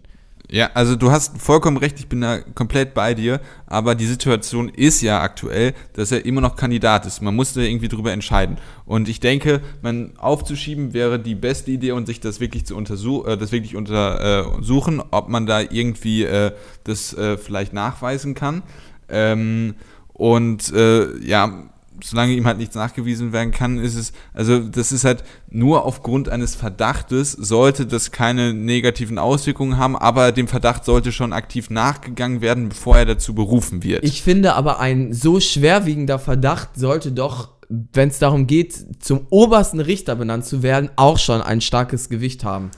Ja, 0.51 0.71
also 0.75 0.95
du 0.95 1.11
hast 1.11 1.39
vollkommen 1.39 1.79
recht, 1.79 1.99
ich 1.99 2.07
bin 2.07 2.21
da 2.21 2.39
komplett 2.39 2.93
bei 2.93 3.15
dir, 3.15 3.41
aber 3.67 3.95
die 3.95 4.07
Situation 4.07 4.69
ist 4.69 5.01
ja 5.01 5.23
aktuell, 5.23 5.73
dass 5.95 6.13
er 6.13 6.27
immer 6.27 6.43
noch 6.43 6.57
Kandidat 6.57 7.07
ist. 7.07 7.23
Man 7.23 7.35
musste 7.35 7.63
irgendwie 7.67 7.89
drüber 7.89 8.13
entscheiden. 8.13 8.59
Und 8.85 9.09
ich 9.09 9.21
denke, 9.21 9.63
man 9.81 10.17
aufzuschieben 10.19 10.93
wäre 10.93 11.19
die 11.19 11.35
beste 11.35 11.71
Idee 11.71 11.93
und 11.93 12.07
sich 12.07 12.21
das 12.21 12.41
wirklich 12.41 12.67
zu 12.67 12.77
untersuchen, 12.77 13.31
äh, 13.31 13.39
das 13.39 13.53
wirklich 13.53 13.75
untersuchen, 13.75 15.03
ob 15.11 15.31
man 15.31 15.47
da 15.47 15.61
irgendwie 15.61 16.25
äh, 16.25 16.53
das 16.85 17.15
äh, 17.15 17.39
vielleicht 17.39 17.73
nachweisen 17.73 18.35
kann. 18.35 18.63
Ähm, 19.09 19.77
und 20.13 20.73
äh, 20.75 21.19
ja, 21.27 21.71
solange 22.03 22.33
ihm 22.33 22.47
halt 22.47 22.59
nichts 22.59 22.75
nachgewiesen 22.75 23.33
werden 23.33 23.51
kann, 23.51 23.79
ist 23.79 23.95
es, 23.95 24.13
also 24.33 24.61
das 24.61 24.93
ist 24.93 25.05
halt 25.05 25.25
nur 25.49 25.85
aufgrund 25.85 26.29
eines 26.29 26.55
Verdachtes, 26.55 27.33
sollte 27.33 27.87
das 27.87 28.11
keine 28.11 28.53
negativen 28.53 29.19
Auswirkungen 29.19 29.77
haben, 29.77 29.97
aber 29.97 30.33
dem 30.33 30.49
Verdacht 30.49 30.85
sollte 30.85 31.13
schon 31.13 31.33
aktiv 31.33 31.71
nachgegangen 31.71 32.41
werden, 32.41 32.69
bevor 32.69 32.99
er 32.99 33.05
dazu 33.05 33.35
berufen 33.35 33.83
wird. 33.83 34.05
Ich 34.05 34.23
finde 34.23 34.55
aber, 34.55 34.81
ein 34.81 35.13
so 35.13 35.41
schwerwiegender 35.41 36.19
Verdacht 36.19 36.71
sollte 36.77 37.13
doch, 37.13 37.51
wenn 37.69 38.09
es 38.09 38.19
darum 38.19 38.47
geht, 38.47 39.03
zum 39.03 39.27
obersten 39.31 39.81
Richter 39.81 40.17
benannt 40.17 40.45
zu 40.45 40.63
werden, 40.63 40.91
auch 40.97 41.19
schon 41.19 41.41
ein 41.41 41.61
starkes 41.61 42.09
Gewicht 42.09 42.45
haben. 42.45 42.71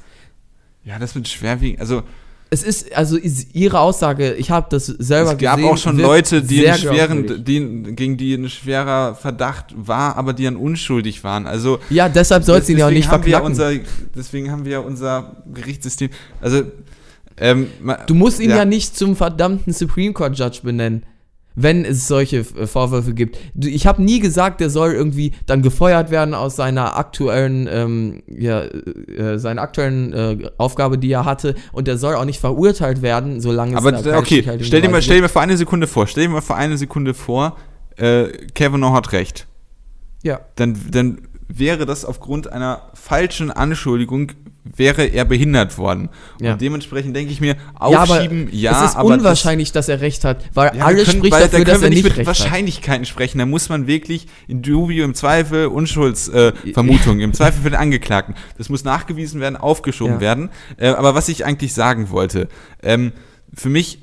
ja, 0.85 0.99
das 0.99 1.15
wird 1.15 1.29
schwerwiegend, 1.29 1.81
also 1.81 2.03
Es 2.49 2.63
ist, 2.63 2.95
also 2.97 3.17
ist 3.17 3.55
ihre 3.55 3.81
Aussage, 3.81 4.35
ich 4.35 4.53
habe 4.53 4.69
das 4.71 4.87
selber 4.87 5.33
es 5.33 5.39
gab 5.39 5.57
gesehen. 5.57 5.71
auch 5.73 5.77
schon 5.79 5.99
Leute, 5.99 6.43
die 6.43 6.69
einen 6.69 6.79
schweren, 6.79 7.45
die, 7.45 7.95
gegen 7.95 8.17
die 8.17 8.35
ein 8.35 8.49
schwerer 8.49 9.17
Verdacht 9.17 9.75
war, 9.77 10.17
aber 10.17 10.33
die 10.33 10.45
dann 10.45 10.57
unschuldig 10.57 11.25
waren. 11.25 11.47
Also 11.49 11.81
Ja, 11.91 12.09
deshalb 12.09 12.45
soll 12.45 12.59
es 12.61 12.69
ihn 12.69 12.79
ja 12.79 12.87
auch 12.87 12.91
nicht 12.91 13.09
verknacken. 13.09 13.47
unser, 13.47 13.73
Deswegen 14.15 14.53
haben 14.53 14.65
wir 14.65 14.85
unser 14.85 15.43
Gerichtssystem, 15.53 16.11
also 16.41 16.63
ähm, 17.39 17.67
Du 18.07 18.15
musst 18.15 18.41
ihn 18.41 18.51
ja. 18.51 18.65
nicht 18.65 18.97
zum 18.97 19.17
verdammten 19.17 19.73
Supreme 19.73 20.13
Court 20.13 20.39
Judge 20.39 20.61
benennen, 20.63 21.03
wenn 21.57 21.85
es 21.85 22.07
solche 22.07 22.39
äh, 22.39 22.67
Vorwürfe 22.67 23.15
gibt. 23.15 23.39
Ich 23.59 23.87
habe 23.87 24.03
nie 24.03 24.21
gesagt, 24.21 24.61
der 24.61 24.71
soll 24.71 24.93
irgendwie 24.93 25.33
dann 25.47 25.63
gefeuert 25.63 26.11
werden 26.11 26.35
aus 26.35 26.55
seiner 26.55 26.97
aktuellen, 26.97 27.69
ähm, 27.69 28.23
ja, 28.29 28.63
äh, 28.63 29.39
seiner 29.39 29.63
aktuellen 29.63 30.13
äh, 30.13 30.51
Aufgabe, 30.59 30.99
die 30.99 31.11
er 31.11 31.25
hatte, 31.25 31.57
und 31.73 31.89
der 31.89 31.97
soll 31.99 32.15
auch 32.15 32.27
nicht 32.27 32.39
verurteilt 32.41 33.03
werden, 33.03 33.41
solange 33.41 33.77
Aber 33.77 33.93
es 33.93 34.03
da 34.03 34.19
okay, 34.19 34.45
stell 34.61 34.83
dir, 34.83 34.91
mal, 34.91 35.03
stell 35.03 35.17
dir 35.17 35.23
mal 35.23 35.29
für 35.29 35.41
eine 35.41 35.57
Sekunde 35.57 35.87
vor, 35.87 36.07
stell 36.07 36.25
dir 36.25 36.31
mal 36.31 36.43
für 36.43 36.55
eine 36.55 36.77
Sekunde 36.77 37.15
vor, 37.15 37.57
äh, 37.97 38.29
Kavanaugh 38.55 38.95
hat 38.95 39.13
recht. 39.13 39.47
Ja. 40.23 40.41
Dann, 40.57 40.79
dann 40.91 41.23
wäre 41.49 41.87
das 41.87 42.05
aufgrund 42.05 42.53
einer 42.53 42.91
falschen 42.95 43.51
Anschuldigung, 43.51 44.33
wäre 44.75 45.05
er 45.05 45.25
behindert 45.25 45.79
worden. 45.79 46.09
Ja. 46.41 46.53
Und 46.53 46.61
dementsprechend 46.61 47.15
denke 47.15 47.33
ich 47.33 47.41
mir, 47.41 47.55
Ja, 47.55 47.57
aber 47.79 48.03
aufschieben, 48.03 48.49
ja, 48.53 48.85
es 48.85 48.91
ist 48.91 48.97
aber 48.97 49.09
unwahrscheinlich, 49.15 49.73
dass 49.73 49.89
er 49.89 50.01
recht 50.01 50.25
hat, 50.25 50.45
weil 50.55 50.69
Das, 50.71 50.79
ja, 50.79 50.85
alles 50.85 51.05
können, 51.05 51.19
spricht 51.19 51.33
weil, 51.35 51.43
dafür, 51.43 51.59
da 51.61 51.65
dass 51.65 51.81
können 51.81 51.83
wir 51.83 51.87
er 51.87 51.91
nicht 51.95 52.05
mit 52.05 52.17
recht 52.17 52.29
hat. 52.29 52.39
Wahrscheinlichkeiten 52.41 53.07
sprechen. 53.07 53.39
Da 53.39 53.47
muss 53.47 53.69
man 53.69 53.87
wirklich 53.87 54.27
in 54.49 54.63
dubio 54.63 55.05
im 55.05 55.15
Zweifel 55.15 55.67
Unschuldsvermutung, 55.67 57.21
äh, 57.21 57.25
im 57.25 57.33
Zweifel 57.33 57.63
für 57.63 57.71
den 57.71 57.79
Angeklagten. 57.79 58.35
Das 58.59 58.69
muss 58.69 58.85
nachgewiesen 58.85 59.41
werden, 59.41 59.57
aufgeschoben 59.57 60.15
Ja. 60.15 60.21
werden. 60.21 60.51
Äh, 60.79 60.89
aber 60.89 61.15
was 61.15 61.29
ich 61.29 61.45
eigentlich 61.45 61.75
sagen 61.75 62.11
wollte, 62.11 62.49
ähm, 62.83 63.13
für 63.55 63.69
mich 63.69 64.01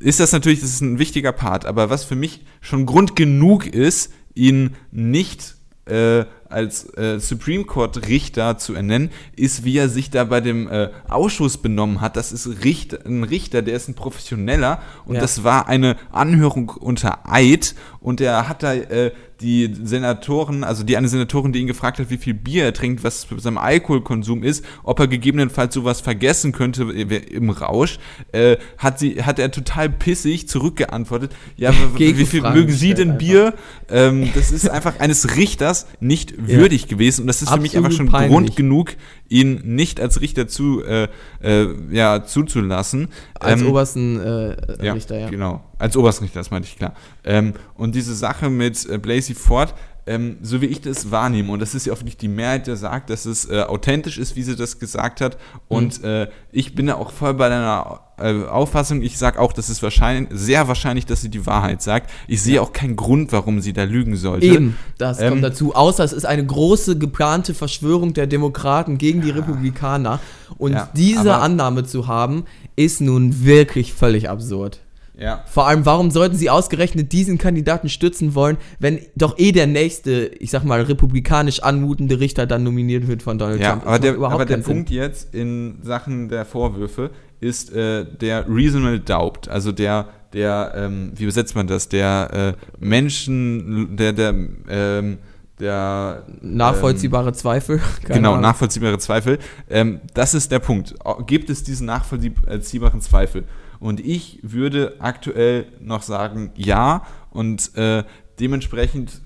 ist 0.00 0.20
das 0.20 0.32
natürlich, 0.32 0.60
das 0.60 0.70
ist 0.70 0.80
ein 0.80 0.98
wichtiger 0.98 1.32
Part, 1.32 1.66
aber 1.66 1.90
was 1.90 2.04
für 2.04 2.16
mich 2.16 2.40
schon 2.60 2.86
Grund 2.86 3.16
genug 3.16 3.66
ist, 3.66 4.12
ihn 4.34 4.76
nicht 4.90 5.54
äh, 5.86 6.24
als 6.50 6.92
äh, 6.96 7.18
Supreme 7.18 7.64
Court 7.64 8.08
Richter 8.08 8.58
zu 8.58 8.74
ernennen, 8.74 9.10
ist, 9.36 9.64
wie 9.64 9.76
er 9.78 9.88
sich 9.88 10.10
da 10.10 10.24
bei 10.24 10.40
dem 10.40 10.68
äh, 10.68 10.88
Ausschuss 11.08 11.58
benommen 11.58 12.00
hat. 12.00 12.16
Das 12.16 12.32
ist 12.32 12.64
Richter, 12.64 12.98
ein 13.06 13.24
Richter, 13.24 13.62
der 13.62 13.76
ist 13.76 13.88
ein 13.88 13.94
Professioneller 13.94 14.80
und 15.04 15.14
Ja. 15.16 15.20
das 15.20 15.44
war 15.44 15.68
eine 15.68 15.96
Anhörung 16.12 16.70
unter 16.70 17.30
Eid 17.30 17.74
und 18.00 18.20
er 18.20 18.48
hat 18.48 18.62
da 18.62 18.74
äh, 18.74 19.12
die 19.40 19.74
Senatoren, 19.82 20.64
also 20.64 20.84
die 20.84 20.96
eine 20.96 21.08
Senatorin, 21.08 21.52
die 21.52 21.60
ihn 21.60 21.66
gefragt 21.66 21.98
hat, 21.98 22.10
wie 22.10 22.18
viel 22.18 22.34
Bier 22.34 22.64
er 22.64 22.72
trinkt, 22.74 23.02
was 23.04 23.24
für 23.24 23.40
seinem 23.40 23.58
Alkoholkonsum 23.58 24.42
ist, 24.42 24.64
ob 24.82 25.00
er 25.00 25.08
gegebenenfalls 25.08 25.72
sowas 25.74 26.00
vergessen 26.00 26.52
könnte 26.52 26.82
im 26.82 27.50
Rausch, 27.50 27.98
äh, 28.32 28.58
hat 28.76 28.98
sie, 28.98 29.22
hat 29.22 29.38
er 29.38 29.50
total 29.50 29.88
pissig 29.88 30.46
zurückgeantwortet. 30.48 31.32
Ja, 31.56 31.72
wie 31.96 32.26
viel 32.26 32.42
mögen 32.42 32.72
Sie 32.72 32.94
denn. 32.94 33.18
Bier? 33.18 33.54
Ähm, 33.88 34.30
das 34.34 34.52
ist 34.52 34.68
einfach 34.68 35.00
eines 35.00 35.36
Richters 35.36 35.86
nicht 36.00 36.39
würdig 36.48 36.88
gewesen 36.88 37.22
und 37.22 37.26
das 37.26 37.42
ist 37.42 37.50
für 37.50 37.58
mich 37.58 37.76
Absolut 37.76 37.86
einfach 37.86 37.96
schon 37.96 38.08
peinlich. 38.08 38.30
Grund 38.30 38.56
genug, 38.56 38.96
ihn 39.28 39.60
nicht 39.64 40.00
als 40.00 40.20
Richter 40.20 40.48
zu, 40.48 40.82
äh, 40.84 41.08
äh, 41.42 41.68
ja, 41.90 42.24
zuzulassen. 42.24 43.08
Als 43.38 43.60
Ähm, 43.60 43.68
obersten 43.68 44.20
äh, 44.20 44.84
ja, 44.84 44.92
Richter, 44.92 45.18
ja. 45.18 45.28
Genau, 45.30 45.62
als 45.78 45.96
Oberstrichter, 45.96 46.40
das 46.40 46.50
meinte 46.50 46.68
ich 46.68 46.76
klar. 46.76 46.94
Ähm, 47.24 47.54
und 47.74 47.94
diese 47.94 48.14
Sache 48.14 48.50
mit 48.50 48.88
äh, 48.88 48.98
Blasey 48.98 49.34
Ford, 49.34 49.74
ähm, 50.10 50.38
so 50.42 50.60
wie 50.60 50.66
ich 50.66 50.80
das 50.80 51.12
wahrnehme, 51.12 51.52
und 51.52 51.60
das 51.62 51.76
ist 51.76 51.86
ja 51.86 51.92
auch 51.92 51.98
wirklich 51.98 52.16
die 52.16 52.26
Mehrheit, 52.26 52.66
der 52.66 52.76
sagt, 52.76 53.10
dass 53.10 53.26
es 53.26 53.48
äh, 53.48 53.62
authentisch 53.62 54.18
ist, 54.18 54.34
wie 54.34 54.42
sie 54.42 54.56
das 54.56 54.80
gesagt 54.80 55.20
hat. 55.20 55.38
Und 55.68 56.02
mhm. 56.02 56.08
äh, 56.08 56.26
ich 56.50 56.74
bin 56.74 56.88
da 56.88 56.96
auch 56.96 57.12
voll 57.12 57.34
bei 57.34 57.48
deiner 57.48 58.00
äh, 58.18 58.44
Auffassung. 58.44 59.02
Ich 59.02 59.18
sage 59.18 59.38
auch, 59.38 59.52
dass 59.52 59.68
es 59.68 59.84
wahrscheinlich, 59.84 60.28
sehr 60.32 60.66
wahrscheinlich, 60.66 61.06
dass 61.06 61.20
sie 61.20 61.28
die 61.28 61.46
Wahrheit 61.46 61.80
sagt. 61.80 62.10
Ich 62.26 62.42
sehe 62.42 62.56
ja. 62.56 62.60
auch 62.60 62.72
keinen 62.72 62.96
Grund, 62.96 63.30
warum 63.30 63.60
sie 63.60 63.72
da 63.72 63.84
lügen 63.84 64.16
sollte. 64.16 64.46
Eben, 64.46 64.76
das 64.98 65.20
ähm, 65.20 65.28
kommt 65.28 65.44
dazu. 65.44 65.76
Außer 65.76 66.02
es 66.02 66.12
ist 66.12 66.26
eine 66.26 66.44
große 66.44 66.98
geplante 66.98 67.54
Verschwörung 67.54 68.12
der 68.12 68.26
Demokraten 68.26 68.98
gegen 68.98 69.20
die 69.20 69.30
Republikaner. 69.30 70.18
Und 70.58 70.72
ja, 70.72 70.90
diese 70.96 71.36
Annahme 71.36 71.84
zu 71.84 72.08
haben, 72.08 72.46
ist 72.74 73.00
nun 73.00 73.44
wirklich 73.44 73.92
völlig 73.92 74.28
absurd. 74.28 74.80
Ja. 75.20 75.44
Vor 75.46 75.68
allem, 75.68 75.84
warum 75.84 76.10
sollten 76.10 76.34
sie 76.34 76.48
ausgerechnet 76.48 77.12
diesen 77.12 77.36
Kandidaten 77.36 77.90
stützen 77.90 78.34
wollen, 78.34 78.56
wenn 78.78 79.00
doch 79.14 79.38
eh 79.38 79.52
der 79.52 79.66
nächste, 79.66 80.26
ich 80.38 80.50
sag 80.50 80.64
mal, 80.64 80.80
republikanisch 80.80 81.62
anmutende 81.62 82.20
Richter 82.20 82.46
dann 82.46 82.64
nominiert 82.64 83.06
wird 83.06 83.22
von 83.22 83.38
Donald 83.38 83.60
ja, 83.60 83.72
Trump? 83.72 83.86
Aber 83.86 83.98
der, 83.98 84.18
aber 84.18 84.44
der 84.46 84.56
Punkt 84.58 84.88
jetzt 84.88 85.34
in 85.34 85.78
Sachen 85.82 86.30
der 86.30 86.46
Vorwürfe 86.46 87.10
ist 87.38 87.70
äh, 87.74 88.06
der 88.06 88.46
Reasonable 88.48 89.00
Doubt, 89.00 89.48
also 89.48 89.72
der, 89.72 90.08
der, 90.32 90.72
ähm, 90.74 91.12
wie 91.14 91.24
übersetzt 91.24 91.54
man 91.54 91.66
das, 91.66 91.90
der 91.90 92.56
äh, 92.80 92.84
Menschen, 92.84 93.96
der, 93.96 94.14
der, 94.14 94.34
ähm, 94.70 95.18
der 95.58 96.24
nachvollziehbare 96.40 97.28
ähm, 97.28 97.34
Zweifel. 97.34 97.80
genau, 98.06 98.30
Ahnung. 98.30 98.42
nachvollziehbare 98.42 98.98
Zweifel. 98.98 99.38
Ähm, 99.68 100.00
das 100.14 100.32
ist 100.32 100.50
der 100.50 100.60
Punkt. 100.60 100.94
Gibt 101.26 101.50
es 101.50 101.62
diesen 101.62 101.86
nachvollziehbaren 101.86 103.02
Zweifel? 103.02 103.44
Und 103.80 103.98
ich 103.98 104.38
würde 104.42 104.96
aktuell 105.00 105.66
noch 105.80 106.02
sagen, 106.02 106.52
ja. 106.54 107.02
Und 107.30 107.74
äh, 107.76 108.04
dementsprechend, 108.38 109.22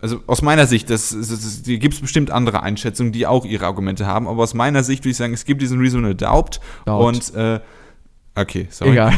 also 0.00 0.22
aus 0.26 0.40
meiner 0.40 0.66
Sicht, 0.66 0.88
das, 0.88 1.10
das, 1.10 1.28
das 1.28 1.62
gibt 1.64 1.94
es 1.94 2.00
bestimmt 2.00 2.30
andere 2.30 2.62
Einschätzungen, 2.62 3.12
die 3.12 3.26
auch 3.26 3.44
ihre 3.44 3.66
Argumente 3.66 4.06
haben. 4.06 4.26
Aber 4.26 4.42
aus 4.42 4.54
meiner 4.54 4.82
Sicht 4.82 5.04
würde 5.04 5.10
ich 5.10 5.16
sagen, 5.18 5.34
es 5.34 5.44
gibt 5.44 5.60
diesen 5.60 5.78
Reasonable 5.78 6.14
Doubt. 6.14 6.60
Doubt. 6.86 7.06
Und 7.06 7.34
äh, 7.34 7.60
okay, 8.34 8.66
sorry. 8.70 8.92
Egal. 8.92 9.12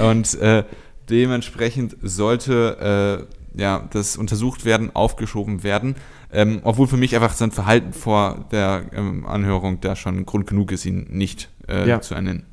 und 0.10 0.34
äh, 0.40 0.64
dementsprechend 1.10 1.96
sollte 2.02 3.28
äh, 3.54 3.60
ja, 3.60 3.86
das 3.92 4.16
untersucht 4.16 4.64
werden, 4.64 4.94
aufgeschoben 4.94 5.62
werden. 5.62 5.96
Ähm, 6.32 6.60
obwohl 6.62 6.86
für 6.86 6.96
mich 6.96 7.14
einfach 7.14 7.34
sein 7.34 7.50
Verhalten 7.50 7.92
vor 7.92 8.46
der 8.52 8.84
ähm, 8.94 9.26
Anhörung 9.26 9.80
da 9.80 9.96
schon 9.96 10.24
Grund 10.24 10.46
genug 10.46 10.72
ist, 10.72 10.86
ihn 10.86 11.08
nicht 11.10 11.50
äh, 11.68 11.86
ja. 11.86 12.00
zu 12.00 12.14
ernennen 12.14 12.46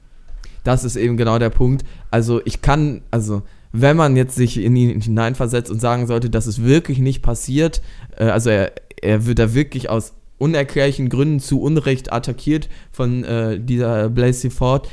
das 0.68 0.84
ist 0.84 0.98
eben 0.98 1.16
genau 1.16 1.40
der 1.40 1.50
Punkt. 1.50 1.86
Also 2.12 2.42
ich 2.44 2.62
kann, 2.62 3.02
also 3.10 3.44
wenn 3.72 3.96
man 3.96 4.18
jetzt 4.18 4.36
sich 4.36 4.62
in 4.62 4.76
ihn 4.76 5.00
hineinversetzt 5.00 5.72
und 5.72 5.80
sagen 5.80 6.08
sollte, 6.08 6.30
dass 6.30 6.46
es 6.46 6.64
wirklich 6.64 7.00
nicht 7.00 7.22
passiert, 7.22 7.82
äh, 8.18 8.26
also 8.26 8.50
er, 8.50 8.74
er 9.02 9.26
wird 9.26 9.40
da 9.40 9.54
wirklich 9.54 9.90
aus 9.90 10.14
unerklärlichen 10.38 11.10
Gründen 11.10 11.40
zu 11.40 11.62
Unrecht 11.62 12.12
attackiert 12.12 12.70
von 12.92 13.24
äh, 13.24 13.60
dieser 13.60 14.10
Blasey 14.10 14.50
Ford, 14.50 14.90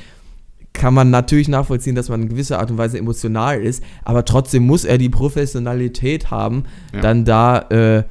kann 0.73 0.95
man 0.95 1.11
natürlich 1.11 1.49
nachvollziehen, 1.49 1.95
dass 1.95 2.09
man 2.09 2.23
in 2.23 2.29
gewisser 2.29 2.59
Art 2.61 2.71
und 2.71 2.79
Weise 2.79 2.99
emotional 2.99 3.61
ist, 3.61 3.83
aber 4.05 4.25
trotzdem 4.25 4.67
muss 4.67 4.85
er 4.85 4.99
die 4.99 5.09
Professionalität 5.09 6.31
haben, 6.31 6.65
ja. 6.93 7.01
dann 7.01 7.25
da 7.25 7.59
äh, 7.71 8.05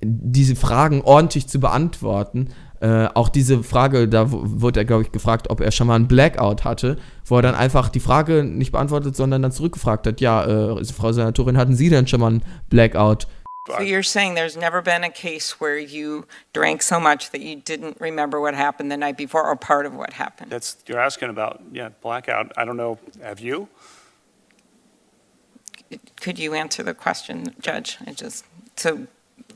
diese 0.00 0.56
Fragen 0.56 1.02
ordentlich 1.02 1.48
zu 1.48 1.60
beantworten. 1.60 2.48
Äh, 2.82 3.08
auch 3.14 3.28
diese 3.28 3.62
Frage, 3.62 4.08
da 4.08 4.26
wurde 4.32 4.80
er, 4.80 4.84
glaube 4.84 5.04
ich, 5.04 5.12
gefragt, 5.12 5.50
ob 5.50 5.60
er 5.60 5.70
schon 5.70 5.86
mal 5.86 5.94
einen 5.94 6.08
Blackout 6.08 6.64
hatte, 6.64 6.96
wo 7.24 7.36
er 7.36 7.42
dann 7.42 7.54
einfach 7.54 7.88
die 7.88 8.00
Frage 8.00 8.42
nicht 8.42 8.72
beantwortet, 8.72 9.14
sondern 9.14 9.40
dann 9.40 9.52
zurückgefragt 9.52 10.04
hat, 10.04 10.20
ja, 10.20 10.44
äh, 10.44 10.84
Frau 10.86 11.12
Senatorin, 11.12 11.56
hatten 11.56 11.76
Sie 11.76 11.90
denn 11.90 12.08
schon 12.08 12.18
mal 12.18 12.26
einen 12.26 12.44
Blackout? 12.70 13.28
So 13.68 13.74
you're 13.74 14.02
saying 14.02 14.34
there's 14.34 14.56
never 14.56 14.82
been 14.82 15.04
a 15.04 15.08
case 15.08 15.60
where 15.60 15.78
you 15.78 16.24
drank 16.52 16.82
so 16.82 16.98
much 16.98 17.30
that 17.30 17.40
you 17.40 17.54
didn't 17.54 18.00
remember 18.00 18.40
what 18.40 18.56
happened 18.56 18.90
the 18.90 18.96
night 18.96 19.16
before 19.16 19.44
or 19.46 19.54
part 19.54 19.86
of 19.86 19.94
what 19.94 20.14
happened? 20.14 20.50
That's 20.50 20.78
you're 20.88 20.98
asking 20.98 21.30
about, 21.30 21.60
yeah, 21.72 21.90
blackout. 22.00 22.50
I 22.56 22.64
don't 22.64 22.76
know. 22.76 22.98
Have 23.22 23.38
you? 23.38 23.68
Could 26.20 26.40
you 26.40 26.54
answer 26.54 26.82
the 26.82 26.94
question, 26.94 27.54
Judge? 27.60 27.98
I 28.04 28.10
just 28.10 28.44
so 28.76 29.06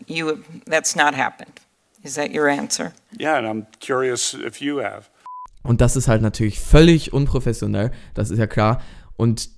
you 0.06 0.44
that's 0.66 0.94
not 0.94 1.14
happened. 1.14 1.58
Is 2.06 2.14
that 2.14 2.32
your 2.32 2.48
answer? 2.48 2.92
Yeah, 3.18 3.36
and 3.36 3.46
I'm 3.48 3.66
curious 3.80 4.32
if 4.32 4.60
you 4.60 4.80
have. 4.80 5.10
Und 5.64 5.80
das 5.80 5.96
ist 5.96 6.06
halt 6.06 6.22
natürlich 6.22 6.60
völlig 6.60 7.12
unprofessionell, 7.12 7.90
das 8.14 8.30
ist 8.30 8.38
ja 8.38 8.46
klar. 8.46 8.80
Und 9.16 9.48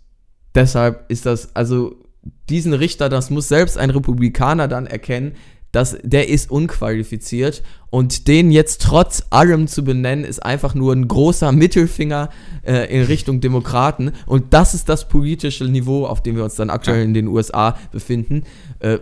deshalb 0.55 1.05
ist 1.11 1.27
das, 1.27 1.55
also 1.55 1.97
diesen 2.49 2.73
Richter, 2.73 3.11
das 3.11 3.29
muss 3.29 3.49
selbst 3.49 3.77
ein 3.77 3.91
Republikaner 3.91 4.67
dann 4.67 4.87
erkennen, 4.87 5.35
dass 5.73 5.99
der 6.03 6.31
ist 6.31 6.51
unqualifiziert 6.51 7.63
und 7.91 8.27
den 8.27 8.51
jetzt 8.51 8.81
trotz 8.81 9.27
allem 9.29 9.69
zu 9.69 9.85
benennen, 9.85 10.25
ist 10.25 10.43
einfach 10.43 10.75
nur 10.75 10.95
ein 10.95 11.07
großer 11.07 11.53
Mittelfinger 11.53 12.31
äh, 12.63 12.87
in 12.87 13.05
Richtung 13.05 13.43
Demokraten. 13.43 14.13
Und 14.25 14.55
das 14.55 14.73
ist 14.73 14.89
das 14.89 15.09
politische 15.11 15.65
Niveau, 15.65 16.07
auf 16.07 16.23
dem 16.23 16.37
wir 16.37 16.45
uns 16.45 16.55
dann 16.55 16.71
aktuell 16.71 17.05
in 17.05 17.13
den 17.13 17.27
USA 17.27 17.77
befinden. 17.93 18.45
Äh, 18.79 19.01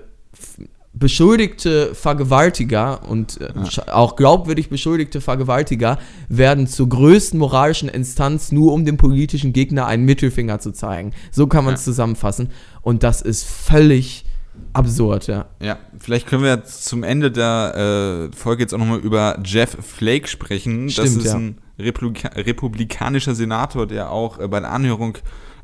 beschuldigte 0.99 1.95
Vergewaltiger 1.95 3.09
und 3.09 3.41
äh, 3.41 3.51
ja. 3.55 3.95
auch 3.95 4.17
glaubwürdig 4.17 4.71
beschuldigte 4.71 5.21
Vergewaltiger 5.21 5.99
werden 6.29 6.67
zur 6.67 6.89
größten 6.89 7.39
moralischen 7.39 7.89
Instanz, 7.89 8.51
nur 8.51 8.73
um 8.73 8.85
dem 8.85 8.97
politischen 8.97 9.53
Gegner 9.53 9.87
einen 9.87 10.05
Mittelfinger 10.05 10.59
zu 10.59 10.73
zeigen. 10.73 11.13
So 11.31 11.47
kann 11.47 11.65
man 11.65 11.75
es 11.75 11.83
ja. 11.83 11.93
zusammenfassen. 11.93 12.49
Und 12.81 13.03
das 13.03 13.21
ist 13.21 13.45
völlig 13.45 14.25
absurd, 14.73 15.27
ja. 15.27 15.47
Ja, 15.61 15.79
vielleicht 15.99 16.27
können 16.27 16.43
wir 16.43 16.65
zum 16.65 17.03
Ende 17.03 17.31
der 17.31 18.31
äh, 18.33 18.37
Folge 18.37 18.63
jetzt 18.63 18.73
auch 18.73 18.79
nochmal 18.79 19.01
über 19.01 19.39
Jeff 19.45 19.77
Flake 19.81 20.29
sprechen. 20.29 20.89
Stimmt, 20.89 21.09
das 21.09 21.17
ist 21.17 21.27
ja. 21.27 21.35
ein 21.35 21.59
Republika 21.79 22.29
republikanischer 22.29 23.35
Senator, 23.35 23.87
der 23.87 24.11
auch 24.11 24.39
äh, 24.39 24.49
bei 24.49 24.61
der 24.61 24.71
Anhörung 24.71 25.19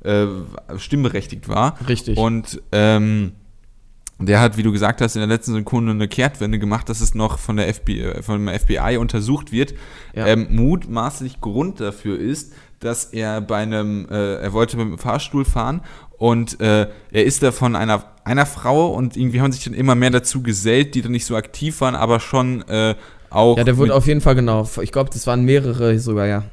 äh, 0.05 0.26
stimmberechtigt 0.76 1.49
war. 1.49 1.76
Richtig. 1.89 2.18
Und 2.18 2.61
ähm, 2.70 3.33
der 4.27 4.41
hat, 4.41 4.57
wie 4.57 4.62
du 4.62 4.73
gesagt 4.73 5.01
hast, 5.01 5.16
in 5.16 5.20
der 5.20 5.29
letzten 5.29 5.55
Sekunde 5.55 5.93
eine 5.93 6.09
Kehrtwende 6.09 6.59
gemacht, 6.59 6.89
dass 6.89 7.01
es 7.01 7.14
noch 7.14 7.39
von 7.39 7.57
der 7.57 7.73
FBI, 7.73 8.01
äh, 8.01 8.23
vom 8.23 8.49
FBI 8.49 8.97
untersucht 8.99 9.53
wird. 9.53 9.75
Ja. 10.14 10.27
Ähm, 10.27 10.49
mutmaßlich 10.51 11.41
Grund 11.41 11.81
dafür 11.81 12.18
ist, 12.18 12.53
dass 12.81 13.07
er 13.07 13.41
bei 13.41 13.59
einem, 13.59 14.07
äh, 14.11 14.35
er 14.37 14.53
wollte 14.53 14.77
mit 14.77 14.87
dem 14.89 14.99
Fahrstuhl 14.99 15.45
fahren 15.45 15.81
und 16.23 16.61
äh, 16.61 16.89
er 17.11 17.25
ist 17.25 17.43
da 17.43 17.51
von 17.53 17.75
einer, 17.75 18.05
einer 18.25 18.47
Frau 18.47 18.93
und 18.93 19.16
irgendwie 19.16 19.41
haben 19.41 19.53
sich 19.53 19.64
dann 19.64 19.75
immer 19.75 19.95
mehr 19.95 20.11
dazu 20.11 20.43
gesellt, 20.43 20.95
die 20.95 21.03
dann 21.03 21.12
nicht 21.12 21.27
so 21.27 21.37
aktiv 21.37 21.81
waren, 21.81 21.95
aber 21.95 22.20
schon 22.20 22.62
äh, 22.68 22.95
auch. 23.31 23.57
Ja, 23.57 23.64
der 23.64 23.77
wurde 23.77 23.95
auf 23.95 24.07
jeden 24.07 24.20
Fall 24.20 24.35
genau. 24.35 24.68
Ich 24.83 24.93
glaube, 24.93 25.11
das 25.12 25.27
waren 25.27 25.45
mehrere 25.45 25.99
sogar, 25.99 26.27
ja. 26.27 26.45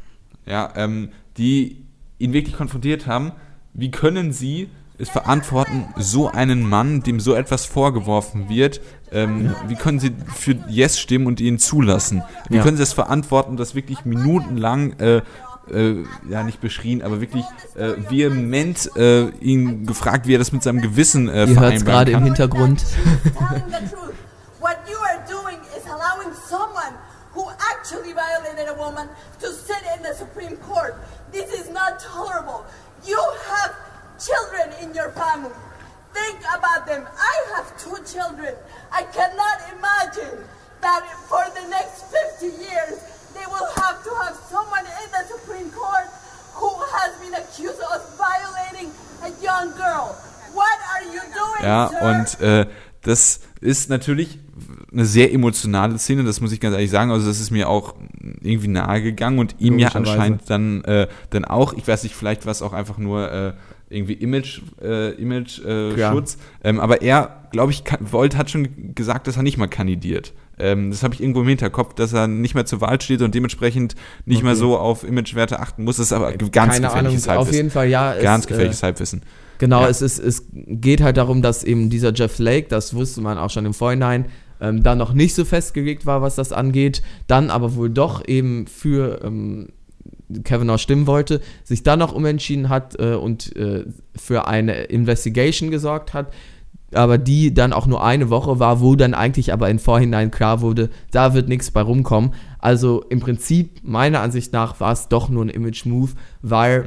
Ja, 0.45 0.73
ähm, 0.75 1.09
die 1.37 1.83
ihn 2.17 2.33
wirklich 2.33 2.55
konfrontiert 2.55 3.05
haben. 3.05 3.33
Wie 3.73 3.91
können 3.91 4.31
sie 4.31 4.69
verantworten, 5.07 5.87
so 5.97 6.29
einen 6.29 6.67
Mann, 6.67 7.01
dem 7.03 7.19
so 7.19 7.33
etwas 7.33 7.65
vorgeworfen 7.65 8.49
wird, 8.49 8.81
ähm, 9.11 9.55
wie 9.67 9.75
können 9.75 9.99
Sie 9.99 10.13
für 10.35 10.55
Yes 10.67 10.99
stimmen 10.99 11.25
und 11.25 11.39
ihn 11.39 11.57
zulassen? 11.57 12.23
Wie 12.49 12.57
ja. 12.57 12.63
können 12.63 12.77
Sie 12.77 12.83
es 12.83 12.93
verantworten, 12.93 13.57
dass 13.57 13.75
wirklich 13.75 14.05
minutenlang 14.05 14.99
äh, 14.99 15.21
äh, 15.71 16.03
ja 16.29 16.43
nicht 16.43 16.61
beschrien, 16.61 17.01
aber 17.01 17.21
wirklich 17.21 17.45
äh, 17.75 17.93
vehement 18.09 18.95
äh, 18.95 19.29
ihn 19.39 19.85
gefragt, 19.85 20.27
wie 20.27 20.35
er 20.35 20.39
das 20.39 20.51
mit 20.51 20.63
seinem 20.63 20.81
Gewissen 20.81 21.29
äh, 21.29 21.45
Ihr 21.45 21.53
vereinbaren 21.53 21.71
hört 21.73 21.85
gerade 21.85 22.11
im 22.11 22.23
Hintergrund. 22.23 22.83
Children 34.19 34.67
in 34.83 34.93
your 34.93 35.09
family. 35.11 35.51
Think 36.13 36.39
about 36.57 36.85
them. 36.87 37.05
I 37.17 37.35
have 37.55 37.67
two 37.77 37.95
children. 38.03 38.53
I 38.91 39.03
cannot 39.13 39.57
imagine 39.77 40.43
that 40.81 41.03
for 41.29 41.43
the 41.55 41.67
next 41.69 42.03
50 42.39 42.45
years 42.47 42.99
they 43.33 43.45
will 43.47 43.67
have 43.81 44.03
to 44.03 44.11
have 44.23 44.35
someone 44.49 44.85
in 45.03 45.07
the 45.11 45.23
Supreme 45.33 45.69
Court 45.71 46.07
who 46.55 46.69
has 46.97 47.11
been 47.21 47.33
accused 47.35 47.79
of 47.93 48.01
violating 48.17 48.91
a 49.23 49.29
young 49.41 49.71
girl. 49.77 50.15
What 50.53 50.79
are 50.93 51.03
you 51.03 51.21
doing, 51.21 51.63
Ja, 51.63 51.89
sir? 51.89 52.01
und 52.01 52.41
äh, 52.41 52.65
das 53.03 53.39
ist 53.61 53.89
natürlich 53.89 54.39
eine 54.91 55.05
sehr 55.05 55.31
emotionale 55.31 55.97
Szene, 55.99 56.23
das 56.23 56.41
muss 56.41 56.51
ich 56.51 56.59
ganz 56.59 56.73
ehrlich 56.73 56.89
sagen. 56.91 57.11
Also 57.11 57.27
das 57.27 57.39
ist 57.39 57.51
mir 57.51 57.69
auch 57.69 57.93
irgendwie 58.41 58.67
nahe 58.67 59.01
gegangen 59.01 59.39
und 59.39 59.55
ihm 59.59 59.77
ja 59.79 59.89
anscheinend 59.89 60.49
dann, 60.49 60.83
äh, 60.85 61.07
dann 61.29 61.45
auch, 61.45 61.73
ich 61.73 61.87
weiß 61.87 62.03
nicht, 62.03 62.15
vielleicht 62.15 62.45
war 62.45 62.51
es 62.51 62.61
auch 62.61 62.73
einfach 62.73 62.97
nur 62.97 63.31
äh, 63.31 63.53
irgendwie 63.89 64.13
Image, 64.13 64.61
äh, 64.81 65.11
Image 65.15 65.59
äh, 65.65 65.97
ja. 65.97 66.11
Schutz. 66.11 66.37
Ähm, 66.63 66.79
aber 66.79 67.01
er, 67.01 67.47
glaube 67.51 67.71
ich, 67.71 67.83
Volt 67.99 68.37
hat 68.37 68.49
schon 68.49 68.93
gesagt, 68.95 69.27
dass 69.27 69.37
er 69.37 69.43
nicht 69.43 69.57
mal 69.57 69.67
kandidiert. 69.67 70.33
Ähm, 70.59 70.91
das 70.91 71.03
habe 71.03 71.13
ich 71.13 71.21
irgendwo 71.21 71.41
im 71.41 71.47
Hinterkopf, 71.47 71.93
dass 71.93 72.13
er 72.13 72.27
nicht 72.27 72.53
mehr 72.53 72.65
zur 72.65 72.81
Wahl 72.81 73.01
steht 73.01 73.21
und 73.21 73.33
dementsprechend 73.33 73.95
nicht 74.25 74.39
okay. 74.39 74.45
mehr 74.45 74.55
so 74.55 74.77
auf 74.77 75.03
Imagewerte 75.03 75.59
achten 75.59 75.83
muss. 75.83 75.97
Das 75.97 76.07
ist 76.07 76.13
aber 76.13 76.33
ganz 76.33 76.73
Keine 76.73 76.87
gefährliches 76.87 77.27
Ahnung, 77.27 77.37
Halbwissen. 77.37 77.37
Auf 77.37 77.51
jeden 77.53 77.69
Fall, 77.71 77.87
ja. 77.89 78.13
Ganz 78.21 78.43
es, 78.43 78.47
gefährliches 78.47 78.81
äh, 78.81 78.85
Halbwissen. 78.85 79.21
Genau, 79.57 79.81
Ja. 79.81 79.89
es, 79.89 80.01
ist, 80.01 80.19
es 80.19 80.45
geht 80.53 81.01
halt 81.01 81.17
darum, 81.17 81.41
dass 81.41 81.63
eben 81.63 81.89
dieser 81.89 82.13
Jeff 82.13 82.35
Flake, 82.35 82.67
das 82.69 82.93
wusste 82.93 83.21
man 83.21 83.37
auch 83.37 83.49
schon 83.49 83.65
im 83.65 83.73
Vorhinein, 83.73 84.25
ähm, 84.61 84.83
da 84.83 84.95
noch 84.95 85.13
nicht 85.13 85.35
so 85.35 85.45
festgelegt 85.45 86.05
war, 86.05 86.21
was 86.21 86.35
das 86.35 86.51
angeht, 86.51 87.01
dann 87.27 87.49
aber 87.49 87.75
wohl 87.75 87.89
doch 87.89 88.27
eben 88.27 88.67
für 88.67 89.21
ähm, 89.23 89.69
Kavanaugh 90.43 90.77
stimmen 90.77 91.07
wollte, 91.07 91.41
sich 91.63 91.83
dann 91.83 91.99
noch 91.99 92.13
umentschieden 92.13 92.69
hat 92.69 92.99
äh, 92.99 93.13
und 93.13 93.55
äh, 93.55 93.85
für 94.15 94.47
eine 94.47 94.83
Investigation 94.83 95.71
gesorgt 95.71 96.13
hat, 96.13 96.33
aber 96.93 97.17
die 97.17 97.53
dann 97.53 97.73
auch 97.73 97.87
nur 97.87 98.03
eine 98.03 98.29
Woche 98.29 98.59
war, 98.59 98.81
wo 98.81 98.95
dann 98.95 99.13
eigentlich 99.13 99.53
aber 99.53 99.69
im 99.69 99.79
Vorhinein 99.79 100.31
klar 100.31 100.61
wurde, 100.61 100.89
da 101.11 101.33
wird 101.33 101.47
nichts 101.47 101.71
bei 101.71 101.81
rumkommen. 101.81 102.33
Also 102.59 103.03
im 103.09 103.19
Prinzip, 103.19 103.81
meiner 103.83 104.21
Ansicht 104.21 104.53
nach, 104.53 104.79
war 104.79 104.91
es 104.91 105.07
doch 105.07 105.29
nur 105.29 105.45
ein 105.45 105.49
Image-Move, 105.49 106.11
weil 106.41 106.85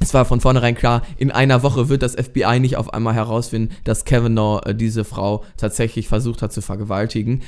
es 0.00 0.12
war 0.12 0.24
von 0.26 0.40
vornherein 0.40 0.74
klar, 0.74 1.02
in 1.16 1.30
einer 1.30 1.62
Woche 1.62 1.88
wird 1.88 2.02
das 2.02 2.14
FBI 2.14 2.60
nicht 2.60 2.76
auf 2.76 2.92
einmal 2.92 3.14
herausfinden, 3.14 3.74
dass 3.84 4.04
Kavanaugh 4.04 4.60
äh, 4.66 4.74
diese 4.74 5.04
Frau 5.04 5.44
tatsächlich 5.56 6.08
versucht 6.08 6.42
hat 6.42 6.52
zu 6.52 6.60
vergewaltigen. 6.60 7.42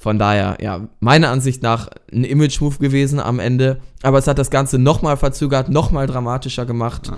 Von 0.00 0.16
daher, 0.18 0.58
ja, 0.60 0.88
meiner 1.00 1.28
Ansicht 1.30 1.60
nach 1.62 1.88
ein 2.12 2.22
Image-Move 2.22 2.78
gewesen 2.78 3.18
am 3.18 3.40
Ende. 3.40 3.80
Aber 4.02 4.18
es 4.18 4.28
hat 4.28 4.38
das 4.38 4.48
Ganze 4.50 4.78
nochmal 4.78 5.16
verzögert, 5.16 5.68
nochmal 5.70 6.06
dramatischer 6.06 6.64
gemacht. 6.66 7.10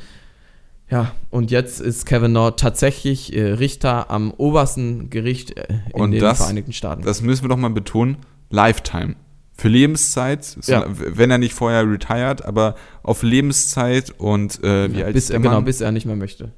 Ja. 0.91 1.13
und 1.31 1.53
jetzt 1.53 1.81
ist 1.81 2.05
Kavanaugh 2.05 2.57
tatsächlich 2.57 3.33
äh, 3.37 3.53
Richter 3.53 4.11
am 4.11 4.33
obersten 4.33 5.09
Gericht 5.09 5.57
äh, 5.57 5.67
in 5.95 6.01
Und 6.01 6.11
den 6.11 6.21
das- 6.21 6.39
Vereinigten 6.39 6.73
Staaten. 6.73 7.03
Das 7.03 7.23
müssen 7.23 7.45
wir 7.45 7.49
doch 7.49 7.57
mal 7.59 7.71
betonen. 7.71 8.17
Lifetime. 8.51 9.15
Für 9.53 9.69
Lebenszeit, 9.69 10.57
Ja. 10.67 10.85
wenn 10.89 11.31
er 11.31 11.39
nicht 11.39 11.53
vorher 11.55 11.89
retired, 11.89 12.45
aber 12.45 12.75
auf 13.05 13.23
Lebenszeit 13.23 14.11
und 14.19 14.65
äh, 14.65 14.93
wie 14.93 15.05
alt 15.05 15.13
bis, 15.13 15.25
ist 15.25 15.31
der 15.31 15.39
genau, 15.39 15.55
Mann? 15.57 15.65
bis 15.65 15.81
er 15.81 15.93
nicht 15.93 16.07
mehr 16.07 16.17
möchte. 16.17 16.51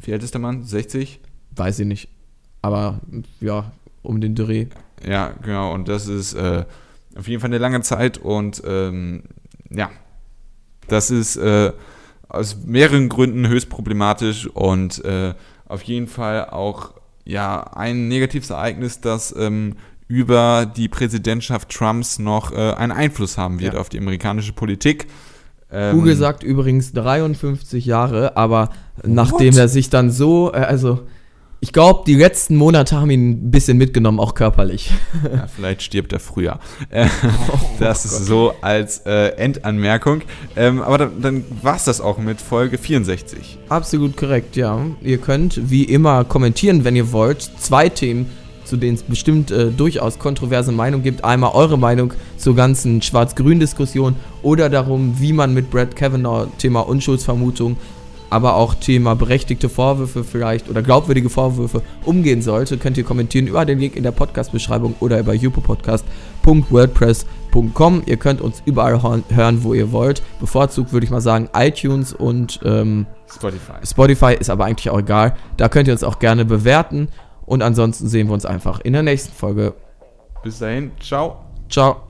wie 0.00 0.12
alt 0.12 0.22
ist 0.22 0.32
der 0.32 0.40
Mann? 0.40 0.62
60? 0.62 1.20
Weiß 1.54 1.78
ich 1.80 1.86
nicht. 1.86 2.08
Aber 2.62 3.00
ja, 3.40 3.72
um 4.02 4.20
den 4.22 4.34
Dreh. 4.36 4.68
Ja, 5.04 5.32
genau. 5.42 5.72
Und 5.72 5.88
das 5.88 6.06
ist 6.08 6.34
äh, 6.34 6.64
auf 7.16 7.26
jeden 7.28 7.40
Fall 7.40 7.50
eine 7.50 7.58
lange 7.58 7.80
Zeit 7.82 8.18
und 8.18 8.62
ähm, 8.66 9.22
ja, 9.70 9.90
das 10.88 11.10
ist 11.10 11.36
äh, 11.36 11.72
aus 12.28 12.56
mehreren 12.64 13.08
Gründen 13.08 13.48
höchst 13.48 13.68
problematisch 13.68 14.46
und 14.46 15.04
äh, 15.04 15.34
auf 15.66 15.82
jeden 15.82 16.06
Fall 16.08 16.46
auch 16.50 16.94
ja 17.24 17.60
ein 17.74 18.08
negatives 18.08 18.50
Ereignis, 18.50 19.00
das 19.00 19.34
ähm, 19.36 19.74
über 20.08 20.66
die 20.66 20.88
Präsidentschaft 20.88 21.68
Trumps 21.70 22.18
noch 22.20 22.52
äh, 22.52 22.72
einen 22.74 22.92
Einfluss 22.92 23.36
haben 23.38 23.58
wird 23.60 23.74
Ja. 23.74 23.80
auf 23.80 23.88
die 23.88 23.98
amerikanische 23.98 24.52
Politik. 24.52 25.08
Ähm, 25.72 25.96
Google 25.96 26.14
sagt 26.14 26.44
übrigens 26.44 26.92
53 26.92 27.84
Jahre, 27.86 28.36
aber 28.36 28.70
nachdem 29.04 29.56
er 29.58 29.66
sich 29.68 29.90
dann 29.90 30.10
so, 30.12 30.52
äh, 30.52 30.58
also 30.58 31.00
ich 31.60 31.72
glaube, 31.72 32.02
die 32.06 32.14
letzten 32.14 32.56
Monate 32.56 33.00
haben 33.00 33.10
ihn 33.10 33.30
ein 33.30 33.50
bisschen 33.50 33.78
mitgenommen, 33.78 34.20
auch 34.20 34.34
körperlich. 34.34 34.90
Ja, 35.24 35.46
vielleicht 35.54 35.82
stirbt 35.82 36.12
er 36.12 36.20
früher. 36.20 36.58
Äh, 36.90 37.06
Oh 37.52 37.58
das 37.78 38.04
ist 38.04 38.26
so 38.26 38.54
als 38.60 39.00
äh, 39.06 39.28
Endanmerkung. 39.36 40.22
Ähm, 40.56 40.82
aber 40.82 40.98
dann, 40.98 41.22
dann 41.22 41.44
war 41.62 41.76
es 41.76 41.84
das 41.84 42.00
auch 42.00 42.18
mit 42.18 42.40
Folge 42.40 42.78
64. 42.78 43.58
Absolut 43.68 44.16
korrekt, 44.16 44.56
ja. 44.56 44.80
Ihr 45.02 45.18
könnt 45.18 45.70
wie 45.70 45.84
immer 45.84 46.24
kommentieren, 46.24 46.84
wenn 46.84 46.96
ihr 46.96 47.12
wollt. 47.12 47.42
Zwei 47.58 47.88
Themen, 47.88 48.26
zu 48.64 48.76
denen 48.76 48.96
es 48.96 49.02
bestimmt 49.02 49.50
äh, 49.50 49.70
durchaus 49.70 50.18
kontroverse 50.18 50.72
Meinungen 50.72 51.04
gibt. 51.04 51.24
Einmal 51.24 51.52
eure 51.52 51.78
Meinung 51.78 52.12
zur 52.36 52.56
ganzen 52.56 53.00
Schwarz-Grün-Diskussion 53.02 54.16
oder 54.42 54.68
darum, 54.68 55.16
wie 55.18 55.32
man 55.32 55.54
mit 55.54 55.70
Brad 55.70 55.94
Kavanaugh 55.96 56.48
Thema 56.58 56.80
Unschuldsvermutung, 56.80 57.76
aber 58.30 58.56
auch 58.56 58.74
Thema 58.74 59.14
berechtigte 59.14 59.68
Vorwürfe 59.68 60.24
vielleicht 60.24 60.68
oder 60.68 60.82
glaubwürdige 60.82 61.30
Vorwürfe 61.30 61.82
umgehen 62.04 62.42
sollte. 62.42 62.78
Könnt 62.78 62.98
ihr 62.98 63.04
kommentieren 63.04 63.46
über 63.46 63.64
den 63.64 63.78
Link 63.78 63.94
in 63.96 64.02
der 64.02 64.10
Podcast-Beschreibung 64.10 64.96
oder 65.00 65.20
über 65.20 65.34
jupopodcast.wordpress.com. 65.34 68.02
Ihr 68.06 68.16
könnt 68.16 68.40
uns 68.40 68.60
überall 68.64 69.00
hören, 69.02 69.62
wo 69.62 69.74
ihr 69.74 69.92
wollt. 69.92 70.22
Bevorzugt 70.40 70.92
würde 70.92 71.04
ich 71.04 71.10
mal 71.10 71.20
sagen 71.20 71.48
iTunes 71.54 72.12
und 72.12 72.58
ähm, 72.64 73.06
Spotify. 73.32 73.74
Spotify 73.84 74.34
ist 74.38 74.50
aber 74.50 74.64
eigentlich 74.64 74.90
auch 74.90 74.98
egal. 74.98 75.36
Da 75.56 75.68
könnt 75.68 75.88
ihr 75.88 75.92
uns 75.92 76.04
auch 76.04 76.18
gerne 76.18 76.44
bewerten. 76.44 77.08
Und 77.44 77.62
ansonsten 77.62 78.08
sehen 78.08 78.26
wir 78.26 78.34
uns 78.34 78.44
einfach 78.44 78.80
in 78.80 78.92
der 78.92 79.02
nächsten 79.02 79.32
Folge. 79.32 79.74
Bis 80.42 80.58
dahin, 80.58 80.90
ciao. 81.00 81.44
Ciao. 81.68 82.05